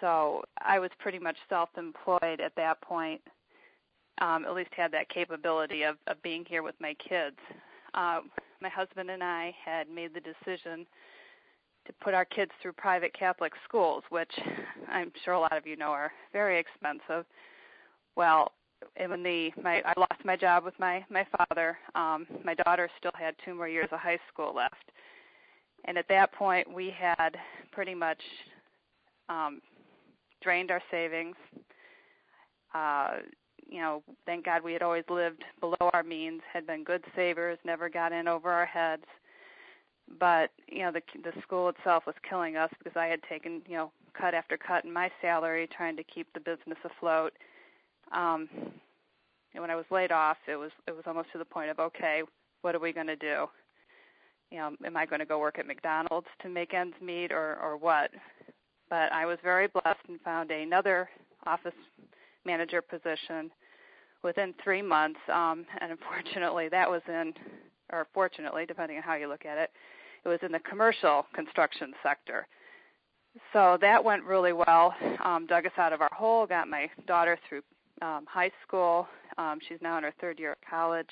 So 0.00 0.42
I 0.64 0.78
was 0.78 0.90
pretty 0.98 1.18
much 1.18 1.36
self-employed 1.48 2.40
at 2.40 2.54
that 2.56 2.80
point. 2.80 3.20
Um, 4.20 4.44
at 4.44 4.54
least 4.54 4.70
had 4.76 4.90
that 4.92 5.08
capability 5.10 5.84
of, 5.84 5.96
of 6.08 6.20
being 6.22 6.44
here 6.48 6.64
with 6.64 6.74
my 6.80 6.94
kids 7.08 7.36
uh, 7.94 8.20
my 8.60 8.68
husband 8.68 9.10
and 9.10 9.22
I 9.22 9.54
had 9.64 9.88
made 9.88 10.12
the 10.14 10.20
decision 10.20 10.86
to 11.86 11.92
put 12.02 12.14
our 12.14 12.24
kids 12.24 12.50
through 12.60 12.72
private 12.72 13.12
Catholic 13.14 13.52
schools, 13.66 14.02
which 14.10 14.32
I'm 14.90 15.12
sure 15.24 15.34
a 15.34 15.40
lot 15.40 15.56
of 15.56 15.66
you 15.66 15.76
know 15.76 15.90
are 15.90 16.12
very 16.32 16.58
expensive. 16.58 17.24
Well, 18.16 18.52
when 19.06 19.22
the 19.22 19.50
my 19.62 19.82
I 19.84 19.94
lost 19.96 20.24
my 20.24 20.36
job 20.36 20.64
with 20.64 20.78
my 20.78 21.04
my 21.10 21.26
father, 21.36 21.78
um, 21.94 22.26
my 22.44 22.54
daughter 22.54 22.88
still 22.98 23.12
had 23.14 23.34
two 23.44 23.54
more 23.54 23.68
years 23.68 23.88
of 23.92 24.00
high 24.00 24.18
school 24.32 24.52
left, 24.54 24.90
and 25.84 25.96
at 25.96 26.08
that 26.08 26.32
point 26.32 26.72
we 26.72 26.90
had 26.90 27.36
pretty 27.72 27.94
much 27.94 28.20
um, 29.28 29.60
drained 30.42 30.70
our 30.70 30.82
savings. 30.90 31.36
Uh, 32.74 33.18
you 33.68 33.80
know, 33.80 34.02
thank 34.24 34.44
God 34.44 34.62
we 34.62 34.72
had 34.72 34.82
always 34.82 35.04
lived 35.10 35.44
below 35.60 35.90
our 35.92 36.02
means, 36.02 36.40
had 36.52 36.66
been 36.66 36.84
good 36.84 37.04
savers, 37.14 37.58
never 37.64 37.88
got 37.88 38.12
in 38.12 38.26
over 38.26 38.50
our 38.50 38.66
heads. 38.66 39.04
But 40.18 40.50
you 40.66 40.80
know, 40.80 40.92
the 40.92 41.02
the 41.22 41.40
school 41.42 41.68
itself 41.68 42.04
was 42.06 42.14
killing 42.28 42.56
us 42.56 42.70
because 42.78 42.96
I 42.96 43.06
had 43.06 43.22
taken 43.28 43.62
you 43.66 43.76
know 43.76 43.92
cut 44.18 44.34
after 44.34 44.56
cut 44.56 44.84
in 44.84 44.92
my 44.92 45.10
salary 45.20 45.68
trying 45.76 45.96
to 45.96 46.04
keep 46.04 46.32
the 46.32 46.40
business 46.40 46.78
afloat. 46.84 47.32
Um, 48.12 48.48
and 49.54 49.62
when 49.62 49.70
I 49.70 49.76
was 49.76 49.86
laid 49.90 50.12
off, 50.12 50.36
it 50.46 50.56
was 50.56 50.70
it 50.86 50.92
was 50.92 51.04
almost 51.06 51.32
to 51.32 51.38
the 51.38 51.44
point 51.44 51.70
of 51.70 51.78
okay, 51.78 52.22
what 52.62 52.74
are 52.74 52.80
we 52.80 52.92
going 52.92 53.06
to 53.06 53.16
do? 53.16 53.46
You 54.50 54.58
know, 54.58 54.70
am 54.84 54.96
I 54.96 55.06
going 55.06 55.20
to 55.20 55.26
go 55.26 55.38
work 55.38 55.58
at 55.58 55.66
McDonald's 55.66 56.28
to 56.42 56.48
make 56.48 56.74
ends 56.74 56.96
meet, 57.02 57.32
or 57.32 57.58
or 57.62 57.76
what? 57.76 58.10
But 58.90 59.12
I 59.12 59.26
was 59.26 59.38
very 59.42 59.68
blessed 59.68 60.00
and 60.08 60.20
found 60.20 60.50
another 60.50 61.08
office 61.46 61.74
manager 62.44 62.80
position 62.80 63.50
within 64.22 64.54
three 64.62 64.82
months. 64.82 65.20
Um, 65.32 65.66
and 65.80 65.92
unfortunately, 65.92 66.68
that 66.70 66.90
was 66.90 67.02
in, 67.08 67.34
or 67.92 68.06
fortunately, 68.14 68.64
depending 68.66 68.96
on 68.96 69.02
how 69.02 69.14
you 69.14 69.28
look 69.28 69.44
at 69.44 69.58
it, 69.58 69.70
it 70.24 70.28
was 70.28 70.38
in 70.42 70.52
the 70.52 70.60
commercial 70.60 71.26
construction 71.34 71.92
sector. 72.02 72.46
So 73.52 73.78
that 73.80 74.02
went 74.02 74.24
really 74.24 74.52
well. 74.52 74.94
Um, 75.24 75.46
dug 75.46 75.66
us 75.66 75.72
out 75.76 75.92
of 75.92 76.00
our 76.00 76.10
hole. 76.12 76.46
Got 76.46 76.68
my 76.68 76.90
daughter 77.06 77.38
through 77.48 77.62
um, 78.02 78.26
high 78.26 78.50
school. 78.66 79.06
Um, 79.36 79.58
she's 79.68 79.78
now 79.80 79.98
in 79.98 80.04
her 80.04 80.14
third 80.20 80.38
year 80.38 80.52
of 80.52 80.58
college, 80.68 81.10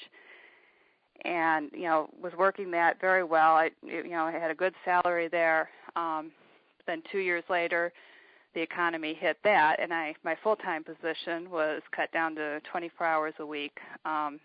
and 1.24 1.70
you 1.72 1.84
know 1.84 2.08
was 2.20 2.32
working 2.38 2.70
that 2.72 3.00
very 3.00 3.24
well. 3.24 3.54
I 3.56 3.70
you 3.82 4.10
know 4.10 4.24
I 4.24 4.32
had 4.32 4.50
a 4.50 4.54
good 4.54 4.74
salary 4.84 5.28
there. 5.28 5.68
Um, 5.94 6.30
then 6.86 7.02
two 7.10 7.18
years 7.18 7.44
later, 7.48 7.92
the 8.54 8.60
economy 8.60 9.14
hit 9.14 9.38
that, 9.44 9.76
and 9.80 9.92
I 9.92 10.14
my 10.24 10.36
full 10.42 10.56
time 10.56 10.84
position 10.84 11.50
was 11.50 11.82
cut 11.94 12.10
down 12.12 12.34
to 12.36 12.60
24 12.70 13.06
hours 13.06 13.34
a 13.38 13.46
week, 13.46 13.78
um, 14.04 14.40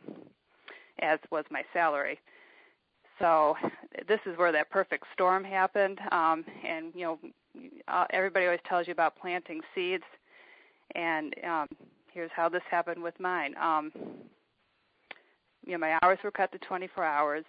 as 0.99 1.19
was 1.31 1.45
my 1.49 1.63
salary. 1.73 2.19
So 3.19 3.55
this 4.07 4.19
is 4.25 4.37
where 4.37 4.51
that 4.51 4.69
perfect 4.69 5.05
storm 5.13 5.43
happened, 5.43 5.99
um, 6.11 6.43
and 6.67 6.91
you 6.95 7.01
know 7.01 7.19
uh, 7.87 8.05
everybody 8.11 8.45
always 8.45 8.61
tells 8.67 8.87
you 8.87 8.93
about 8.93 9.15
planting 9.19 9.61
seeds, 9.75 10.03
and 10.95 11.33
um, 11.45 11.67
here's 12.13 12.31
how 12.35 12.49
this 12.49 12.61
happened 12.69 13.01
with 13.01 13.19
mine. 13.19 13.55
Um, 13.61 13.91
you 15.65 15.73
know 15.73 15.77
my 15.77 15.97
hours 16.01 16.19
were 16.23 16.31
cut 16.31 16.51
to 16.51 16.59
24 16.59 17.03
hours. 17.03 17.45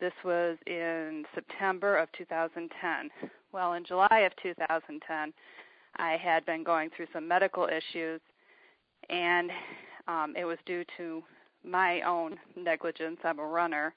This 0.00 0.12
was 0.24 0.58
in 0.66 1.24
September 1.34 1.96
of 1.96 2.10
2010. 2.12 3.10
Well, 3.52 3.74
in 3.74 3.84
July 3.84 4.24
of 4.26 4.32
2010, 4.42 5.32
I 5.96 6.16
had 6.16 6.44
been 6.44 6.62
going 6.62 6.90
through 6.94 7.06
some 7.12 7.26
medical 7.26 7.66
issues, 7.66 8.20
and 9.08 9.50
um, 10.06 10.34
it 10.36 10.44
was 10.44 10.58
due 10.66 10.84
to 10.98 11.22
my 11.64 12.02
own 12.02 12.36
negligence. 12.56 13.18
I'm 13.24 13.38
a 13.38 13.46
runner. 13.46 13.94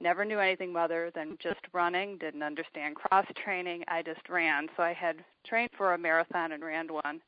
Never 0.00 0.24
knew 0.24 0.38
anything 0.38 0.76
other 0.76 1.10
than 1.14 1.36
just 1.42 1.60
running, 1.72 2.18
didn't 2.18 2.42
understand 2.42 2.96
cross 2.96 3.26
training. 3.42 3.82
I 3.88 4.02
just 4.02 4.28
ran. 4.28 4.68
So 4.76 4.82
I 4.82 4.92
had 4.92 5.16
trained 5.46 5.70
for 5.76 5.94
a 5.94 5.98
marathon 5.98 6.52
and 6.52 6.62
ran 6.62 6.92
one 6.92 7.20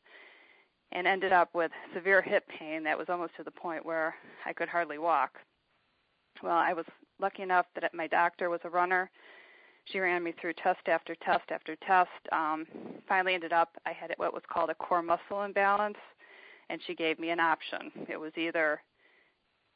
and 0.95 1.07
ended 1.07 1.33
up 1.33 1.55
with 1.55 1.71
severe 1.95 2.23
hip 2.23 2.45
pain 2.59 2.83
that 2.85 2.97
was 2.97 3.09
almost 3.09 3.37
to 3.37 3.43
the 3.43 3.51
point 3.51 3.85
where 3.85 4.15
I 4.47 4.53
could 4.53 4.69
hardly 4.69 4.99
walk. 4.99 5.39
Well, 6.43 6.57
I 6.57 6.73
was 6.73 6.87
lucky 7.21 7.43
enough 7.43 7.67
that 7.81 7.95
my 7.95 8.07
doctor 8.07 8.51
was 8.51 8.61
a 8.65 8.71
runner 8.71 9.11
she 9.87 10.01
ran 10.01 10.23
me 10.23 10.33
through 10.41 10.55
test 10.55 10.89
after 10.89 11.15
test 11.17 11.51
after 11.51 11.77
test. 11.77 12.11
Um, 12.33 12.67
finally, 13.09 13.35
ended 13.35 13.53
up 13.53 13.77
I 13.85 13.93
had 13.93 14.15
what 14.17 14.33
was 14.33 14.43
called 14.51 14.71
a 14.71 14.75
core 14.75 15.03
muscle 15.03 15.43
imbalance, 15.43 15.99
and 16.71 16.81
she 16.87 16.95
gave 16.95 17.19
me 17.19 17.31
an 17.31 17.41
option. 17.41 17.93
It 18.09 18.19
was 18.19 18.33
either 18.37 18.81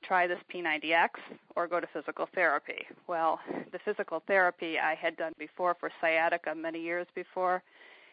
try 0.02 0.26
this 0.26 0.38
P90X 0.52 1.10
or 1.56 1.66
go 1.66 1.80
to 1.80 1.86
physical 1.92 2.28
therapy. 2.34 2.86
Well, 3.06 3.40
the 3.72 3.80
physical 3.84 4.22
therapy 4.26 4.78
I 4.78 4.94
had 4.94 5.16
done 5.16 5.32
before 5.38 5.76
for 5.78 5.90
sciatica 6.00 6.54
many 6.54 6.80
years 6.80 7.06
before, 7.14 7.62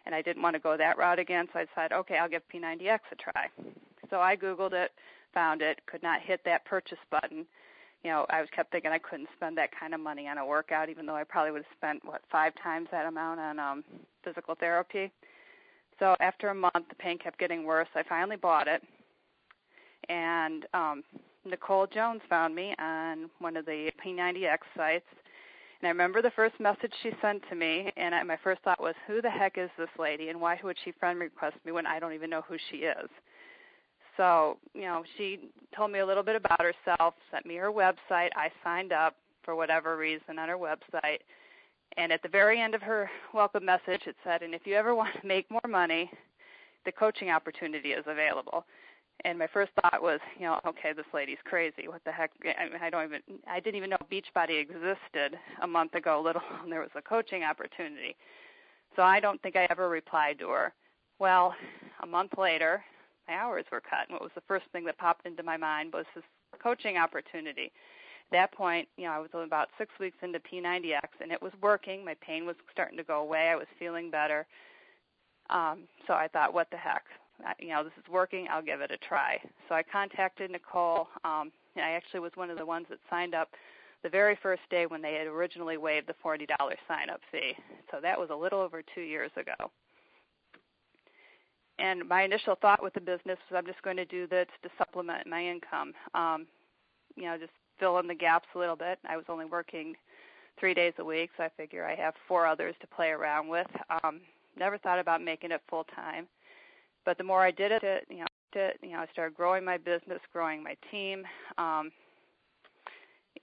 and 0.06 0.14
I 0.14 0.22
didn't 0.22 0.42
want 0.42 0.56
to 0.56 0.60
go 0.60 0.78
that 0.78 0.98
route 0.98 1.20
again, 1.20 1.48
so 1.52 1.60
I 1.60 1.66
decided, 1.66 1.96
okay, 1.96 2.18
I'll 2.18 2.30
give 2.30 2.44
P90X 2.54 3.00
a 3.12 3.16
try. 3.16 3.50
So 4.10 4.20
I 4.20 4.36
Googled 4.36 4.74
it, 4.74 4.92
found 5.34 5.62
it, 5.62 5.82
could 5.86 6.04
not 6.04 6.22
hit 6.22 6.42
that 6.46 6.66
purchase 6.66 7.00
button, 7.10 7.46
you 8.06 8.12
know, 8.12 8.28
I 8.30 8.40
was 8.40 8.50
kept 8.52 8.72
thinking 8.72 8.92
I 8.92 9.00
couldn't 9.00 9.30
spend 9.36 9.58
that 9.58 9.72
kind 9.78 9.96
of 9.96 10.00
money 10.00 10.28
on 10.28 10.38
a 10.38 10.46
workout, 10.46 10.90
even 10.90 11.08
though 11.08 11.16
I 11.16 11.24
probably 11.24 11.52
would 11.52 11.64
have 11.64 11.76
spent 11.76 12.06
what 12.06 12.22
five 12.32 12.54
times 12.62 12.88
that 12.92 13.08
amount 13.08 13.40
on 13.40 13.58
um, 13.58 13.84
physical 14.24 14.54
therapy. 14.54 15.12
So 15.98 16.16
after 16.20 16.50
a 16.50 16.54
month, 16.54 16.88
the 16.88 16.96
pain 17.00 17.18
kept 17.18 17.40
getting 17.40 17.64
worse. 17.64 17.88
I 17.96 18.04
finally 18.04 18.36
bought 18.36 18.68
it, 18.68 18.84
and 20.08 20.68
um, 20.76 21.04
Nicole 21.46 21.88
Jones 21.88 22.22
found 22.30 22.54
me 22.54 22.76
on 22.78 23.28
one 23.40 23.58
of 23.58 23.66
the 23.66 23.92
P90X 24.06 24.60
sites. 24.78 25.08
And 25.86 25.90
I 25.90 25.92
remember 25.92 26.24
the 26.24 26.32
first 26.32 26.60
message 26.60 26.92
she 27.04 27.12
sent 27.22 27.48
to 27.48 27.56
me, 27.56 27.94
and 27.96 28.16
I, 28.16 28.24
my 28.24 28.38
first 28.44 28.60
thought 28.64 28.82
was, 28.82 28.96
"Who 29.06 29.22
the 29.22 29.30
heck 29.30 29.60
is 29.60 29.70
this 29.78 29.88
lady, 30.00 30.30
and 30.30 30.42
why 30.42 30.60
would 30.64 30.78
she 30.84 30.92
friend 30.94 31.20
request 31.20 31.58
me 31.64 31.72
when 31.72 31.86
I 31.86 32.00
don't 32.00 32.14
even 32.14 32.32
know 32.32 32.42
who 32.42 32.58
she 32.72 32.78
is?" 32.78 33.08
So, 34.18 34.58
you 34.74 34.82
know, 34.82 35.04
she 35.16 35.52
told 35.76 35.92
me 35.92 36.00
a 36.00 36.06
little 36.06 36.24
bit 36.24 36.36
about 36.36 36.60
herself, 36.60 37.14
sent 37.30 37.46
me 37.46 37.54
her 37.58 37.72
website. 37.72 38.32
I 38.36 38.50
signed 38.64 38.94
up 38.94 39.16
for 39.44 39.54
whatever 39.54 39.96
reason 39.96 40.40
on 40.40 40.50
her 40.50 40.58
website. 40.58 41.20
And 41.98 42.12
at 42.12 42.24
the 42.24 42.30
very 42.30 42.60
end 42.60 42.74
of 42.74 42.82
her 42.82 43.08
welcome 43.32 43.64
message, 43.64 44.08
it 44.08 44.16
said, 44.24 44.42
and 44.42 44.56
if 44.56 44.66
you 44.66 44.74
ever 44.74 44.96
want 44.96 45.14
to 45.22 45.28
make 45.28 45.52
more 45.52 45.70
money, 45.70 46.10
the 46.86 46.92
coaching 46.92 47.30
opportunity 47.30 47.94
is 47.94 48.06
available. 48.08 48.66
And 49.24 49.40
my 49.40 49.48
first 49.48 49.72
thought 49.82 50.02
was, 50.02 50.20
you 50.38 50.46
know, 50.46 50.60
okay, 50.68 50.94
this 50.94 51.06
lady's 51.14 51.38
crazy. 51.46 51.88
What 51.88 52.04
the 52.06 52.12
heck? 52.12 52.32
I, 52.60 52.66
mean, 52.66 52.80
I 52.82 52.90
don't 52.90 53.06
even, 53.06 53.22
I 53.48 53.60
didn't 53.60 53.76
even 53.76 53.90
know 53.90 53.98
Beachbody 54.12 54.60
existed 54.60 55.40
a 55.62 55.68
month 55.68 55.96
ago, 55.96 56.22
little 56.26 56.42
and 56.62 56.72
there 56.72 56.82
was 56.82 56.90
a 56.96 57.02
coaching 57.02 57.44
opportunity. 57.44 58.16
So 58.96 59.02
I 59.02 59.20
don't 59.20 59.42
think 59.42 59.56
I 59.56 59.68
ever 59.70 59.90
replied 59.90 60.40
to 60.40 60.50
her. 60.50 60.74
Well, 61.20 61.56
a 62.04 62.06
month 62.06 62.38
later, 62.38 62.84
my 63.28 63.36
hours 63.36 63.66
were 63.72 63.82
cut. 63.82 64.08
And 64.08 64.14
what 64.14 64.22
was 64.22 64.32
the 64.36 64.44
first 64.48 64.66
thing 64.72 64.86
that 64.86 64.98
popped 64.98 65.26
into 65.26 65.44
my 65.44 65.58
mind 65.58 65.94
was 65.94 66.06
this 66.14 66.24
coaching 66.62 66.98
opportunity. 66.98 67.72
At 68.32 68.32
that 68.32 68.52
point, 68.54 68.88
you 68.98 69.06
know, 69.06 69.12
I 69.12 69.20
was 69.20 69.30
about 69.34 69.70
six 69.78 69.92
weeks 70.00 70.18
into 70.22 70.40
P90X, 70.40 71.22
and 71.22 71.32
it 71.32 71.42
was 71.42 71.52
working. 71.62 72.04
My 72.04 72.16
pain 72.22 72.46
was 72.46 72.56
starting 72.72 72.98
to 72.98 73.04
go 73.04 73.22
away. 73.22 73.50
I 73.50 73.56
was 73.56 73.68
feeling 73.78 74.10
better. 74.10 74.46
Um, 75.50 75.84
so 76.08 76.14
I 76.14 76.28
thought, 76.28 76.54
what 76.54 76.70
the 76.72 76.78
heck? 76.78 77.04
You 77.60 77.70
know, 77.70 77.84
this 77.84 77.94
is 77.98 78.10
working. 78.12 78.48
I'll 78.50 78.62
give 78.62 78.82
it 78.82 78.92
a 78.92 78.98
try. 78.98 79.40
So 79.68 79.76
I 79.76 79.84
contacted 79.84 80.52
Nicole. 80.52 81.08
Um, 81.24 81.52
I 81.76 81.92
actually 81.92 82.22
was 82.22 82.32
one 82.36 82.50
of 82.50 82.58
the 82.58 82.66
ones 82.66 82.88
that 82.90 83.00
signed 83.10 83.36
up 83.36 83.50
the 84.04 84.10
very 84.10 84.38
first 84.42 84.62
day 84.70 84.86
when 84.86 85.02
they 85.02 85.16
had 85.16 85.28
originally 85.28 85.78
waived 85.78 86.08
the 86.08 86.16
$40 86.24 86.48
sign-up 86.88 87.22
fee. 87.32 87.54
So 87.92 88.00
that 88.02 88.20
was 88.20 88.30
a 88.30 88.36
little 88.36 88.60
over 88.60 88.82
two 88.94 89.02
years 89.02 89.32
ago 89.36 89.72
and 91.80 92.08
my 92.08 92.24
initial 92.24 92.56
thought 92.56 92.82
with 92.82 92.94
the 92.94 93.02
business 93.02 93.38
was 93.50 93.58
I'm 93.58 93.66
just 93.66 93.82
going 93.82 93.98
to 93.98 94.06
do 94.06 94.28
this 94.28 94.48
to 94.64 94.70
supplement 94.78 95.28
my 95.28 95.46
income. 95.46 95.94
Um, 96.14 96.48
you 97.16 97.24
know, 97.24 97.38
just 97.38 97.52
fill 97.80 98.00
in 98.00 98.08
the 98.08 98.16
gaps 98.16 98.48
a 98.56 98.60
little 98.60 98.76
bit. 98.76 99.00
I 99.08 99.18
was 99.18 99.26
only 99.30 99.46
working 99.46 99.96
three 100.60 100.74
days 100.74 100.94
a 101.00 101.04
week, 101.04 101.32
so 101.36 101.44
I 101.44 101.50
figure 101.58 101.86
I 101.86 101.96
have 101.96 102.14
four 102.28 102.46
others 102.46 102.76
to 102.82 102.88
play 102.88 103.10
around 103.10 103.48
with. 103.48 103.68
Um, 104.04 104.22
never 104.58 104.78
thought 104.78 105.00
about 105.00 105.22
making 105.22 105.52
it 105.52 105.62
full 105.70 105.86
time, 105.96 106.28
but 107.06 107.18
the 107.18 107.24
more 107.24 107.42
I 107.42 107.52
did 107.52 107.72
it, 107.72 108.06
you 108.10 108.20
know, 108.20 108.26
it, 108.56 108.80
you 108.82 108.92
know, 108.92 109.00
I 109.00 109.08
started 109.12 109.36
growing 109.36 109.64
my 109.64 109.78
business, 109.78 110.20
growing 110.32 110.64
my 110.64 110.76
team. 110.92 111.24
Um, 111.58 111.92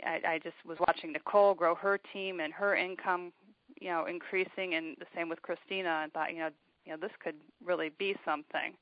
I, 0.04 0.20
I 0.26 0.40
just 0.42 0.56
was 0.66 0.78
watching 0.80 1.12
Nicole 1.12 1.54
grow 1.54 1.74
her 1.74 1.98
team 2.12 2.40
and 2.40 2.52
her 2.52 2.74
income, 2.74 3.32
you 3.80 3.88
know, 3.88 4.06
increasing, 4.06 4.74
and 4.74 4.96
the 4.98 5.06
same 5.14 5.28
with 5.28 5.42
Christina, 5.42 6.00
and 6.02 6.12
thought, 6.12 6.32
you 6.32 6.40
know, 6.40 6.50
you 6.84 6.92
know 6.92 6.98
this 6.98 7.12
could 7.22 7.36
really 7.64 7.90
be 7.98 8.16
something. 8.24 8.72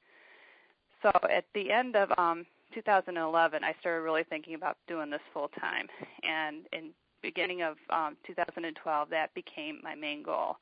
So 1.03 1.11
at 1.31 1.45
the 1.55 1.71
end 1.71 1.97
of 1.97 2.11
um, 2.19 2.47
2011, 2.75 3.65
I 3.65 3.75
started 3.81 4.03
really 4.03 4.25
thinking 4.25 4.55
about 4.55 4.77
doing 4.87 5.11
this 5.11 5.21
full 5.33 5.49
time, 5.61 5.89
and 6.23 6.67
in 6.73 6.91
beginning 7.23 7.63
of 7.63 7.77
um, 7.91 8.17
2012, 8.27 9.11
that 9.11 9.35
became 9.35 9.81
my 9.83 9.95
main 9.95 10.23
goal. 10.23 10.57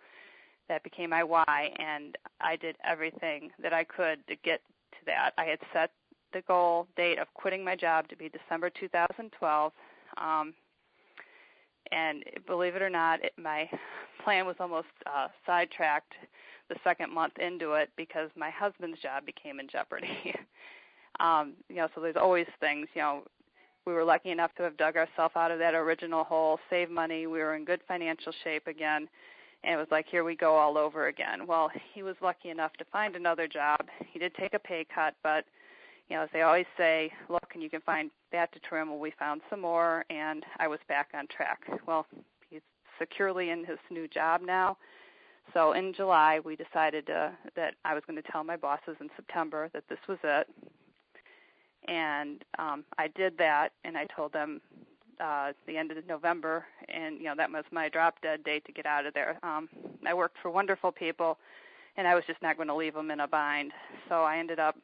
That 0.69 0.83
became 0.83 1.11
my 1.11 1.25
why, 1.25 1.73
and 1.79 2.17
I 2.41 2.57
did 2.57 2.77
everything 2.85 3.51
that 3.63 3.73
I 3.73 3.85
could 3.85 4.27
to 4.29 4.37
get 4.37 4.61
to 4.93 4.99
that. 5.07 5.33
I 5.39 5.45
had 5.45 5.59
set 5.73 5.91
the 6.33 6.43
goal 6.43 6.87
date 6.97 7.19
of 7.19 7.27
quitting 7.35 7.65
my 7.65 7.75
job 7.75 8.09
to 8.09 8.17
be 8.17 8.29
December 8.29 8.71
2012. 8.71 9.73
Um, 10.19 10.55
and 11.91 12.25
believe 12.47 12.77
it 12.77 12.83
or 12.83 12.91
not, 12.91 13.25
it, 13.25 13.33
my 13.39 13.69
plan 14.23 14.47
was 14.47 14.57
almost 14.61 14.89
uh, 15.07 15.29
sidetracked 15.47 16.13
the 16.69 16.77
second 16.85 17.13
month 17.13 17.39
into 17.39 17.73
it 17.73 17.91
because 17.97 18.31
my 18.37 18.51
husband's 18.51 19.01
job 19.01 19.25
became 19.25 19.59
in 19.59 19.69
jeopardy. 19.69 20.35
um, 21.21 21.55
you 21.69 21.77
know, 21.77 21.89
so 21.95 22.01
there's 22.01 22.17
always 22.17 22.47
things. 22.61 22.89
You 22.95 23.03
know, 23.03 23.23
we 23.87 23.95
were 23.95 24.05
lucky 24.05 24.31
enough 24.31 24.55
to 24.57 24.63
have 24.65 24.77
dug 24.77 24.97
ourselves 24.97 25.35
out 25.35 25.51
of 25.51 25.59
that 25.61 25.75
original 25.75 26.25
hole, 26.25 26.59
save 26.69 26.91
money. 26.91 27.27
We 27.27 27.39
were 27.39 27.55
in 27.55 27.65
good 27.65 27.81
financial 27.89 28.33
shape 28.45 28.67
again, 28.67 29.09
and 29.65 29.75
it 29.75 29.77
was 29.77 29.89
like 29.91 30.07
here 30.09 30.25
we 30.25 30.37
go 30.37 30.57
all 30.57 30.79
over 30.79 31.09
again. 31.09 31.47
Well, 31.47 31.71
he 31.95 32.03
was 32.03 32.17
lucky 32.23 32.51
enough 32.51 32.73
to 32.75 32.85
find 32.87 33.17
another 33.17 33.49
job. 33.49 33.81
He 34.11 34.19
did 34.19 34.35
take 34.35 34.55
a 34.55 34.59
pay 34.59 34.87
cut, 34.93 35.15
but 35.23 35.45
you 36.09 36.17
know, 36.17 36.23
as 36.23 36.31
they 36.33 36.43
always 36.43 36.67
say, 36.77 37.13
look, 37.29 37.51
and 37.53 37.63
you 37.63 37.69
can 37.69 37.83
find 37.83 38.11
that 38.33 38.53
to 38.53 38.61
trim. 38.61 38.89
Well, 38.89 38.99
we 38.99 39.13
found 39.19 39.43
some 39.51 39.61
more, 39.61 40.05
and 40.09 40.45
I 40.59 40.67
was 40.67 40.79
back 40.89 41.09
on 41.15 41.27
track. 41.27 41.61
Well, 41.87 42.07
he's 42.49 42.63
securely 42.99 43.51
in 43.51 43.65
his 43.65 43.79
new 43.91 44.09
job 44.09 44.41
now. 44.43 44.79
So 45.55 45.73
in 45.73 45.93
July, 45.95 46.41
we 46.45 46.57
decided 46.57 47.11
uh, 47.11 47.31
that 47.57 47.75
I 47.85 47.95
was 47.95 48.03
going 48.07 48.21
to 48.23 48.31
tell 48.31 48.45
my 48.45 48.57
bosses 48.57 48.97
in 49.01 49.09
September 49.17 49.71
that 49.73 49.85
this 49.89 49.99
was 50.09 50.19
it. 50.25 50.47
And 51.89 52.45
um, 52.59 52.85
I 52.99 53.09
did 53.09 53.37
that, 53.39 53.71
and 53.85 53.97
I 53.97 54.07
told 54.15 54.33
them 54.33 54.61
uh, 55.21 55.53
the 55.67 55.77
end 55.77 55.91
of 55.91 56.07
November, 56.07 56.65
and 56.89 57.19
you 57.19 57.25
know 57.25 57.35
that 57.37 57.51
was 57.51 57.65
my 57.71 57.89
drop 57.89 58.21
dead 58.23 58.45
date 58.45 58.65
to 58.67 58.73
get 58.73 58.87
out 58.87 59.07
of 59.07 59.15
there. 59.15 59.39
Um, 59.43 59.69
I 60.07 60.15
worked 60.15 60.37
for 60.43 60.51
wonderful 60.51 60.93
people, 60.93 61.39
and 61.97 62.07
I 62.07 62.15
was 62.15 62.25
just 62.27 62.41
not 62.43 62.57
going 62.57 62.69
to 62.69 62.75
leave 62.75 62.95
them 62.95 63.11
in 63.11 63.21
a 63.21 63.29
bind. 63.29 63.73
So 64.09 64.23
I 64.23 64.39
ended 64.39 64.59
up 64.59 64.77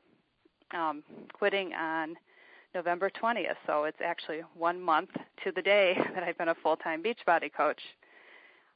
um, 0.73 1.03
quitting 1.33 1.73
on 1.75 2.17
November 2.75 3.11
20th. 3.11 3.57
So 3.67 3.85
it's 3.85 4.01
actually 4.05 4.41
one 4.55 4.81
month 4.81 5.11
to 5.45 5.53
the 5.53 5.63
day 5.63 5.97
that 6.15 6.23
I've 6.23 6.37
been 6.37 6.49
a 6.49 6.55
full-time 6.57 7.03
Beachbody 7.03 7.53
coach. 7.53 7.81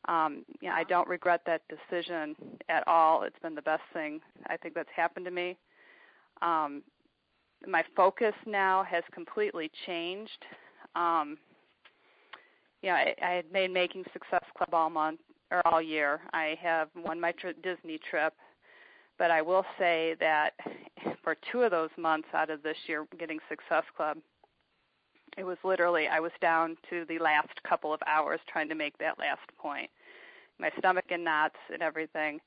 Um, 0.06 0.44
you 0.60 0.68
know, 0.68 0.74
I 0.74 0.84
don't 0.84 1.08
regret 1.08 1.42
that 1.46 1.62
decision 1.68 2.36
at 2.68 2.86
all. 2.86 3.24
It's 3.24 3.38
been 3.40 3.54
the 3.54 3.62
best 3.62 3.82
thing 3.92 4.20
I 4.46 4.56
think 4.56 4.74
that's 4.74 4.88
happened 4.94 5.26
to 5.26 5.32
me. 5.32 5.56
Um, 6.40 6.82
my 7.66 7.84
focus 7.96 8.34
now 8.46 8.84
has 8.84 9.02
completely 9.12 9.70
changed. 9.84 10.44
Um, 10.94 11.36
you 12.82 12.90
know, 12.90 12.96
I, 12.96 13.14
I 13.22 13.30
had 13.30 13.52
made 13.52 13.72
Making 13.72 14.04
Success 14.12 14.44
Club 14.56 14.72
all 14.72 14.90
month 14.90 15.20
or 15.50 15.66
all 15.66 15.82
year. 15.82 16.20
I 16.32 16.56
have 16.60 16.88
won 16.96 17.20
my 17.20 17.32
tri- 17.32 17.54
Disney 17.62 17.98
trip 18.10 18.34
but 19.18 19.30
I 19.30 19.42
will 19.42 19.64
say 19.78 20.14
that 20.20 20.52
for 21.22 21.36
two 21.50 21.62
of 21.62 21.72
those 21.72 21.90
months 21.98 22.28
out 22.32 22.50
of 22.50 22.62
this 22.62 22.76
year 22.86 23.06
getting 23.18 23.40
Success 23.48 23.84
Club, 23.96 24.18
it 25.36 25.44
was 25.44 25.58
literally 25.64 26.08
I 26.08 26.20
was 26.20 26.32
down 26.40 26.76
to 26.88 27.04
the 27.08 27.18
last 27.18 27.50
couple 27.68 27.92
of 27.92 28.00
hours 28.06 28.40
trying 28.48 28.68
to 28.68 28.74
make 28.74 28.96
that 28.98 29.18
last 29.18 29.40
point. 29.58 29.90
My 30.58 30.70
stomach 30.78 31.06
in 31.10 31.22
knots 31.22 31.56
and 31.72 31.82
everything, 31.82 32.40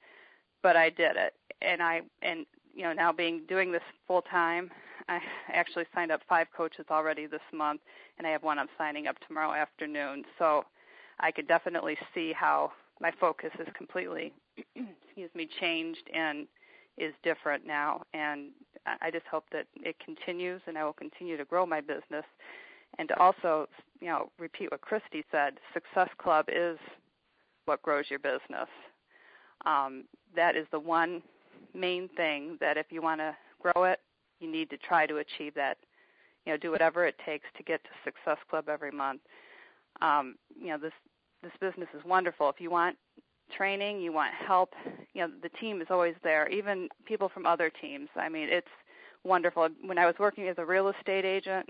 but 0.64 0.76
I 0.76 0.90
did 0.90 1.16
it. 1.16 1.34
And 1.62 1.84
I 1.84 2.02
and 2.22 2.46
you 2.74 2.84
know 2.84 2.94
now 2.94 3.12
being 3.12 3.42
doing 3.48 3.72
this 3.72 3.84
full 4.08 4.22
time, 4.24 4.72
I 5.12 5.20
actually 5.54 5.86
signed 5.94 6.12
up 6.12 6.22
five 6.28 6.48
coaches 6.56 6.86
already 6.90 7.28
this 7.28 7.42
month, 7.54 7.82
and 8.18 8.26
I 8.26 8.32
have 8.32 8.44
one 8.44 8.58
I'm 8.58 8.70
signing 8.78 9.08
up 9.08 9.18
tomorrow 9.28 9.54
afternoon. 9.54 10.24
So 10.40 10.66
I 11.20 11.32
could 11.32 11.48
definitely 11.48 11.98
see 12.14 12.34
how 12.34 12.72
my 13.00 13.12
focus 13.20 13.52
is 13.60 13.68
completely 13.76 14.34
excuse 14.76 15.30
me 15.36 15.50
changed 15.60 16.10
and 16.14 16.48
is 16.98 17.14
different 17.24 17.66
now. 17.66 18.04
And 18.14 18.50
I 19.02 19.12
just 19.12 19.26
hope 19.28 19.46
that 19.52 19.66
it 19.78 19.96
continues 20.04 20.62
and 20.68 20.78
I 20.78 20.84
will 20.84 20.94
continue 20.94 21.38
to 21.38 21.46
grow 21.46 21.66
my 21.66 21.82
business. 21.82 22.26
And 22.98 23.08
to 23.10 23.20
also 23.20 23.68
you 24.02 24.08
know 24.08 24.30
repeat 24.40 24.72
what 24.72 24.82
Christy 24.82 25.24
said 25.32 25.54
success 25.74 26.10
club 26.18 26.46
is 26.48 26.78
what 27.66 27.82
grows 27.82 28.06
your 28.10 28.20
business. 28.20 28.68
Um, 29.66 30.06
that 30.36 30.56
is 30.56 30.66
the 30.72 30.80
one 30.80 31.22
main 31.74 32.10
thing 32.18 32.58
that 32.60 32.78
if 32.78 32.88
you 32.90 33.02
want 33.02 33.22
to 33.22 33.36
grow 33.62 33.84
it 33.84 34.00
you 34.42 34.52
need 34.52 34.70
to 34.70 34.78
try 34.78 35.06
to 35.06 35.18
achieve 35.18 35.54
that 35.56 35.78
you 36.46 36.52
know 36.52 36.58
do 36.58 36.72
whatever 36.72 37.06
it 37.06 37.16
takes 37.26 37.46
to 37.56 37.64
get 37.64 37.84
to 37.84 37.90
success 38.04 38.38
club 38.50 38.68
every 38.68 38.92
month 38.92 39.22
um, 40.02 40.36
you 40.60 40.68
know 40.68 40.78
this 40.78 40.94
this 41.44 41.54
business 41.60 41.90
is 41.98 42.04
wonderful 42.06 42.50
if 42.50 42.60
you 42.60 42.70
want 42.70 42.98
training, 43.56 44.02
you 44.02 44.12
want 44.12 44.34
help, 44.34 44.74
you 45.14 45.22
know, 45.22 45.32
the 45.42 45.50
team 45.50 45.82
is 45.82 45.88
always 45.90 46.16
there, 46.24 46.48
even 46.50 46.90
people 47.06 47.30
from 47.30 47.46
other 47.46 47.70
teams. 47.70 48.10
I 48.16 48.30
mean, 48.30 48.48
it's 48.50 48.68
wonderful. 49.24 49.70
When 49.86 49.98
I 49.98 50.06
was 50.06 50.16
working 50.20 50.48
as 50.48 50.56
a 50.58 50.66
real 50.66 50.90
estate 50.90 51.26
agent, 51.26 51.70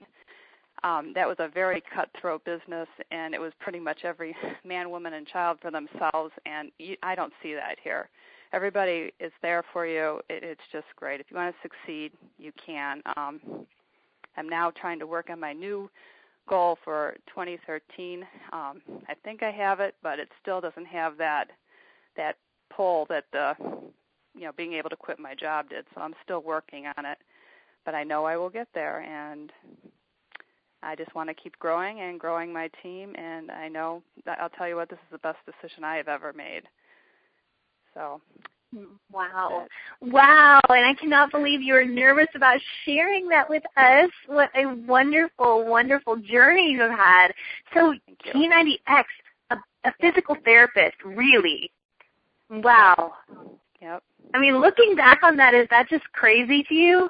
um, 0.84 1.12
that 1.14 1.28
was 1.28 1.38
a 1.40 1.48
very 1.48 1.84
cutthroat 1.94 2.44
business, 2.46 2.88
and 3.12 3.34
it 3.34 3.42
was 3.42 3.54
pretty 3.60 3.80
much 3.80 4.00
every 4.04 4.36
man, 4.66 4.90
woman, 4.90 5.14
and 5.14 5.28
child 5.28 5.58
for 5.62 5.72
themselves. 5.72 6.32
And 6.46 6.72
you, 6.80 6.96
I 7.04 7.16
don't 7.16 7.34
see 7.44 7.54
that 7.54 7.78
here. 7.84 8.10
Everybody 8.54 9.14
is 9.20 9.32
there 9.42 9.64
for 9.72 9.86
you. 9.86 10.20
It, 10.30 10.44
it's 10.44 10.62
just 10.72 10.88
great. 10.96 11.22
If 11.22 11.28
you 11.30 11.38
want 11.38 11.56
to 11.56 11.62
succeed, 11.70 12.12
you 12.38 12.52
can. 12.64 13.02
Um, 13.16 13.40
I'm 14.38 14.50
now 14.50 14.72
trying 14.72 15.00
to 15.00 15.08
work 15.08 15.30
on 15.30 15.40
my 15.40 15.54
new 15.54 15.90
goal 16.50 16.78
for 16.84 17.16
2013. 17.28 18.26
Um, 18.52 18.82
I 19.08 19.14
think 19.24 19.44
I 19.44 19.52
have 19.52 19.80
it, 19.80 19.96
but 20.04 20.20
it 20.20 20.30
still 20.42 20.62
doesn't 20.62 20.86
have 20.86 21.18
that 21.18 21.52
that 22.18 22.36
pull 22.70 23.06
that 23.10 23.26
the 23.32 23.56
you 24.36 24.42
know 24.42 24.52
being 24.56 24.74
able 24.74 24.90
to 24.90 24.96
quit 24.96 25.20
my 25.20 25.34
job 25.34 25.70
did. 25.70 25.86
So 25.94 26.02
I'm 26.02 26.16
still 26.24 26.42
working 26.42 26.86
on 26.98 27.06
it, 27.06 27.18
but 27.86 27.96
I 27.96 28.04
know 28.04 28.26
I 28.26 28.36
will 28.36 28.50
get 28.50 28.68
there, 28.74 29.02
and 29.02 29.52
I 30.84 30.96
just 30.96 31.14
want 31.16 31.30
to 31.30 31.34
keep 31.34 31.58
growing 31.60 32.02
and 32.02 32.20
growing 32.20 32.52
my 32.52 32.70
team. 32.84 33.16
And 33.16 33.50
I 33.50 33.70
know 33.70 34.04
I'll 34.28 34.50
tell 34.50 34.68
you 34.68 34.76
what, 34.76 34.90
this 34.90 35.00
is 35.00 35.12
the 35.12 35.20
best 35.20 35.40
decision 35.46 35.84
I 35.84 35.96
have 35.96 36.08
ever 36.10 36.34
made. 36.34 36.64
So. 37.94 38.22
Wow. 39.12 39.68
Wow. 40.02 40.62
And 40.70 40.86
I 40.86 40.94
cannot 40.94 41.32
believe 41.32 41.62
you 41.62 41.74
were 41.74 41.84
nervous 41.84 42.28
about 42.36 42.60
sharing 42.86 43.28
that 43.28 43.50
with 43.50 43.64
us. 43.76 44.10
What 44.28 44.50
a 44.56 44.66
wonderful, 44.88 45.66
wonderful 45.66 46.16
journey 46.16 46.72
you've 46.72 46.92
had. 46.92 47.34
So 47.74 47.94
P90X, 48.34 49.04
a, 49.50 49.58
a 49.84 49.94
physical 50.00 50.38
therapist, 50.46 50.96
really 51.04 51.70
Wow. 52.52 53.14
Yep. 53.82 54.04
I 54.34 54.40
mean, 54.40 54.60
looking 54.60 54.96
back 54.96 55.24
on 55.24 55.38
that, 55.38 55.54
is 55.54 55.68
that 55.70 55.90
just 55.90 56.04
crazy 56.12 56.64
to 56.64 56.74
you? 56.74 57.10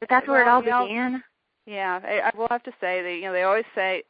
That 0.00 0.10
that's 0.10 0.26
well, 0.26 0.36
where 0.36 0.42
it 0.42 0.48
all 0.48 0.62
know, 0.62 0.86
began. 0.86 1.22
Yeah, 1.66 2.00
I, 2.04 2.30
I 2.30 2.36
will 2.36 2.48
have 2.50 2.64
to 2.64 2.72
say 2.80 3.02
that 3.02 3.14
you 3.14 3.22
know 3.22 3.32
they 3.32 3.44
always 3.44 3.64
say 3.74 4.02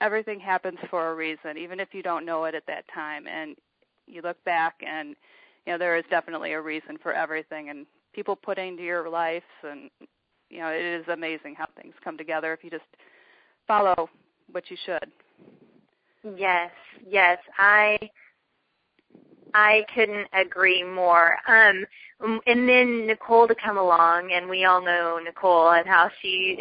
everything 0.00 0.40
happens 0.40 0.78
for 0.90 1.12
a 1.12 1.14
reason, 1.14 1.56
even 1.58 1.78
if 1.78 1.88
you 1.92 2.02
don't 2.02 2.24
know 2.24 2.44
it 2.44 2.54
at 2.54 2.66
that 2.66 2.84
time. 2.92 3.26
And 3.26 3.56
you 4.06 4.22
look 4.22 4.42
back, 4.44 4.74
and 4.86 5.14
you 5.66 5.72
know 5.72 5.78
there 5.78 5.96
is 5.96 6.04
definitely 6.10 6.52
a 6.52 6.60
reason 6.60 6.98
for 7.02 7.12
everything, 7.12 7.70
and 7.70 7.86
people 8.14 8.36
put 8.36 8.58
into 8.58 8.82
your 8.82 9.08
life, 9.08 9.42
and 9.62 9.90
you 10.48 10.60
know 10.60 10.68
it 10.68 10.84
is 10.84 11.04
amazing 11.08 11.54
how 11.54 11.66
things 11.80 11.94
come 12.02 12.16
together 12.16 12.52
if 12.52 12.62
you 12.62 12.70
just 12.70 12.84
follow 13.66 14.08
what 14.50 14.70
you 14.70 14.76
should. 14.84 15.10
Yes, 16.36 16.70
yes, 17.08 17.38
I 17.58 17.98
I 19.54 19.84
couldn't 19.94 20.28
agree 20.32 20.84
more. 20.84 21.36
Um, 21.48 21.86
and 22.46 22.68
then 22.68 23.06
Nicole 23.06 23.48
to 23.48 23.54
come 23.54 23.78
along, 23.78 24.32
and 24.32 24.48
we 24.48 24.64
all 24.64 24.82
know 24.82 25.18
Nicole 25.22 25.70
and 25.70 25.86
how 25.86 26.10
she 26.20 26.58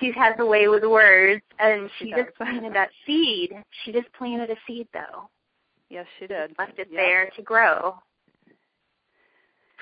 she 0.00 0.12
has 0.12 0.34
a 0.38 0.46
way 0.46 0.68
with 0.68 0.84
words, 0.84 1.42
and 1.58 1.90
she, 1.98 2.06
she 2.06 2.10
just 2.10 2.34
planted 2.36 2.74
that 2.74 2.90
seed. 3.06 3.52
She 3.84 3.92
just 3.92 4.12
planted 4.12 4.50
a 4.50 4.56
seed, 4.66 4.88
though. 4.92 5.28
Yes, 5.88 6.06
she 6.18 6.26
did. 6.26 6.54
Left 6.58 6.78
it 6.78 6.88
yep. 6.90 7.00
there 7.00 7.30
to 7.36 7.42
grow. 7.42 7.96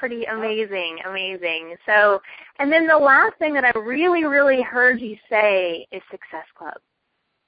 Pretty 0.00 0.24
amazing, 0.24 0.96
amazing. 1.06 1.74
So, 1.84 2.22
and 2.58 2.72
then 2.72 2.86
the 2.86 2.96
last 2.96 3.36
thing 3.38 3.52
that 3.52 3.64
I 3.64 3.78
really, 3.78 4.24
really 4.24 4.62
heard 4.62 4.98
you 4.98 5.14
say 5.28 5.86
is 5.92 6.00
Success 6.10 6.46
Club. 6.56 6.78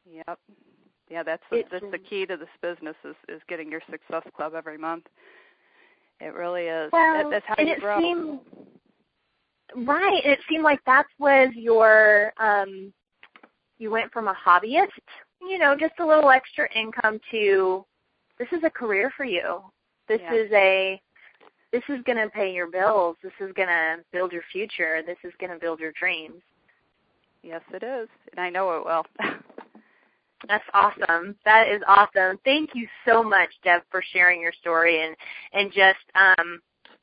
Yep. 0.05 0.39
Yeah, 1.11 1.23
that's 1.23 1.43
the, 1.51 1.65
that's 1.73 1.87
the 1.91 1.99
key 1.99 2.27
to 2.27 2.37
this 2.37 2.49
business 2.61 2.95
is 3.07 3.15
is 3.27 3.41
getting 3.49 3.71
your 3.71 3.81
success 3.91 4.23
club 4.37 4.53
every 4.55 4.77
month. 4.77 5.05
It 6.21 6.35
really 6.35 6.65
is. 6.65 6.91
Well, 6.93 7.25
that, 7.25 7.31
that's 7.31 7.47
how 7.47 7.55
and 7.57 7.69
you 7.69 7.75
it 7.75 7.81
grow. 7.81 7.99
Seemed, 7.99 8.41
right. 9.87 10.21
It 10.23 10.39
seemed 10.47 10.63
like 10.63 10.85
that 10.85 11.07
was 11.19 11.49
your 11.55 12.35
um 12.39 12.93
you 13.79 13.91
went 13.91 14.13
from 14.13 14.29
a 14.29 14.35
hobbyist, 14.35 14.89
you 15.41 15.59
know, 15.59 15.75
just 15.75 15.95
a 16.01 16.07
little 16.07 16.29
extra 16.29 16.69
income 16.75 17.19
to 17.31 17.83
this 18.39 18.49
is 18.53 18.63
a 18.63 18.71
career 18.71 19.11
for 19.17 19.25
you. 19.25 19.63
This 20.07 20.21
yeah. 20.23 20.35
is 20.35 20.53
a 20.53 21.01
this 21.73 21.83
is 21.89 22.03
going 22.05 22.19
to 22.19 22.29
pay 22.29 22.53
your 22.53 22.71
bills. 22.71 23.17
This 23.23 23.33
is 23.41 23.53
going 23.55 23.69
to 23.69 23.97
build 24.13 24.31
your 24.31 24.43
future. 24.53 25.03
This 25.05 25.17
is 25.25 25.33
going 25.41 25.53
to 25.53 25.59
build 25.59 25.81
your 25.81 25.93
dreams. 25.99 26.43
Yes, 27.43 27.63
it 27.73 27.83
is. 27.83 28.09
And 28.31 28.41
I 28.41 28.51
know 28.51 28.77
it 28.77 28.85
will. 28.85 29.05
That's 30.49 30.65
awesome. 30.75 31.37
That 31.45 31.69
is 31.69 31.83
awesome. 31.87 32.39
Thank 32.45 32.71
you 32.75 32.87
so 33.07 33.23
much, 33.23 33.51
Deb, 33.65 33.83
for 33.91 34.03
sharing 34.13 34.41
your 34.41 34.53
story 34.61 35.05
and 35.05 35.17
and 35.53 35.73
just 35.73 36.05
um 36.15 36.61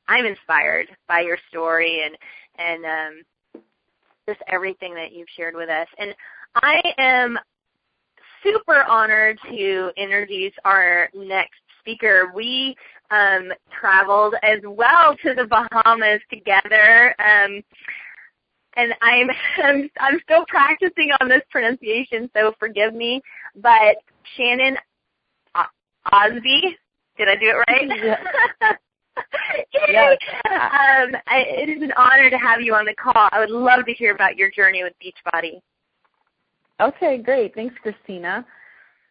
I'm 0.08 0.26
inspired 0.26 0.88
by 1.08 1.20
your 1.20 1.38
story 1.48 2.02
and 2.04 2.16
and 2.58 2.84
um 2.84 3.62
just 4.28 4.40
everything 4.48 4.94
that 4.94 5.12
you've 5.12 5.28
shared 5.36 5.54
with 5.54 5.70
us. 5.70 5.88
And 5.98 6.14
I 6.56 6.82
am 6.98 7.38
super 8.42 8.82
honored 8.84 9.38
to 9.48 9.90
introduce 9.96 10.52
our 10.64 11.08
next 11.14 11.60
speaker. 11.80 12.32
We 12.34 12.76
um, 13.10 13.52
traveled 13.78 14.34
as 14.42 14.60
well 14.64 15.16
to 15.22 15.34
the 15.34 15.46
Bahamas 15.46 16.20
together. 16.30 17.14
Um, 17.18 17.62
and 18.76 18.94
I'm, 19.02 19.28
I'm 19.64 19.90
I'm 20.00 20.20
still 20.22 20.44
practicing 20.48 21.10
on 21.20 21.28
this 21.28 21.42
pronunciation, 21.50 22.30
so 22.34 22.54
forgive 22.58 22.94
me. 22.94 23.20
But 23.56 23.96
Shannon 24.36 24.76
Ostby, 26.12 26.76
did 27.18 27.28
I 27.28 27.36
do 27.36 27.48
it 27.48 27.64
right? 27.68 28.78
yes. 29.88 30.18
um, 30.50 31.16
I, 31.26 31.44
it 31.46 31.68
is 31.68 31.82
an 31.82 31.92
honor 31.96 32.30
to 32.30 32.38
have 32.38 32.60
you 32.60 32.74
on 32.74 32.84
the 32.84 32.94
call. 32.94 33.28
I 33.32 33.38
would 33.38 33.50
love 33.50 33.84
to 33.86 33.92
hear 33.92 34.14
about 34.14 34.36
your 34.36 34.50
journey 34.50 34.82
with 34.82 34.94
Beachbody. 35.02 35.60
Okay, 36.80 37.18
great. 37.18 37.54
Thanks, 37.54 37.74
Christina. 37.82 38.46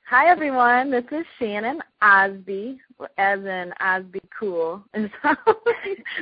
Hi, 0.10 0.28
everyone. 0.28 0.90
This 0.90 1.04
is 1.12 1.24
Shannon 1.38 1.84
Ostby, 2.02 2.80
as 3.20 3.42
in 3.42 3.72
Osby 3.80 4.22
Cool, 4.40 4.84
is 4.96 5.08
how 5.22 5.38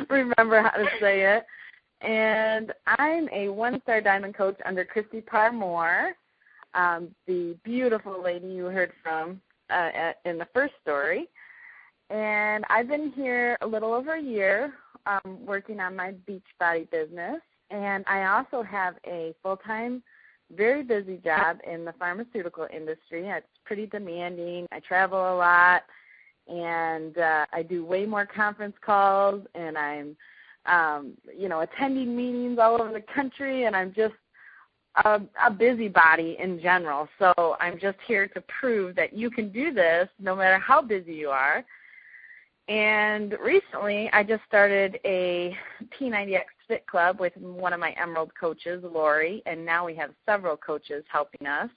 remember 0.10 0.62
how 0.62 0.71
to 0.71 0.88
say 1.00 1.21
it. 1.21 1.45
And 2.02 2.73
I'm 2.86 3.30
a 3.32 3.47
one-star 3.47 4.02
diamond 4.02 4.36
coach 4.36 4.58
under 4.65 4.84
Christy 4.84 5.21
Parmore, 5.21 6.17
um, 6.73 7.15
the 7.28 7.56
beautiful 7.63 8.21
lady 8.21 8.47
you 8.47 8.65
heard 8.65 8.91
from 9.02 9.39
uh, 9.69 10.12
in 10.26 10.38
the 10.38 10.50
first 10.54 10.73
story. 10.82 11.30
And 12.10 12.65
I've 12.69 12.89
been 12.89 13.13
here 13.13 13.58
a 13.62 13.67
little 13.67 13.93
over 13.93 14.15
a 14.15 14.21
year 14.21 14.73
um, 15.06 15.45
working 15.45 15.80
on 15.80 15.95
my 15.95 16.12
beach 16.26 16.43
body 16.60 16.89
business. 16.91 17.39
And 17.69 18.04
I 18.06 18.26
also 18.26 18.63
have 18.63 18.95
a 19.06 19.34
full-time, 19.41 20.04
very 20.55 20.83
busy 20.83 21.17
job 21.17 21.57
in 21.69 21.86
the 21.86 21.93
pharmaceutical 21.93 22.67
industry. 22.73 23.27
It's 23.27 23.45
pretty 23.65 23.88
demanding. 23.88 24.65
I 24.71 24.79
travel 24.79 25.19
a 25.19 25.36
lot, 25.36 25.83
and 26.47 27.17
uh, 27.17 27.45
I 27.51 27.63
do 27.63 27.86
way 27.86 28.05
more 28.05 28.25
conference 28.25 28.75
calls, 28.83 29.41
and 29.55 29.77
I'm, 29.77 30.15
um, 30.65 31.13
you 31.38 31.49
know, 31.49 31.62
attending 31.62 32.15
meetings 32.15 32.60
all 32.60 32.81
over 32.81 32.93
the 32.93 33.03
country, 33.13 33.65
and 33.65 33.75
I'm 33.75 33.93
just 33.93 34.15
a, 35.05 35.21
a 35.45 35.51
busybody 35.51 36.38
in 36.39 36.60
general. 36.62 37.07
So 37.19 37.57
I'm 37.60 37.79
just 37.79 37.97
here 38.07 38.27
to 38.29 38.41
prove 38.60 38.95
that 38.95 39.13
you 39.13 39.29
can 39.29 39.51
do 39.51 39.73
this 39.73 40.07
no 40.19 40.36
matter 40.36 40.60
how 40.60 40.81
busy 40.81 41.13
you 41.13 41.29
are 41.29 41.63
and 42.67 43.38
recently, 43.41 44.10
I 44.12 44.23
just 44.23 44.43
started 44.45 44.99
a 45.06 45.56
P90X 45.99 46.43
Fit 46.67 46.86
Club 46.88 47.19
with 47.19 47.36
one 47.38 47.71
of 47.71 47.80
my 47.80 47.91
Emerald 47.91 48.32
coaches, 48.39 48.84
Lori, 48.84 49.41
and 49.45 49.65
now 49.65 49.86
we 49.86 49.95
have 49.95 50.12
several 50.25 50.58
coaches 50.58 51.03
helping 51.10 51.47
us 51.47 51.69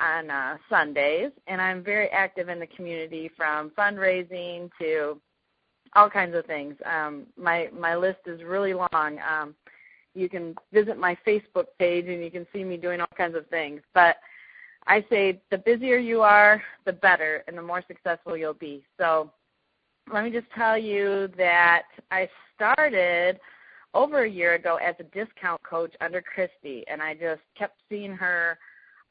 on 0.00 0.30
uh, 0.30 0.56
Sundays. 0.68 1.30
And 1.46 1.60
I'm 1.60 1.84
very 1.84 2.08
active 2.08 2.48
in 2.48 2.58
the 2.58 2.66
community 2.66 3.30
from 3.36 3.70
fundraising 3.70 4.70
to 4.80 5.20
all 5.94 6.10
kinds 6.10 6.34
of 6.34 6.44
things. 6.46 6.74
Um, 6.84 7.26
my 7.36 7.68
my 7.72 7.96
list 7.96 8.20
is 8.26 8.42
really 8.42 8.74
long. 8.74 9.18
Um, 9.28 9.54
you 10.14 10.28
can 10.28 10.56
visit 10.72 10.98
my 10.98 11.16
Facebook 11.26 11.66
page 11.78 12.06
and 12.08 12.22
you 12.22 12.30
can 12.30 12.46
see 12.52 12.64
me 12.64 12.76
doing 12.76 13.00
all 13.00 13.06
kinds 13.16 13.36
of 13.36 13.46
things. 13.48 13.82
But 13.94 14.16
I 14.86 15.04
say 15.10 15.40
the 15.50 15.58
busier 15.58 15.98
you 15.98 16.22
are, 16.22 16.62
the 16.86 16.92
better, 16.92 17.44
and 17.46 17.56
the 17.56 17.62
more 17.62 17.84
successful 17.86 18.36
you'll 18.36 18.54
be. 18.54 18.84
So 18.98 19.30
let 20.12 20.24
me 20.24 20.30
just 20.30 20.50
tell 20.54 20.78
you 20.78 21.28
that 21.36 21.84
I 22.10 22.28
started 22.54 23.38
over 23.94 24.24
a 24.24 24.30
year 24.30 24.54
ago 24.54 24.76
as 24.76 24.94
a 24.98 25.04
discount 25.04 25.62
coach 25.62 25.94
under 26.00 26.22
Christy, 26.22 26.84
and 26.90 27.02
I 27.02 27.14
just 27.14 27.40
kept 27.56 27.80
seeing 27.88 28.12
her 28.12 28.58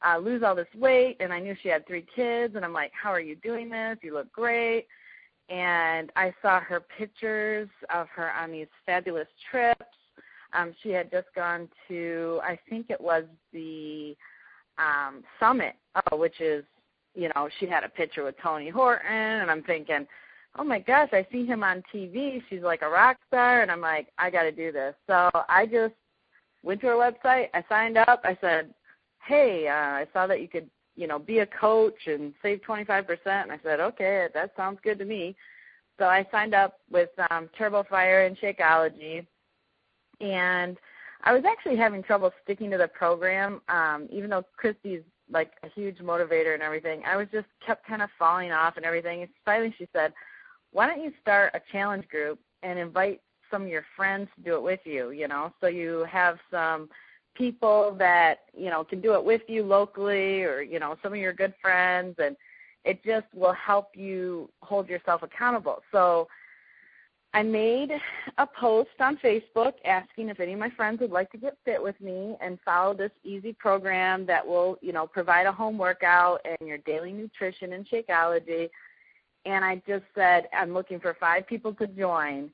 uh, 0.06 0.18
lose 0.18 0.42
all 0.42 0.54
this 0.54 0.68
weight, 0.76 1.16
and 1.20 1.32
I 1.32 1.40
knew 1.40 1.56
she 1.62 1.68
had 1.68 1.86
three 1.86 2.06
kids, 2.14 2.54
and 2.54 2.64
I'm 2.64 2.72
like, 2.72 2.92
how 3.00 3.10
are 3.10 3.20
you 3.20 3.36
doing 3.36 3.68
this? 3.68 3.98
You 4.02 4.14
look 4.14 4.32
great. 4.32 4.86
And 5.48 6.12
I 6.14 6.32
saw 6.42 6.60
her 6.60 6.80
pictures 6.80 7.68
of 7.92 8.06
her 8.14 8.30
on 8.32 8.52
these 8.52 8.66
fabulous 8.84 9.28
trips. 9.50 9.82
Um, 10.52 10.74
she 10.82 10.90
had 10.90 11.10
just 11.10 11.26
gone 11.34 11.68
to, 11.88 12.40
I 12.42 12.58
think 12.68 12.90
it 12.90 13.00
was 13.00 13.24
the 13.52 14.16
um, 14.78 15.24
summit, 15.40 15.74
oh, 16.10 16.16
which 16.16 16.40
is, 16.40 16.64
you 17.14 17.30
know, 17.34 17.48
she 17.58 17.66
had 17.66 17.82
a 17.82 17.88
picture 17.88 18.24
with 18.24 18.36
Tony 18.42 18.68
Horton, 18.68 19.06
and 19.10 19.50
I'm 19.50 19.62
thinking, 19.62 20.06
oh 20.58 20.64
my 20.64 20.80
gosh, 20.80 21.10
I 21.12 21.26
see 21.30 21.46
him 21.46 21.62
on 21.62 21.82
TV. 21.94 22.42
She's 22.50 22.62
like 22.62 22.82
a 22.82 22.88
rock 22.88 23.16
star, 23.28 23.62
and 23.62 23.70
I'm 23.70 23.80
like, 23.80 24.08
I 24.18 24.30
got 24.30 24.42
to 24.42 24.52
do 24.52 24.72
this. 24.72 24.94
So 25.06 25.30
I 25.48 25.66
just 25.70 25.94
went 26.62 26.80
to 26.80 26.88
her 26.88 26.94
website. 26.94 27.48
I 27.54 27.64
signed 27.68 27.96
up. 27.96 28.20
I 28.24 28.36
said, 28.40 28.74
hey, 29.24 29.68
uh, 29.68 29.72
I 29.72 30.06
saw 30.12 30.26
that 30.26 30.40
you 30.40 30.48
could, 30.48 30.68
you 30.96 31.06
know, 31.06 31.18
be 31.18 31.38
a 31.38 31.46
coach 31.46 32.06
and 32.06 32.34
save 32.42 32.60
25%. 32.62 33.08
And 33.26 33.52
I 33.52 33.60
said, 33.62 33.80
okay, 33.80 34.26
that 34.34 34.52
sounds 34.56 34.80
good 34.82 34.98
to 34.98 35.04
me. 35.04 35.36
So 35.98 36.06
I 36.06 36.26
signed 36.30 36.54
up 36.54 36.78
with 36.90 37.10
um, 37.30 37.48
TurboFire 37.58 38.26
and 38.26 38.38
Shakeology, 38.38 39.26
and 40.20 40.76
I 41.24 41.32
was 41.32 41.42
actually 41.44 41.76
having 41.76 42.02
trouble 42.02 42.30
sticking 42.44 42.70
to 42.70 42.78
the 42.78 42.88
program, 42.88 43.60
um, 43.68 44.08
even 44.10 44.30
though 44.30 44.44
Christy's 44.56 45.02
like 45.30 45.52
a 45.62 45.68
huge 45.68 45.98
motivator 45.98 46.54
and 46.54 46.62
everything. 46.62 47.02
I 47.04 47.16
was 47.16 47.26
just 47.32 47.46
kept 47.64 47.86
kind 47.86 48.00
of 48.00 48.10
falling 48.18 48.52
off 48.52 48.76
and 48.76 48.86
everything. 48.86 49.22
And 49.22 49.30
finally, 49.44 49.74
she 49.76 49.88
said, 49.92 50.12
why 50.72 50.86
don't 50.86 51.02
you 51.02 51.12
start 51.20 51.52
a 51.54 51.60
challenge 51.72 52.06
group 52.08 52.38
and 52.62 52.78
invite 52.78 53.20
some 53.50 53.62
of 53.62 53.68
your 53.68 53.84
friends 53.96 54.28
to 54.36 54.42
do 54.42 54.54
it 54.54 54.62
with 54.62 54.80
you, 54.84 55.10
you 55.10 55.28
know, 55.28 55.52
so 55.60 55.66
you 55.66 56.06
have 56.10 56.38
some 56.50 56.88
people 57.34 57.94
that, 57.98 58.40
you 58.54 58.68
know, 58.68 58.84
can 58.84 59.00
do 59.00 59.14
it 59.14 59.24
with 59.24 59.42
you 59.48 59.62
locally 59.62 60.42
or, 60.42 60.60
you 60.60 60.78
know, 60.78 60.96
some 61.02 61.12
of 61.12 61.18
your 61.18 61.32
good 61.32 61.54
friends 61.62 62.16
and 62.18 62.36
it 62.84 63.02
just 63.04 63.26
will 63.34 63.52
help 63.52 63.90
you 63.94 64.50
hold 64.62 64.88
yourself 64.88 65.22
accountable. 65.22 65.82
So 65.92 66.28
I 67.34 67.42
made 67.42 67.90
a 68.38 68.46
post 68.46 68.90
on 69.00 69.18
Facebook 69.18 69.74
asking 69.84 70.30
if 70.30 70.40
any 70.40 70.54
of 70.54 70.58
my 70.58 70.70
friends 70.70 71.00
would 71.00 71.10
like 71.10 71.30
to 71.32 71.38
get 71.38 71.58
fit 71.64 71.82
with 71.82 72.00
me 72.00 72.36
and 72.40 72.58
follow 72.64 72.94
this 72.94 73.10
easy 73.22 73.52
program 73.52 74.24
that 74.26 74.46
will, 74.46 74.78
you 74.80 74.92
know, 74.92 75.06
provide 75.06 75.46
a 75.46 75.52
home 75.52 75.76
workout 75.76 76.40
and 76.44 76.68
your 76.68 76.78
daily 76.78 77.12
nutrition 77.12 77.74
and 77.74 77.86
Shakeology 77.88 78.70
and 79.48 79.64
I 79.64 79.80
just 79.86 80.04
said, 80.14 80.46
I'm 80.52 80.74
looking 80.74 81.00
for 81.00 81.16
five 81.18 81.46
people 81.46 81.72
to 81.74 81.86
join. 81.86 82.50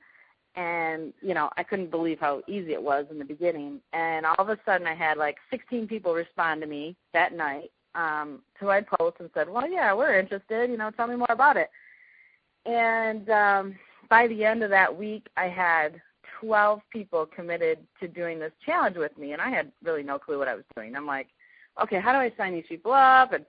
And, 0.55 1.13
you 1.21 1.35
know, 1.35 1.51
I 1.57 1.65
couldn't 1.65 1.91
believe 1.91 2.21
how 2.21 2.43
easy 2.47 2.73
it 2.73 2.83
was 2.83 3.07
in 3.11 3.19
the 3.19 3.25
beginning. 3.25 3.81
And 3.93 4.25
all 4.25 4.37
of 4.39 4.49
a 4.49 4.59
sudden 4.65 4.87
I 4.87 4.95
had 4.95 5.19
like 5.19 5.37
16 5.51 5.89
people 5.89 6.15
respond 6.15 6.61
to 6.61 6.69
me 6.69 6.95
that 7.13 7.35
night. 7.35 7.73
Um, 7.97 8.43
so 8.61 8.71
I 8.71 8.81
post 8.81 9.17
and 9.19 9.29
said, 9.35 9.49
well, 9.49 9.69
yeah, 9.69 9.93
we're 9.93 10.19
interested. 10.19 10.71
You 10.71 10.77
know, 10.77 10.93
tell 10.93 11.09
me 11.09 11.17
more 11.17 11.27
about 11.31 11.57
it. 11.57 11.69
And 12.65 13.29
um, 13.29 13.75
by 14.09 14.29
the 14.29 14.45
end 14.45 14.63
of 14.63 14.71
that 14.71 14.97
week, 14.97 15.27
I 15.37 15.49
had 15.49 16.01
12 16.41 16.81
people 16.93 17.27
committed 17.27 17.79
to 17.99 18.07
doing 18.07 18.39
this 18.39 18.53
challenge 18.65 18.97
with 18.97 19.19
me. 19.19 19.33
And 19.33 19.43
I 19.43 19.51
had 19.51 19.73
really 19.83 20.05
no 20.05 20.21
clue 20.21 20.39
what 20.39 20.49
I 20.49 20.55
was 20.55 20.65
doing. 20.77 20.95
I'm 20.95 21.07
like, 21.07 21.27
okay, 21.83 22.01
how 22.01 22.13
do 22.13 22.19
I 22.19 22.33
sign 22.37 22.55
these 22.55 22.65
people 22.69 22.93
up? 22.93 23.33
And 23.33 23.45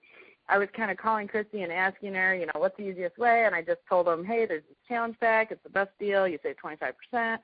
I 0.48 0.58
was 0.58 0.68
kind 0.76 0.92
of 0.92 0.98
calling 0.98 1.28
Christy 1.28 1.64
and 1.64 1.72
asking 1.72 2.14
her, 2.14 2.36
you 2.36 2.46
know, 2.46 2.54
what's 2.58 2.78
the 2.78 2.88
easiest 2.88 3.18
way? 3.18 3.46
And 3.46 3.56
I 3.56 3.62
just 3.62 3.82
told 3.90 4.08
them, 4.08 4.24
hey, 4.24 4.46
there's 4.46 4.64
this 4.68 4.78
challenge 4.88 5.16
pack. 5.20 5.52
It's 5.52 5.64
the 5.64 5.70
best 5.70 5.90
deal. 6.00 6.28
You 6.28 6.38
save 6.44 6.56
25%. 6.64 7.38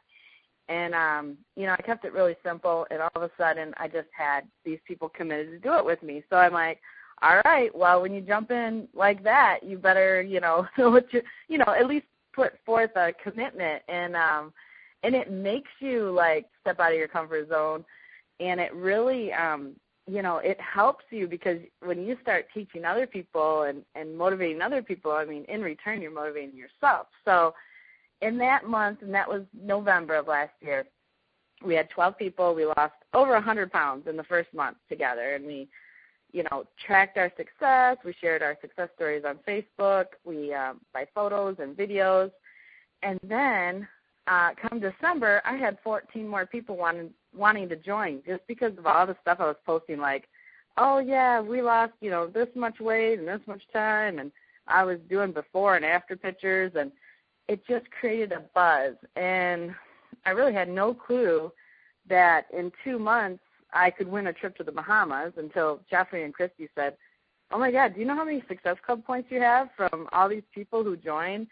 And, 0.70 0.94
um, 0.94 1.38
you 1.56 1.66
know, 1.66 1.74
I 1.78 1.82
kept 1.82 2.06
it 2.06 2.14
really 2.14 2.36
simple. 2.46 2.86
And 2.92 3.02
all 3.02 3.10
of 3.16 3.24
a 3.24 3.32
sudden, 3.38 3.74
I 3.78 3.88
just 3.88 4.08
had 4.16 4.42
these 4.64 4.80
people 4.88 5.10
committed 5.10 5.50
to 5.52 5.60
do 5.60 5.74
it 5.78 5.86
with 5.86 6.02
me. 6.04 6.24
So 6.30 6.36
I'm 6.36 6.54
like, 6.54 6.80
all 7.24 7.42
right, 7.46 7.76
well, 7.76 8.02
when 8.02 8.14
you 8.14 8.22
jump 8.22 8.52
in 8.52 8.88
like 8.94 9.24
that, 9.24 9.60
you 9.64 9.78
better, 9.78 10.22
you 10.22 10.40
know, 10.40 10.68
what 10.78 11.12
you, 11.12 11.22
you 11.48 11.58
know, 11.58 11.74
at 11.78 11.88
least 11.88 12.06
put 12.34 12.54
forth 12.66 12.92
a 12.96 13.14
commitment. 13.24 13.82
And, 13.88 14.16
um, 14.16 14.54
and 15.04 15.16
it 15.16 15.32
makes 15.32 15.72
you 15.80 16.12
like 16.12 16.46
step 16.62 16.80
out 16.80 16.92
of 16.92 16.98
your 16.98 17.08
comfort 17.08 17.50
zone. 17.50 17.84
And 18.40 18.60
it 18.60 18.74
really, 18.74 19.34
um, 19.34 19.74
you 20.08 20.22
know 20.22 20.38
it 20.38 20.60
helps 20.60 21.06
you 21.10 21.28
because 21.28 21.60
when 21.84 22.04
you 22.04 22.18
start 22.22 22.48
teaching 22.54 22.86
other 22.86 23.06
people 23.06 23.64
and 23.64 23.84
and 23.96 24.18
motivating 24.18 24.62
other 24.62 24.82
people 24.82 25.12
i 25.12 25.24
mean 25.24 25.46
in 25.48 25.62
return 25.62 26.02
you're 26.02 26.12
motivating 26.12 26.58
yourself. 26.58 27.08
So 27.26 27.54
in 28.22 28.38
that 28.40 28.66
month 28.68 29.02
and 29.02 29.14
that 29.14 29.28
was 29.28 29.44
november 29.54 30.16
of 30.16 30.28
last 30.28 30.54
year 30.62 30.86
we 31.64 31.76
had 31.76 31.90
12 31.90 32.18
people. 32.18 32.56
We 32.56 32.66
lost 32.66 32.94
over 33.14 33.34
100 33.34 33.72
pounds 33.72 34.08
in 34.08 34.18
the 34.18 34.24
first 34.24 34.54
month 34.54 34.78
together. 34.90 35.36
And 35.36 35.46
we 35.46 35.68
you 36.34 36.44
know 36.44 36.66
tracked 36.86 37.18
our 37.18 37.32
success. 37.38 37.98
We 38.06 38.14
shared 38.20 38.42
our 38.42 38.58
success 38.62 38.90
stories 38.96 39.24
on 39.26 39.40
facebook. 39.48 40.06
We 40.24 40.54
um, 40.54 40.82
by 40.94 41.06
photos 41.14 41.58
and 41.60 41.76
videos. 41.76 42.32
And 43.04 43.20
then 43.24 43.88
uh, 44.28 44.52
come 44.62 44.80
December, 44.80 45.42
I 45.46 45.58
had 45.58 45.78
14 45.84 46.28
more 46.28 46.46
people 46.46 46.78
wanting 46.78 47.10
wanting 47.36 47.70
to 47.70 47.76
join 47.76 48.22
just 48.26 48.46
because 48.48 48.78
of 48.78 48.86
all 48.86 49.06
the 49.06 49.16
stuff 49.22 49.38
I 49.40 49.46
was 49.46 49.56
posting. 49.66 50.00
Like, 50.00 50.28
oh 50.78 51.00
yeah, 51.00 51.42
we 51.42 51.62
lost 51.62 51.94
you 52.02 52.10
know 52.10 52.28
this 52.28 52.50
much 52.56 52.80
weight 52.80 53.20
and 53.20 53.28
this 53.28 53.42
much 53.48 53.64
time, 53.74 54.20
and 54.20 54.32
I 54.68 54.84
was 54.84 55.00
doing 55.10 55.32
before 55.32 55.76
and 55.76 55.86
after 55.86 56.16
pictures, 56.16 56.74
and 56.76 56.92
it 57.48 57.66
just 57.68 57.90
created 57.92 58.32
a 58.32 58.44
buzz. 58.54 58.96
And 59.16 59.74
I 60.26 60.32
really 60.32 60.54
had 60.54 60.70
no 60.70 60.94
clue 60.94 61.52
that 62.08 62.46
in 62.54 62.72
two 62.84 63.00
months 63.00 63.44
I 63.74 63.90
could 63.90 64.08
win 64.08 64.28
a 64.28 64.34
trip 64.34 64.56
to 64.58 64.64
the 64.64 64.72
Bahamas 64.72 65.34
until 65.38 65.82
Jeffrey 65.90 66.24
and 66.24 66.34
Christy 66.34 66.70
said, 66.76 66.96
oh 67.52 67.60
my 67.60 67.72
God, 67.72 67.94
do 67.94 68.00
you 68.00 68.06
know 68.06 68.16
how 68.16 68.26
many 68.26 68.44
Success 68.48 68.78
Club 68.86 69.04
points 69.06 69.30
you 69.32 69.40
have 69.40 69.70
from 69.76 70.08
all 70.12 70.30
these 70.30 70.44
people 70.54 70.84
who 70.84 70.96
join? 70.96 71.48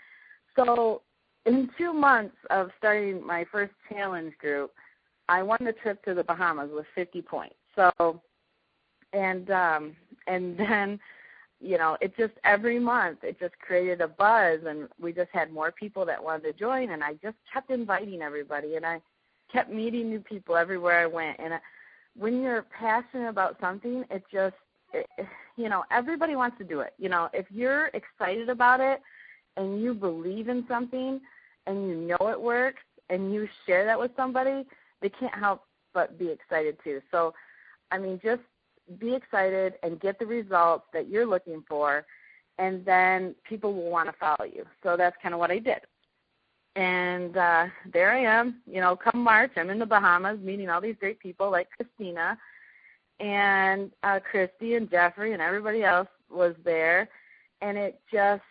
So 0.56 1.02
in 1.46 1.70
two 1.78 1.94
months 1.94 2.36
of 2.50 2.70
starting 2.78 3.26
my 3.26 3.46
first 3.52 3.74
challenge 3.90 4.38
group, 4.38 4.72
I 5.30 5.44
won 5.44 5.60
the 5.62 5.74
trip 5.74 6.04
to 6.06 6.14
the 6.14 6.24
Bahamas 6.24 6.72
with 6.74 6.88
50 6.96 7.22
points. 7.22 7.56
So, 7.76 8.20
and 9.14 9.50
um, 9.52 9.96
and 10.28 10.58
then, 10.58 11.00
you 11.62 11.78
know, 11.78 11.98
it 12.02 12.18
just 12.18 12.34
every 12.44 12.80
month 12.80 13.20
it 13.24 13.40
just 13.40 13.58
created 13.60 14.02
a 14.02 14.08
buzz, 14.08 14.60
and 14.68 14.90
we 15.00 15.14
just 15.14 15.30
had 15.32 15.54
more 15.54 15.72
people 15.72 16.06
that 16.06 16.22
wanted 16.22 16.44
to 16.44 16.54
join, 16.54 16.92
and 16.92 17.04
I 17.04 17.14
just 17.22 17.38
kept 17.52 17.70
inviting 17.70 18.22
everybody, 18.22 18.76
and 18.76 18.86
I 18.86 19.00
kept 19.52 19.72
meeting 19.72 20.10
new 20.10 20.20
people 20.20 20.58
everywhere 20.58 21.00
I 21.00 21.06
went, 21.06 21.38
and 21.40 21.54
I, 21.54 21.60
when 22.18 22.42
you're 22.42 22.64
passionate 22.64 23.30
about 23.30 23.58
something, 23.62 24.04
it 24.10 24.24
just, 24.32 24.56
it, 24.94 25.08
you 25.58 25.70
know, 25.70 25.84
everybody 25.92 26.36
wants 26.36 26.58
to 26.58 26.64
do 26.64 26.82
it. 26.82 26.94
You 26.98 27.10
know, 27.10 27.30
if 27.34 27.46
you're 27.50 27.88
excited 27.94 28.50
about 28.50 28.80
it 28.80 29.02
and 29.58 29.82
you 29.82 29.94
believe 29.94 30.50
in 30.50 30.66
something 30.68 31.22
and 31.68 31.88
you 31.88 31.96
know 31.96 32.30
it 32.30 32.42
works 32.42 32.82
and 33.10 33.34
you 33.34 33.48
share 33.66 33.86
that 33.86 34.00
with 34.00 34.12
somebody, 34.16 34.66
they 35.02 35.10
can't 35.10 35.36
help 35.36 35.64
but 35.94 36.18
be 36.18 36.30
excited 36.30 36.78
too. 36.84 37.02
So, 37.12 37.34
I 37.92 37.98
mean, 37.98 38.20
just 38.24 38.42
be 39.00 39.14
excited 39.14 39.74
and 39.84 40.00
get 40.00 40.20
the 40.20 40.26
results 40.26 40.86
that 40.94 41.10
you're 41.10 41.26
looking 41.26 41.64
for, 41.68 42.06
and 42.58 42.84
then 42.86 43.36
people 43.44 43.74
will 43.74 43.90
want 43.90 44.10
to 44.10 44.16
follow 44.20 44.46
you. 44.46 44.66
So 44.84 44.98
that's 44.98 45.16
kind 45.22 45.34
of 45.34 45.40
what 45.40 45.52
I 45.52 45.60
did. 45.60 45.80
And 46.76 47.36
uh, 47.36 47.66
there 47.92 48.12
I 48.12 48.22
am, 48.22 48.62
you 48.66 48.80
know, 48.80 48.96
come 48.96 49.22
March, 49.24 49.52
I'm 49.58 49.70
in 49.70 49.80
the 49.80 49.86
Bahamas 49.86 50.40
meeting 50.40 50.70
all 50.70 50.80
these 50.80 50.96
great 51.00 51.20
people 51.20 51.52
like 51.52 51.68
Christina 51.72 52.38
and 53.20 53.92
uh, 54.04 54.20
Christy 54.20 54.76
and 54.76 54.90
Jeffrey 54.90 55.34
and 55.34 55.42
everybody 55.42 55.84
else 55.84 56.08
was 56.30 56.56
there. 56.64 57.10
And 57.62 57.78
it 57.78 58.00
just, 58.12 58.44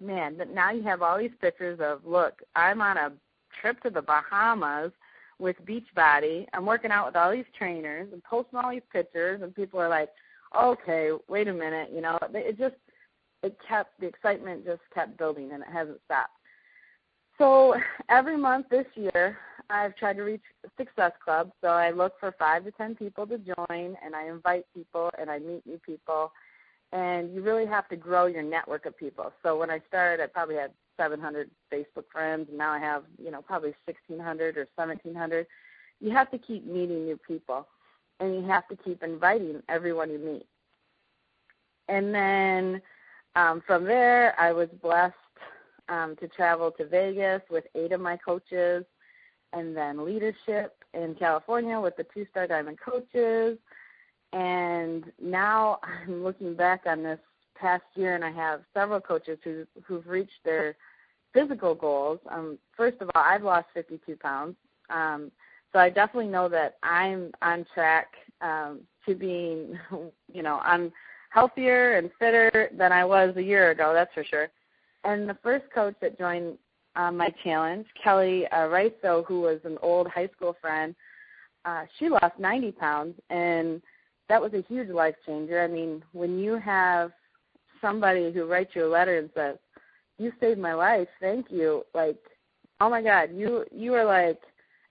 man, 0.00 0.40
now 0.54 0.70
you 0.70 0.82
have 0.84 1.02
all 1.02 1.18
these 1.18 1.32
pictures 1.40 1.80
of, 1.80 2.00
look, 2.06 2.40
I'm 2.56 2.80
on 2.80 2.96
a 2.96 3.12
trip 3.60 3.80
to 3.82 3.90
the 3.90 4.02
Bahamas 4.02 4.92
with 5.38 5.56
Beachbody. 5.66 6.46
I'm 6.52 6.66
working 6.66 6.90
out 6.90 7.06
with 7.06 7.16
all 7.16 7.32
these 7.32 7.44
trainers 7.56 8.08
and 8.12 8.22
posting 8.24 8.58
all 8.58 8.70
these 8.70 8.82
pictures, 8.92 9.42
and 9.42 9.54
people 9.54 9.80
are 9.80 9.88
like, 9.88 10.10
okay, 10.56 11.10
wait 11.28 11.48
a 11.48 11.52
minute, 11.52 11.90
you 11.92 12.00
know, 12.00 12.18
it 12.32 12.58
just, 12.58 12.76
it 13.42 13.56
kept, 13.66 13.98
the 14.00 14.06
excitement 14.06 14.64
just 14.64 14.82
kept 14.94 15.18
building 15.18 15.50
and 15.52 15.62
it 15.62 15.68
hasn't 15.72 16.00
stopped. 16.04 16.30
So 17.36 17.74
every 18.08 18.36
month 18.36 18.66
this 18.70 18.86
year, 18.94 19.36
I've 19.68 19.96
tried 19.96 20.16
to 20.18 20.22
reach 20.22 20.42
Success 20.76 21.12
Club. 21.24 21.50
So 21.60 21.68
I 21.68 21.90
look 21.90 22.12
for 22.20 22.32
five 22.38 22.64
to 22.64 22.70
ten 22.70 22.94
people 22.94 23.26
to 23.26 23.38
join, 23.38 23.96
and 24.04 24.14
I 24.14 24.28
invite 24.28 24.66
people, 24.72 25.10
and 25.18 25.28
I 25.28 25.40
meet 25.40 25.66
new 25.66 25.78
people. 25.78 26.32
And 26.92 27.34
you 27.34 27.42
really 27.42 27.66
have 27.66 27.88
to 27.88 27.96
grow 27.96 28.26
your 28.26 28.42
network 28.44 28.86
of 28.86 28.96
people. 28.96 29.32
So 29.42 29.58
when 29.58 29.70
I 29.70 29.80
started, 29.88 30.22
I 30.22 30.28
probably 30.28 30.54
had 30.54 30.70
700 30.96 31.50
Facebook 31.72 32.04
friends, 32.12 32.48
and 32.48 32.58
now 32.58 32.70
I 32.72 32.78
have, 32.78 33.04
you 33.22 33.30
know, 33.30 33.42
probably 33.42 33.74
1,600 33.84 34.56
or 34.56 34.68
1,700. 34.74 35.46
You 36.00 36.10
have 36.10 36.30
to 36.30 36.38
keep 36.38 36.66
meeting 36.66 37.04
new 37.04 37.16
people, 37.16 37.66
and 38.20 38.34
you 38.34 38.42
have 38.46 38.66
to 38.68 38.76
keep 38.76 39.02
inviting 39.02 39.62
everyone 39.68 40.10
you 40.10 40.18
meet. 40.18 40.46
And 41.88 42.14
then 42.14 42.82
um, 43.36 43.62
from 43.66 43.84
there, 43.84 44.38
I 44.38 44.52
was 44.52 44.68
blessed 44.82 45.14
um, 45.88 46.16
to 46.16 46.28
travel 46.28 46.70
to 46.72 46.86
Vegas 46.86 47.42
with 47.50 47.64
eight 47.74 47.92
of 47.92 48.00
my 48.00 48.16
coaches, 48.16 48.84
and 49.52 49.76
then 49.76 50.04
leadership 50.04 50.76
in 50.94 51.14
California 51.14 51.78
with 51.78 51.96
the 51.96 52.06
two 52.14 52.26
star 52.30 52.46
diamond 52.46 52.78
coaches. 52.80 53.58
And 54.32 55.04
now 55.20 55.78
I'm 55.82 56.24
looking 56.24 56.54
back 56.54 56.82
on 56.86 57.02
this 57.02 57.20
past 57.54 57.84
year, 57.94 58.14
and 58.14 58.24
I 58.24 58.30
have 58.30 58.62
several 58.72 59.00
coaches 59.00 59.38
who 59.44 59.66
who've 59.84 60.06
reached 60.06 60.44
their 60.44 60.76
physical 61.32 61.74
goals. 61.74 62.20
Um, 62.30 62.58
first 62.76 63.00
of 63.00 63.10
all, 63.14 63.22
I've 63.22 63.42
lost 63.42 63.66
52 63.74 64.16
pounds, 64.16 64.56
um, 64.90 65.30
so 65.72 65.80
I 65.80 65.90
definitely 65.90 66.30
know 66.30 66.48
that 66.48 66.76
I'm 66.82 67.32
on 67.42 67.66
track 67.74 68.08
um, 68.40 68.80
to 69.06 69.14
being, 69.14 69.78
you 70.32 70.42
know, 70.42 70.60
I'm 70.62 70.92
healthier 71.30 71.98
and 71.98 72.10
fitter 72.18 72.70
than 72.76 72.92
I 72.92 73.04
was 73.04 73.36
a 73.36 73.42
year 73.42 73.72
ago. 73.72 73.92
That's 73.92 74.14
for 74.14 74.24
sure. 74.24 74.48
And 75.02 75.28
the 75.28 75.36
first 75.42 75.64
coach 75.74 75.96
that 76.00 76.16
joined 76.18 76.56
um, 76.96 77.16
my 77.16 77.34
challenge, 77.42 77.86
Kelly 78.02 78.46
uh, 78.48 78.68
Riso, 78.68 79.24
who 79.26 79.40
was 79.40 79.58
an 79.64 79.76
old 79.82 80.06
high 80.06 80.28
school 80.28 80.56
friend, 80.60 80.94
uh, 81.64 81.84
she 81.98 82.08
lost 82.08 82.38
90 82.38 82.72
pounds, 82.72 83.18
and 83.30 83.82
that 84.28 84.40
was 84.40 84.52
a 84.54 84.62
huge 84.68 84.90
life 84.90 85.16
changer. 85.26 85.62
I 85.62 85.66
mean, 85.66 86.02
when 86.12 86.38
you 86.38 86.56
have 86.58 87.10
somebody 87.84 88.32
who 88.32 88.46
writes 88.46 88.70
you 88.74 88.86
a 88.86 88.88
letter 88.88 89.18
and 89.18 89.30
says, 89.34 89.58
"You 90.18 90.32
saved 90.40 90.58
my 90.58 90.74
life, 90.74 91.08
thank 91.20 91.50
you," 91.50 91.84
like, 91.94 92.18
oh 92.80 92.88
my 92.88 93.02
God, 93.02 93.30
you 93.32 93.64
you 93.70 93.94
are 93.94 94.04
like, 94.04 94.40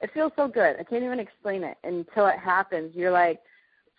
it 0.02 0.12
feels 0.14 0.32
so 0.36 0.48
good. 0.48 0.76
I 0.80 0.84
can't 0.84 1.04
even 1.04 1.20
explain 1.20 1.64
it 1.64 1.78
until 1.84 2.28
it 2.28 2.38
happens. 2.38 2.96
You're 2.96 3.12
like, 3.12 3.42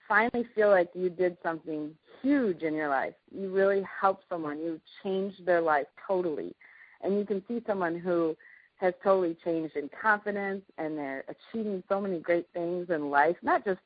finally 0.06 0.46
feel 0.54 0.70
like 0.70 0.90
you 0.94 1.10
did 1.10 1.36
something 1.42 1.90
huge 2.22 2.62
in 2.62 2.74
your 2.74 2.88
life. 2.88 3.14
You 3.30 3.50
really 3.50 3.82
helped 4.00 4.24
someone. 4.28 4.58
You 4.58 4.80
changed 5.02 5.44
their 5.44 5.60
life 5.60 5.86
totally. 6.06 6.54
And 7.02 7.18
you 7.18 7.24
can 7.24 7.42
see 7.48 7.62
someone 7.66 7.98
who 7.98 8.36
has 8.76 8.94
totally 9.02 9.36
changed 9.44 9.76
in 9.76 9.88
confidence 10.00 10.62
and 10.78 10.96
they're 10.96 11.24
achieving 11.28 11.82
so 11.88 12.00
many 12.00 12.18
great 12.18 12.46
things 12.52 12.90
in 12.90 13.10
life, 13.10 13.36
not 13.42 13.64
just 13.64 13.80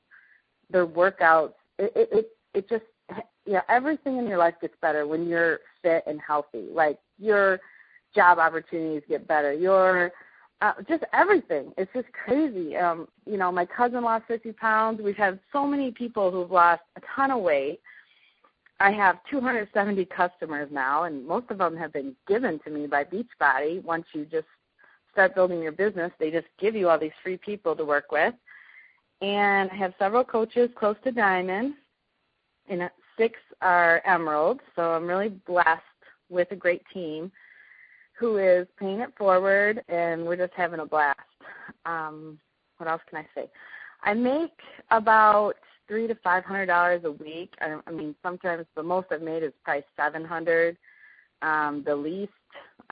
their 0.70 0.86
workouts. 0.86 1.54
It 1.78 1.92
it 1.94 2.08
it, 2.12 2.28
it 2.54 2.68
just 2.68 2.84
yeah, 3.46 3.62
everything 3.68 4.18
in 4.18 4.26
your 4.26 4.38
life 4.38 4.54
gets 4.60 4.74
better 4.80 5.06
when 5.06 5.26
you're 5.26 5.60
fit 5.82 6.04
and 6.06 6.20
healthy. 6.20 6.66
Like 6.72 6.98
your 7.18 7.60
job 8.14 8.38
opportunities 8.38 9.02
get 9.08 9.26
better. 9.26 9.52
Your 9.52 10.12
uh, 10.60 10.72
just 10.88 11.04
everything. 11.12 11.72
It's 11.78 11.92
just 11.94 12.08
crazy. 12.12 12.76
Um, 12.76 13.06
you 13.26 13.36
know, 13.36 13.52
my 13.52 13.64
cousin 13.64 14.02
lost 14.02 14.24
50 14.26 14.52
pounds. 14.52 15.00
We've 15.02 15.16
had 15.16 15.38
so 15.52 15.66
many 15.66 15.92
people 15.92 16.30
who've 16.30 16.50
lost 16.50 16.82
a 16.96 17.00
ton 17.14 17.30
of 17.30 17.40
weight. 17.40 17.80
I 18.80 18.90
have 18.92 19.18
270 19.30 20.04
customers 20.06 20.68
now, 20.70 21.04
and 21.04 21.26
most 21.26 21.50
of 21.50 21.58
them 21.58 21.76
have 21.76 21.92
been 21.92 22.14
given 22.26 22.60
to 22.60 22.70
me 22.70 22.86
by 22.86 23.04
Beachbody. 23.04 23.82
Once 23.82 24.06
you 24.12 24.24
just 24.24 24.46
start 25.12 25.34
building 25.34 25.60
your 25.60 25.72
business, 25.72 26.12
they 26.18 26.30
just 26.30 26.46
give 26.60 26.76
you 26.76 26.88
all 26.88 26.98
these 26.98 27.10
free 27.22 27.36
people 27.36 27.74
to 27.74 27.84
work 27.84 28.12
with. 28.12 28.34
And 29.20 29.68
I 29.70 29.74
have 29.74 29.94
several 29.98 30.22
coaches 30.22 30.70
close 30.76 30.96
to 31.02 31.10
Diamond, 31.10 31.74
and 32.68 32.90
six 33.16 33.38
are 33.60 34.02
Emerald. 34.04 34.60
So 34.76 34.92
I'm 34.92 35.06
really 35.06 35.28
blessed 35.28 35.82
with 36.28 36.50
a 36.52 36.56
great 36.56 36.82
team 36.92 37.32
who 38.18 38.38
is 38.38 38.66
paying 38.78 39.00
it 39.00 39.12
forward, 39.16 39.82
and 39.88 40.26
we're 40.26 40.36
just 40.36 40.52
having 40.56 40.80
a 40.80 40.86
blast. 40.86 41.18
Um, 41.86 42.38
what 42.78 42.88
else 42.88 43.02
can 43.08 43.18
I 43.18 43.26
say? 43.34 43.48
I 44.02 44.14
make 44.14 44.52
about 44.90 45.54
three 45.86 46.06
to 46.06 46.14
five 46.16 46.44
hundred 46.44 46.66
dollars 46.66 47.02
a 47.04 47.12
week. 47.12 47.54
I, 47.60 47.78
I 47.86 47.90
mean, 47.90 48.14
sometimes 48.22 48.66
the 48.76 48.82
most 48.82 49.08
I've 49.10 49.22
made 49.22 49.42
is 49.42 49.52
probably 49.64 49.84
seven 49.96 50.24
hundred. 50.24 50.76
Um, 51.42 51.82
the 51.86 51.94
least, 51.94 52.32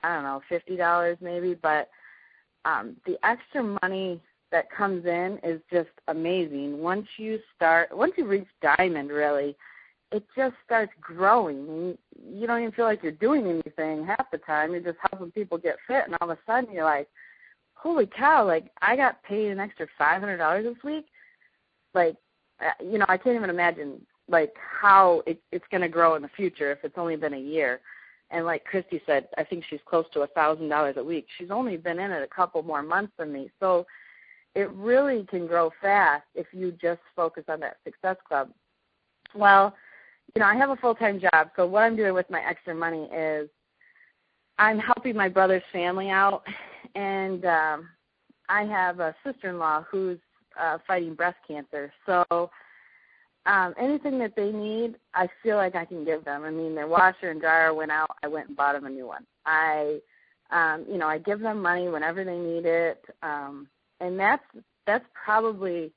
I 0.03 0.13
don't 0.15 0.23
know, 0.23 0.41
fifty 0.49 0.75
dollars 0.75 1.17
maybe. 1.21 1.53
But 1.53 1.89
um, 2.65 2.95
the 3.05 3.17
extra 3.23 3.77
money 3.81 4.21
that 4.51 4.71
comes 4.71 5.05
in 5.05 5.39
is 5.43 5.61
just 5.71 5.89
amazing. 6.07 6.79
Once 6.79 7.07
you 7.17 7.39
start, 7.55 7.95
once 7.95 8.13
you 8.17 8.25
reach 8.25 8.47
diamond, 8.61 9.09
really, 9.09 9.55
it 10.11 10.23
just 10.35 10.55
starts 10.65 10.91
growing. 11.01 11.97
You 12.25 12.47
don't 12.47 12.61
even 12.61 12.71
feel 12.71 12.85
like 12.85 13.03
you're 13.03 13.11
doing 13.11 13.45
anything 13.47 14.05
half 14.05 14.31
the 14.31 14.37
time. 14.39 14.71
You're 14.71 14.81
just 14.81 14.99
helping 15.11 15.31
people 15.31 15.57
get 15.57 15.77
fit, 15.87 16.03
and 16.05 16.15
all 16.21 16.29
of 16.29 16.37
a 16.37 16.41
sudden 16.45 16.73
you're 16.73 16.85
like, 16.85 17.09
"Holy 17.73 18.07
cow! 18.07 18.45
Like 18.45 18.71
I 18.81 18.95
got 18.95 19.21
paid 19.23 19.51
an 19.51 19.59
extra 19.59 19.87
five 19.97 20.21
hundred 20.21 20.37
dollars 20.37 20.65
this 20.65 20.83
week." 20.83 21.07
Like, 21.93 22.15
uh, 22.61 22.83
you 22.83 22.97
know, 22.97 23.05
I 23.09 23.17
can't 23.17 23.35
even 23.35 23.49
imagine 23.49 24.01
like 24.29 24.53
how 24.57 25.23
it, 25.25 25.41
it's 25.51 25.65
going 25.71 25.81
to 25.81 25.89
grow 25.89 26.15
in 26.15 26.21
the 26.21 26.29
future 26.29 26.71
if 26.71 26.79
it's 26.83 26.97
only 26.97 27.15
been 27.15 27.33
a 27.33 27.39
year. 27.39 27.79
And 28.29 28.45
like 28.45 28.65
Christy 28.65 29.01
said, 29.05 29.29
I 29.37 29.43
think 29.45 29.63
she's 29.69 29.79
close 29.85 30.05
to 30.13 30.21
a 30.21 30.27
thousand 30.27 30.67
dollars 30.67 30.95
a 30.97 31.03
week. 31.03 31.27
She's 31.37 31.49
only 31.49 31.77
been 31.77 31.99
in 31.99 32.11
it 32.11 32.23
a 32.23 32.35
couple 32.35 32.61
more 32.61 32.83
months 32.83 33.13
than 33.17 33.31
me, 33.31 33.49
so 33.59 33.85
it 34.57 34.71
really 34.71 35.23
can 35.29 35.45
grow 35.45 35.69
fast 35.79 36.23
if 36.33 36.47
you 36.51 36.71
just 36.71 36.99
focus 37.15 37.43
on 37.47 37.59
that 37.59 37.77
success 37.85 38.15
club. 38.27 38.49
Well, 39.35 39.75
you 40.35 40.39
know, 40.39 40.47
I 40.47 40.55
have 40.55 40.71
a 40.71 40.75
full 40.75 40.95
time 40.95 41.19
job, 41.19 41.51
so 41.55 41.67
what 41.67 41.83
I'm 41.83 41.95
doing 41.95 42.15
with 42.15 42.27
my 42.31 42.41
extra 42.41 42.73
money 42.73 43.07
is 43.15 43.47
I'm 44.57 44.79
helping 44.79 45.15
my 45.15 45.29
brother's 45.29 45.61
family 45.71 46.09
out, 46.09 46.41
and 46.95 47.45
um, 47.45 47.87
I 48.49 48.63
have 48.63 48.99
a 48.99 49.15
sister 49.23 49.49
in 49.49 49.59
law 49.59 49.85
who's 49.91 50.17
uh, 50.59 50.79
fighting 50.87 51.13
breast 51.13 51.37
cancer. 51.47 51.93
So 52.07 52.49
um, 53.45 53.75
anything 53.79 54.17
that 54.17 54.35
they 54.35 54.51
need, 54.51 54.95
I 55.13 55.27
feel 55.43 55.57
like 55.57 55.75
I 55.75 55.85
can 55.85 56.03
give 56.03 56.25
them. 56.25 56.43
I 56.43 56.49
mean, 56.49 56.73
their 56.73 56.87
washer 56.87 57.29
and 57.29 57.39
dryer 57.39 57.75
went 57.75 57.91
out. 57.91 58.09
I 58.23 58.27
went 58.27 58.47
and 58.47 58.57
bought 58.57 58.73
them 58.73 58.87
a 58.87 58.89
new 58.89 59.05
one. 59.05 59.25
I, 59.45 59.99
um, 60.49 60.83
you 60.89 60.97
know, 60.97 61.07
I 61.07 61.19
give 61.19 61.41
them 61.41 61.61
money 61.61 61.89
whenever 61.89 62.23
they 62.23 62.39
need 62.39 62.65
it, 62.65 63.05
um, 63.21 63.67
and 63.99 64.19
that's 64.19 64.43
that's 64.85 65.05
probably 65.13 65.91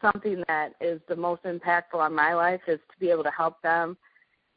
something 0.00 0.42
that 0.48 0.72
is 0.80 1.00
the 1.08 1.16
most 1.16 1.42
impactful 1.42 1.94
on 1.94 2.14
my 2.14 2.34
life 2.34 2.60
is 2.66 2.78
to 2.90 2.98
be 2.98 3.10
able 3.10 3.24
to 3.24 3.30
help 3.30 3.60
them 3.62 3.96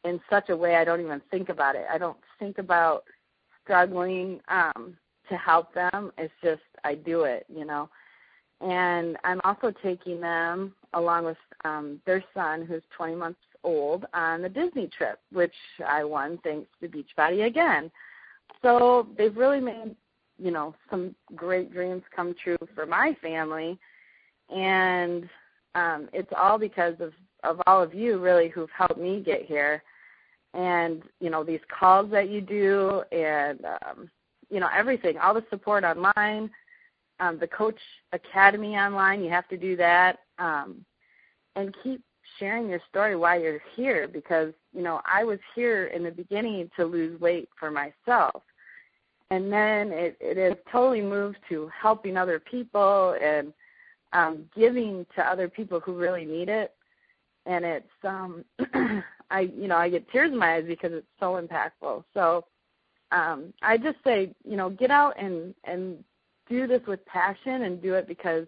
in 0.03 0.19
such 0.29 0.49
a 0.49 0.55
way 0.55 0.75
I 0.75 0.85
don't 0.85 1.01
even 1.01 1.21
think 1.31 1.49
about 1.49 1.75
it. 1.75 1.85
I 1.91 1.97
don't 1.97 2.17
think 2.39 2.57
about 2.57 3.03
struggling 3.63 4.39
um, 4.47 4.97
to 5.29 5.37
help 5.37 5.73
them. 5.73 6.11
It's 6.17 6.33
just 6.43 6.61
I 6.83 6.95
do 6.95 7.23
it, 7.23 7.45
you 7.53 7.65
know. 7.65 7.89
And 8.61 9.17
I'm 9.23 9.41
also 9.43 9.73
taking 9.83 10.21
them 10.21 10.73
along 10.93 11.25
with 11.25 11.37
um, 11.65 11.99
their 12.05 12.23
son, 12.33 12.65
who's 12.65 12.83
20 12.95 13.15
months 13.15 13.39
old, 13.63 14.05
on 14.13 14.41
the 14.41 14.49
Disney 14.49 14.87
trip, 14.87 15.19
which 15.31 15.53
I 15.85 16.03
won 16.03 16.39
thanks 16.43 16.67
to 16.81 16.87
Beachbody 16.87 17.45
again. 17.45 17.91
So 18.61 19.07
they've 19.17 19.35
really 19.35 19.59
made, 19.59 19.95
you 20.37 20.51
know, 20.51 20.75
some 20.89 21.15
great 21.35 21.71
dreams 21.71 22.03
come 22.15 22.35
true 22.41 22.57
for 22.75 22.85
my 22.85 23.15
family, 23.21 23.77
and 24.49 25.29
um, 25.75 26.09
it's 26.13 26.31
all 26.37 26.57
because 26.57 26.95
of 26.99 27.13
of 27.43 27.61
all 27.67 27.81
of 27.81 27.93
you 27.93 28.19
really 28.19 28.47
who've 28.49 28.69
helped 28.71 28.99
me 28.99 29.21
get 29.21 29.43
here. 29.43 29.83
And 30.53 31.03
you 31.19 31.29
know 31.29 31.43
these 31.43 31.59
calls 31.67 32.11
that 32.11 32.29
you 32.29 32.41
do 32.41 33.01
and 33.11 33.59
um, 33.65 34.09
you 34.53 34.59
know 34.59 34.69
everything 34.73 35.17
all 35.17 35.33
the 35.33 35.43
support 35.49 35.83
online 35.83 36.49
um, 37.19 37.39
the 37.39 37.47
coach 37.47 37.79
academy 38.11 38.75
online 38.75 39.23
you 39.23 39.29
have 39.29 39.47
to 39.49 39.57
do 39.57 39.75
that 39.77 40.19
um, 40.37 40.85
and 41.55 41.75
keep 41.83 42.01
sharing 42.39 42.69
your 42.69 42.81
story 42.89 43.15
while 43.15 43.39
you're 43.39 43.61
here 43.75 44.07
because 44.07 44.53
you 44.73 44.81
know 44.81 45.01
i 45.11 45.23
was 45.23 45.39
here 45.55 45.87
in 45.87 46.03
the 46.03 46.11
beginning 46.11 46.69
to 46.75 46.85
lose 46.85 47.19
weight 47.19 47.49
for 47.59 47.71
myself 47.71 48.43
and 49.31 49.51
then 49.51 49.91
it, 49.91 50.17
it 50.19 50.37
has 50.37 50.57
totally 50.71 51.01
moved 51.01 51.37
to 51.49 51.69
helping 51.79 52.17
other 52.17 52.39
people 52.39 53.15
and 53.21 53.53
um, 54.13 54.45
giving 54.55 55.05
to 55.15 55.23
other 55.25 55.49
people 55.49 55.79
who 55.79 55.93
really 55.93 56.25
need 56.25 56.49
it 56.49 56.73
and 57.45 57.65
it's 57.65 57.87
um 58.03 58.43
I 59.29 59.41
you 59.41 59.67
know 59.67 59.77
I 59.77 59.89
get 59.89 60.09
tears 60.09 60.31
in 60.31 60.37
my 60.37 60.55
eyes 60.55 60.65
because 60.67 60.91
it's 60.93 61.07
so 61.19 61.41
impactful. 61.41 62.03
So 62.13 62.45
um 63.11 63.53
I 63.61 63.77
just 63.77 63.97
say 64.03 64.33
you 64.47 64.55
know 64.55 64.69
get 64.69 64.91
out 64.91 65.15
and 65.17 65.53
and 65.63 66.03
do 66.49 66.67
this 66.67 66.81
with 66.87 67.05
passion 67.05 67.63
and 67.63 67.81
do 67.81 67.93
it 67.95 68.07
because 68.07 68.47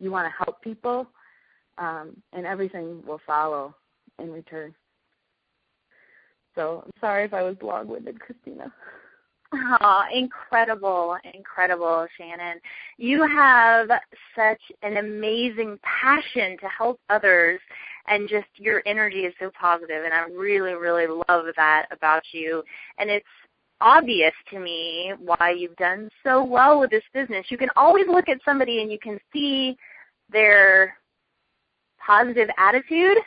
you 0.00 0.10
want 0.10 0.26
to 0.26 0.44
help 0.44 0.60
people 0.62 1.06
um 1.78 2.16
and 2.32 2.46
everything 2.46 3.02
will 3.06 3.20
follow 3.26 3.74
in 4.18 4.32
return. 4.32 4.74
So 6.54 6.82
I'm 6.84 6.92
sorry 7.00 7.24
if 7.24 7.32
I 7.32 7.42
was 7.42 7.56
long-winded, 7.62 8.18
Christina. 8.20 8.72
Oh, 9.52 10.02
incredible, 10.12 11.16
incredible, 11.32 12.06
Shannon. 12.18 12.60
You 12.98 13.26
have 13.26 13.88
such 14.36 14.60
an 14.82 14.98
amazing 14.98 15.78
passion 15.82 16.58
to 16.58 16.66
help 16.66 17.00
others 17.08 17.58
and 18.08 18.28
just 18.28 18.46
your 18.56 18.82
energy 18.84 19.20
is 19.20 19.34
so 19.40 19.50
positive 19.58 20.04
and 20.04 20.12
I 20.12 20.24
really, 20.24 20.74
really 20.74 21.06
love 21.06 21.46
that 21.56 21.86
about 21.90 22.22
you. 22.32 22.62
And 22.98 23.08
it's 23.08 23.26
obvious 23.80 24.32
to 24.50 24.58
me 24.58 25.12
why 25.18 25.54
you've 25.56 25.76
done 25.76 26.10
so 26.22 26.44
well 26.44 26.80
with 26.80 26.90
this 26.90 27.04
business. 27.14 27.46
You 27.48 27.58
can 27.58 27.70
always 27.76 28.06
look 28.06 28.28
at 28.28 28.40
somebody 28.44 28.82
and 28.82 28.92
you 28.92 28.98
can 28.98 29.18
see 29.32 29.76
their 30.30 30.96
positive 32.04 32.48
attitude 32.58 33.18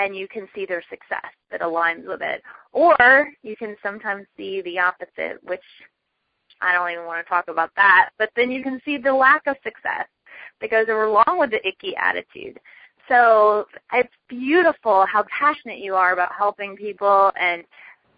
and 0.00 0.16
you 0.16 0.26
can 0.26 0.48
see 0.54 0.64
their 0.64 0.82
success 0.88 1.30
that 1.50 1.60
aligns 1.60 2.06
with 2.06 2.22
it. 2.22 2.42
Or 2.72 3.28
you 3.42 3.56
can 3.56 3.76
sometimes 3.82 4.26
see 4.36 4.62
the 4.62 4.78
opposite, 4.78 5.42
which 5.42 5.60
I 6.60 6.72
don't 6.72 6.90
even 6.90 7.04
want 7.04 7.24
to 7.24 7.28
talk 7.28 7.48
about 7.48 7.70
that, 7.76 8.10
but 8.18 8.30
then 8.34 8.50
you 8.50 8.62
can 8.62 8.80
see 8.84 8.96
the 8.96 9.12
lack 9.12 9.42
of 9.46 9.56
success 9.62 10.06
that 10.60 10.70
goes 10.70 10.86
along 10.88 11.38
with 11.38 11.50
the 11.50 11.66
icky 11.66 11.94
attitude. 11.96 12.58
So 13.08 13.66
it's 13.92 14.12
beautiful 14.28 15.04
how 15.06 15.24
passionate 15.24 15.78
you 15.78 15.94
are 15.94 16.12
about 16.12 16.32
helping 16.32 16.76
people 16.76 17.32
and 17.38 17.64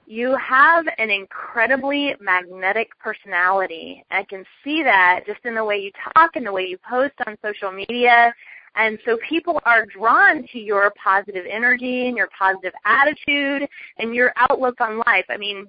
you 0.07 0.37
have 0.37 0.85
an 0.99 1.11
incredibly 1.11 2.15
magnetic 2.21 2.91
personality. 2.99 4.05
I 4.11 4.25
can 4.25 4.45
see 4.63 4.83
that 4.83 5.21
just 5.27 5.41
in 5.45 5.55
the 5.55 5.65
way 5.65 5.79
you 5.79 5.91
talk 6.15 6.33
and 6.35 6.47
the 6.47 6.53
way 6.53 6.65
you 6.65 6.79
post 6.89 7.15
on 7.27 7.37
social 7.45 7.73
media. 7.73 8.35
And 8.75 8.99
so 9.05 9.19
people 9.29 9.61
are 9.65 9.85
drawn 9.87 10.47
to 10.53 10.59
your 10.59 10.93
positive 11.03 11.45
energy 11.51 12.09
and 12.09 12.17
your 12.17 12.29
positive 12.37 12.73
attitude 12.85 13.69
and 13.99 14.15
your 14.15 14.33
outlook 14.37 14.81
on 14.81 14.99
life. 15.07 15.27
I 15.29 15.37
mean, 15.37 15.67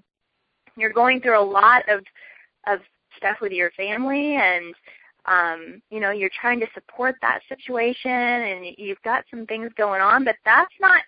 you're 0.77 0.93
going 0.93 1.21
through 1.21 1.39
a 1.39 1.43
lot 1.43 1.87
of 1.89 2.01
of 2.65 2.79
stuff 3.17 3.37
with 3.41 3.51
your 3.51 3.71
family 3.71 4.35
and 4.35 4.73
um, 5.25 5.81
you 5.89 5.99
know, 5.99 6.11
you're 6.11 6.29
trying 6.41 6.59
to 6.59 6.67
support 6.73 7.15
that 7.21 7.39
situation 7.47 8.11
and 8.11 8.65
you've 8.77 9.01
got 9.03 9.23
some 9.31 9.45
things 9.45 9.69
going 9.77 10.01
on, 10.01 10.25
but 10.25 10.35
that's 10.43 10.73
not 10.81 11.01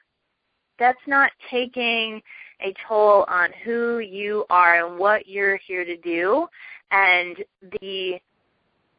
that's 0.79 1.07
not 1.07 1.31
taking 1.49 2.21
a 2.61 2.73
toll 2.87 3.25
on 3.27 3.49
who 3.63 3.99
you 3.99 4.45
are 4.49 4.85
and 4.85 4.97
what 4.97 5.27
you're 5.27 5.57
here 5.57 5.85
to 5.85 5.97
do 5.97 6.47
and 6.91 7.37
the 7.81 8.19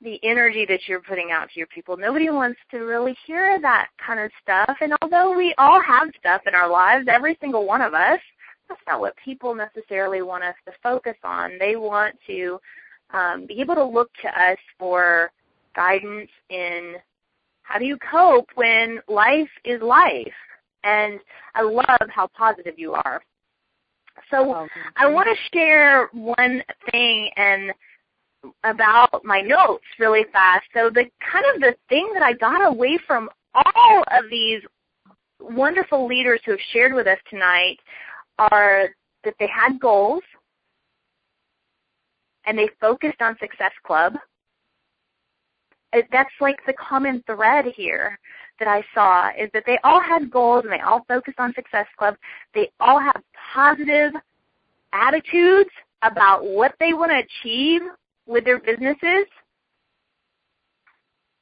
the 0.02 0.20
energy 0.22 0.66
that 0.68 0.80
you're 0.86 1.00
putting 1.00 1.30
out 1.30 1.48
to 1.50 1.58
your 1.58 1.66
people. 1.68 1.96
Nobody 1.96 2.28
wants 2.28 2.58
to 2.70 2.78
really 2.78 3.16
hear 3.26 3.60
that 3.60 3.88
kind 4.04 4.20
of 4.20 4.30
stuff. 4.42 4.76
And 4.80 4.92
although 5.00 5.36
we 5.36 5.54
all 5.58 5.80
have 5.80 6.08
stuff 6.18 6.42
in 6.46 6.54
our 6.54 6.68
lives, 6.68 7.06
every 7.08 7.36
single 7.40 7.66
one 7.66 7.80
of 7.80 7.94
us, 7.94 8.20
that's 8.68 8.80
not 8.86 9.00
what 9.00 9.14
people 9.24 9.54
necessarily 9.54 10.22
want 10.22 10.44
us 10.44 10.54
to 10.66 10.72
focus 10.82 11.16
on. 11.24 11.52
They 11.58 11.76
want 11.76 12.14
to 12.26 12.58
um, 13.12 13.46
be 13.46 13.60
able 13.60 13.76
to 13.76 13.84
look 13.84 14.10
to 14.22 14.28
us 14.28 14.58
for 14.78 15.30
guidance 15.74 16.30
in 16.50 16.94
how 17.62 17.78
do 17.78 17.84
you 17.84 17.98
cope 18.10 18.48
when 18.54 19.00
life 19.08 19.48
is 19.64 19.80
life. 19.82 20.26
And 20.84 21.18
I 21.54 21.62
love 21.62 22.08
how 22.08 22.28
positive 22.36 22.74
you 22.78 22.92
are. 22.92 23.22
So 24.30 24.54
oh, 24.54 24.68
I 24.96 25.06
want 25.10 25.28
to 25.28 25.56
share 25.56 26.08
one 26.12 26.62
thing 26.90 27.30
and 27.36 27.72
about 28.64 29.24
my 29.24 29.40
notes 29.40 29.84
really 29.98 30.24
fast. 30.32 30.64
So 30.74 30.90
the 30.90 31.04
kind 31.32 31.44
of 31.54 31.60
the 31.60 31.74
thing 31.88 32.10
that 32.14 32.22
I 32.22 32.32
got 32.32 32.66
away 32.66 32.98
from 33.06 33.28
all 33.54 34.04
of 34.10 34.30
these 34.30 34.60
wonderful 35.40 36.06
leaders 36.06 36.40
who 36.44 36.52
have 36.52 36.60
shared 36.72 36.94
with 36.94 37.06
us 37.06 37.18
tonight 37.30 37.78
are 38.38 38.88
that 39.24 39.34
they 39.38 39.48
had 39.48 39.80
goals, 39.80 40.22
and 42.46 42.56
they 42.56 42.68
focused 42.80 43.20
on 43.20 43.36
Success 43.38 43.72
Club. 43.84 44.14
It, 45.92 46.06
that's 46.12 46.30
like 46.40 46.56
the 46.66 46.74
common 46.74 47.22
thread 47.26 47.66
here 47.76 48.18
that 48.58 48.68
I 48.68 48.82
saw 48.94 49.30
is 49.38 49.50
that 49.52 49.64
they 49.66 49.78
all 49.84 50.00
had 50.00 50.30
goals 50.30 50.64
and 50.64 50.72
they 50.72 50.80
all 50.80 51.04
focused 51.08 51.38
on 51.38 51.54
Success 51.54 51.86
Club. 51.98 52.16
They 52.54 52.70
all 52.80 53.00
have 53.00 53.22
positive 53.54 54.12
attitudes 54.92 55.70
about 56.02 56.44
what 56.44 56.74
they 56.80 56.92
want 56.92 57.10
to 57.10 57.18
achieve 57.18 57.82
with 58.26 58.44
their 58.44 58.58
businesses. 58.58 59.26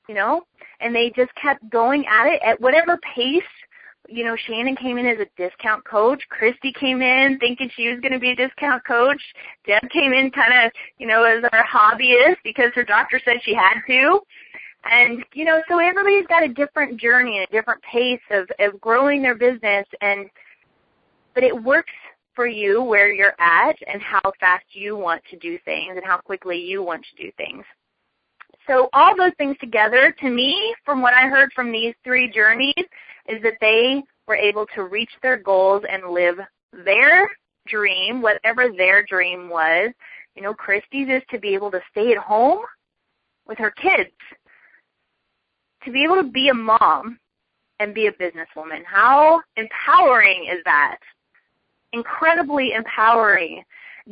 You 0.09 0.15
know, 0.15 0.43
and 0.81 0.95
they 0.95 1.11
just 1.17 1.35
kept 1.35 1.69
going 1.71 2.05
at 2.07 2.27
it 2.27 2.41
at 2.45 2.61
whatever 2.61 2.99
pace 3.15 3.43
you 4.09 4.25
know, 4.25 4.37
Shannon 4.47 4.77
came 4.77 4.99
in 4.99 5.07
as 5.07 5.19
a 5.19 5.27
discount 5.37 5.85
coach. 5.85 6.23
Christy 6.29 6.73
came 6.73 7.01
in 7.01 7.39
thinking 7.39 7.71
she 7.75 7.89
was 7.89 8.01
going 8.01 8.13
to 8.13 8.19
be 8.19 8.33
a 8.33 8.37
discount 8.37 8.85
coach. 8.87 9.21
Deb 9.67 9.89
came 9.91 10.13
in 10.13 10.31
kind 10.31 10.53
of, 10.53 10.73
you 10.99 11.07
know, 11.07 11.25
as 11.25 11.43
our 11.53 11.65
hobbyist 11.65 12.37
because 12.45 12.71
her 12.75 12.85
doctor 12.85 13.21
said 13.25 13.37
she 13.43 13.55
had 13.55 13.81
to. 13.87 14.21
And, 14.91 15.25
you 15.33 15.47
know, 15.47 15.63
so 15.69 15.79
everybody's 15.79 16.27
got 16.27 16.43
a 16.43 16.49
different 16.49 17.01
journey 17.01 17.39
and 17.39 17.47
a 17.49 17.53
different 17.53 17.81
pace 17.83 18.21
of, 18.31 18.49
of 18.61 18.79
growing 18.81 19.23
their 19.23 19.35
business 19.35 19.87
and, 20.03 20.29
but 21.35 21.43
it 21.43 21.63
works 21.63 21.93
for 22.35 22.47
you 22.47 22.83
where 22.83 23.13
you're 23.13 23.39
at 23.39 23.77
and 23.87 24.03
how 24.03 24.21
fast 24.41 24.65
you 24.73 24.97
want 24.97 25.23
to 25.31 25.37
do 25.39 25.59
things 25.65 25.93
and 25.97 26.05
how 26.05 26.19
quickly 26.19 26.59
you 26.59 26.83
want 26.83 27.05
to 27.05 27.23
do 27.23 27.31
things. 27.37 27.65
So 28.67 28.89
all 28.93 29.17
those 29.17 29.33
things 29.37 29.57
together, 29.61 30.15
to 30.21 30.31
me, 30.31 30.75
from 30.85 31.03
what 31.03 31.15
I 31.15 31.29
heard 31.29 31.53
from 31.55 31.71
these 31.71 31.95
three 32.03 32.31
journeys, 32.31 32.75
is 33.29 33.43
that 33.43 33.59
they 33.61 34.03
were 34.27 34.37
able 34.37 34.67
to 34.75 34.85
reach 34.85 35.11
their 35.23 35.37
goals 35.37 35.83
and 35.89 36.13
live 36.13 36.37
their 36.85 37.29
dream, 37.67 38.23
whatever 38.23 38.69
their 38.77 39.05
dream 39.05 39.49
was. 39.49 39.93
You 40.35 40.43
know, 40.43 40.55
Christy's 40.55 41.09
is 41.09 41.23
to 41.31 41.39
be 41.39 41.55
able 41.55 41.71
to 41.71 41.81
stay 41.91 42.13
at 42.13 42.19
home 42.19 42.61
with 43.47 43.59
her 43.59 43.71
kids, 43.71 44.11
to 45.85 45.93
be 45.93 46.03
able 46.03 46.17
to 46.17 46.31
be 46.31 46.49
a 46.49 46.55
mom 46.55 47.19
and 47.81 47.95
be 47.95 48.07
a 48.07 48.13
businesswoman. 48.13 48.83
How 48.87 49.41
empowering 49.57 50.49
is 50.51 50.63
that? 50.65 50.99
Incredibly 51.95 52.73
empowering. 52.73 53.63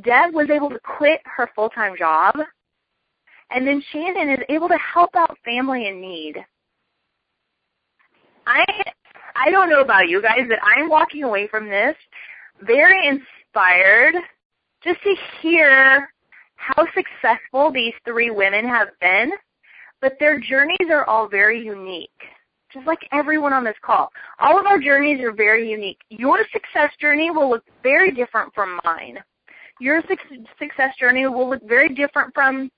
Deb 0.05 0.33
was 0.33 0.49
able 0.51 0.70
to 0.70 0.78
quit 0.97 1.20
her 1.24 1.51
full-time 1.55 1.95
job, 1.99 2.37
and 3.51 3.66
then 3.66 3.83
Shannon 3.93 4.30
is 4.30 4.39
able 4.49 4.68
to 4.68 4.78
help 4.78 5.11
out 5.16 5.37
family 5.45 5.89
in 5.89 6.01
need. 6.01 6.37
I 8.47 8.64
I 9.35 9.51
don't 9.51 9.68
know 9.68 9.80
about 9.80 10.09
you 10.09 10.22
guys, 10.22 10.47
but 10.49 10.59
I'm 10.62 10.89
walking 10.89 11.24
away 11.24 11.49
from 11.49 11.68
this 11.68 11.97
very 12.61 13.09
inspired 13.09 14.14
just 14.85 15.03
to 15.03 15.14
hear 15.41 16.09
how 16.57 16.87
successful 16.95 17.72
these 17.72 17.95
three 18.05 18.30
women 18.30 18.64
have 18.64 18.89
been, 19.01 19.33
but 20.01 20.12
their 20.20 20.39
journeys 20.39 20.89
are 20.91 21.05
all 21.05 21.28
very 21.28 21.64
unique 21.64 22.11
just 22.73 22.87
like 22.87 23.01
everyone 23.12 23.53
on 23.53 23.64
this 23.64 23.77
call. 23.83 24.11
All 24.41 24.59
of 24.59 24.66
our 24.66 24.79
journeys 24.79 25.20
are 25.20 25.33
very 25.33 25.70
unique. 25.70 25.99
Your 26.09 26.39
success 26.53 26.91
journey 27.01 27.31
will 27.31 27.51
look 27.51 27.64
very 27.83 28.12
different 28.12 28.53
from 28.55 28.81
mine. 28.85 29.18
Your 29.81 30.03
success 30.59 30.95
journey 30.99 31.27
will 31.27 31.49
look 31.49 31.66
very 31.66 31.89
different 31.89 32.33
from 32.35 32.70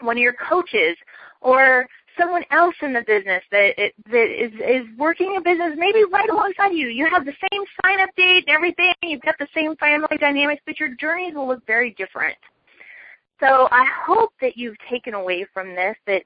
one 0.00 0.16
of 0.16 0.22
your 0.22 0.34
coaches 0.48 0.96
or 1.40 1.86
someone 2.18 2.44
else 2.50 2.74
in 2.82 2.92
the 2.92 3.02
business 3.06 3.42
that 3.50 3.74
it, 3.76 3.94
that 4.10 4.28
is 4.30 4.52
is 4.54 4.86
working 4.98 5.36
a 5.36 5.40
business 5.40 5.74
maybe 5.76 6.04
right 6.10 6.28
alongside 6.30 6.72
you. 6.72 6.88
You 6.88 7.08
have 7.10 7.24
the 7.24 7.34
same 7.50 7.62
sign 7.82 8.00
up 8.00 8.10
date 8.16 8.44
and 8.46 8.54
everything. 8.54 8.92
You've 9.02 9.22
got 9.22 9.36
the 9.38 9.48
same 9.54 9.76
family 9.76 10.16
dynamics, 10.18 10.62
but 10.66 10.80
your 10.80 10.90
journeys 11.00 11.34
will 11.34 11.48
look 11.48 11.66
very 11.66 11.92
different. 11.92 12.36
So 13.40 13.68
I 13.70 13.86
hope 14.06 14.32
that 14.40 14.56
you've 14.56 14.76
taken 14.90 15.14
away 15.14 15.46
from 15.52 15.74
this 15.74 15.96
that 16.06 16.22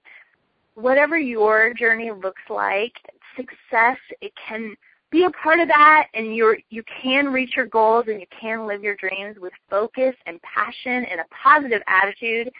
whatever 0.80 1.18
your 1.18 1.74
journey 1.74 2.10
looks 2.10 2.42
like, 2.48 2.92
success 3.36 3.98
it 4.20 4.32
can 4.48 4.74
be 5.10 5.24
a 5.24 5.30
part 5.30 5.60
of 5.60 5.68
that 5.68 6.06
and 6.14 6.34
you're 6.34 6.58
you 6.68 6.82
can 7.02 7.26
reach 7.26 7.56
your 7.56 7.66
goals 7.66 8.04
and 8.08 8.20
you 8.20 8.26
can 8.40 8.66
live 8.66 8.82
your 8.82 8.96
dreams 8.96 9.36
with 9.40 9.52
focus 9.68 10.14
and 10.26 10.40
passion 10.42 11.04
and 11.10 11.20
a 11.20 11.24
positive 11.42 11.82
attitude 11.86 12.50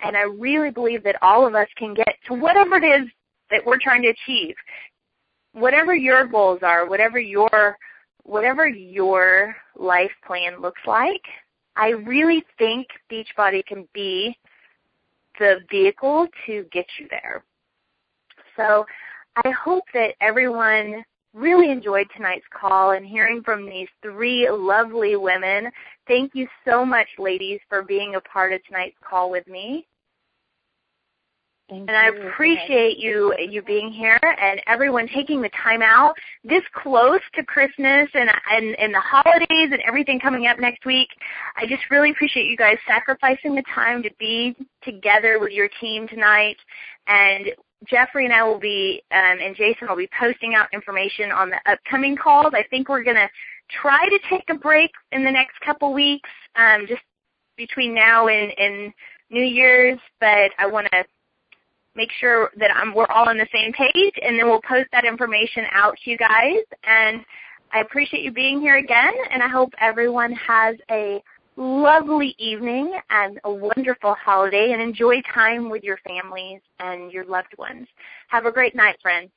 and 0.00 0.16
I 0.16 0.22
really 0.22 0.70
believe 0.70 1.02
that 1.04 1.16
all 1.22 1.46
of 1.46 1.54
us 1.54 1.68
can 1.76 1.94
get 1.94 2.14
to 2.26 2.34
whatever 2.34 2.76
it 2.76 2.84
is 2.84 3.08
that 3.50 3.64
we're 3.64 3.78
trying 3.78 4.02
to 4.02 4.08
achieve. 4.08 4.54
Whatever 5.52 5.94
your 5.94 6.26
goals 6.26 6.60
are, 6.62 6.88
whatever 6.88 7.18
your 7.18 7.76
whatever 8.22 8.68
your 8.68 9.56
life 9.76 10.10
plan 10.26 10.60
looks 10.60 10.82
like, 10.86 11.22
I 11.76 11.90
really 11.90 12.44
think 12.58 12.86
Beachbody 13.10 13.64
can 13.64 13.88
be 13.94 14.36
the 15.38 15.60
vehicle 15.70 16.26
to 16.46 16.66
get 16.70 16.86
you 16.98 17.06
there. 17.10 17.42
So 18.58 18.84
I 19.44 19.50
hope 19.50 19.84
that 19.94 20.14
everyone 20.20 21.04
really 21.32 21.70
enjoyed 21.70 22.08
tonight's 22.16 22.44
call 22.52 22.90
and 22.90 23.06
hearing 23.06 23.42
from 23.42 23.64
these 23.66 23.88
three 24.02 24.48
lovely 24.50 25.16
women. 25.16 25.70
Thank 26.06 26.34
you 26.34 26.48
so 26.66 26.84
much, 26.84 27.06
ladies, 27.18 27.60
for 27.68 27.82
being 27.82 28.16
a 28.16 28.20
part 28.20 28.52
of 28.52 28.64
tonight's 28.64 28.96
call 29.08 29.30
with 29.30 29.46
me. 29.46 29.86
Thank 31.68 31.90
and 31.90 31.98
I 31.98 32.06
appreciate 32.06 32.96
you 32.96 33.34
you 33.38 33.60
being 33.60 33.92
here 33.92 34.18
and 34.22 34.58
everyone 34.66 35.06
taking 35.14 35.42
the 35.42 35.50
time 35.50 35.82
out 35.82 36.14
this 36.42 36.62
close 36.72 37.20
to 37.34 37.44
Christmas 37.44 38.08
and 38.14 38.30
and 38.50 38.74
and 38.78 38.94
the 38.94 39.00
holidays 39.00 39.68
and 39.70 39.82
everything 39.86 40.18
coming 40.18 40.46
up 40.46 40.58
next 40.58 40.86
week. 40.86 41.08
I 41.56 41.66
just 41.66 41.82
really 41.90 42.10
appreciate 42.10 42.46
you 42.46 42.56
guys 42.56 42.78
sacrificing 42.86 43.54
the 43.54 43.64
time 43.74 44.02
to 44.02 44.08
be 44.18 44.56
together 44.82 45.38
with 45.38 45.52
your 45.52 45.68
team 45.78 46.08
tonight. 46.08 46.56
And 47.06 47.48
Jeffrey 47.86 48.24
and 48.24 48.34
I 48.34 48.42
will 48.42 48.58
be 48.58 49.02
um, 49.12 49.38
and 49.40 49.54
Jason 49.54 49.88
will 49.88 49.96
be 49.96 50.08
posting 50.18 50.54
out 50.54 50.68
information 50.72 51.30
on 51.30 51.50
the 51.50 51.60
upcoming 51.70 52.16
calls. 52.16 52.52
I 52.54 52.64
think 52.70 52.88
we're 52.88 53.04
gonna 53.04 53.28
try 53.70 54.08
to 54.08 54.18
take 54.28 54.44
a 54.50 54.54
break 54.54 54.90
in 55.12 55.24
the 55.24 55.30
next 55.30 55.60
couple 55.64 55.92
weeks, 55.92 56.30
um, 56.56 56.86
just 56.88 57.02
between 57.56 57.94
now 57.94 58.28
and, 58.28 58.52
and 58.58 58.92
New 59.30 59.42
Year's, 59.42 59.98
but 60.20 60.50
I 60.58 60.66
want 60.66 60.88
to 60.92 61.04
make 61.94 62.10
sure 62.20 62.50
that 62.58 62.70
I'm, 62.74 62.94
we're 62.94 63.06
all 63.06 63.28
on 63.28 63.36
the 63.36 63.48
same 63.52 63.72
page, 63.72 64.14
and 64.22 64.38
then 64.38 64.46
we'll 64.46 64.62
post 64.62 64.88
that 64.92 65.04
information 65.04 65.64
out 65.72 65.96
to 66.02 66.10
you 66.10 66.16
guys. 66.16 66.62
And 66.84 67.24
I 67.72 67.80
appreciate 67.80 68.22
you 68.22 68.32
being 68.32 68.60
here 68.60 68.76
again, 68.76 69.12
and 69.30 69.42
I 69.42 69.48
hope 69.48 69.70
everyone 69.80 70.32
has 70.32 70.76
a 70.90 71.20
lovely 71.58 72.34
evening 72.38 72.96
and 73.10 73.40
a 73.44 73.52
wonderful 73.52 74.14
holiday, 74.14 74.72
and 74.72 74.80
enjoy 74.80 75.20
time 75.34 75.68
with 75.68 75.82
your 75.82 75.98
families 76.06 76.60
and 76.78 77.12
your 77.12 77.24
loved 77.24 77.54
ones. 77.58 77.86
Have 78.28 78.46
a 78.46 78.52
great 78.52 78.76
night, 78.76 78.96
friends. 79.02 79.30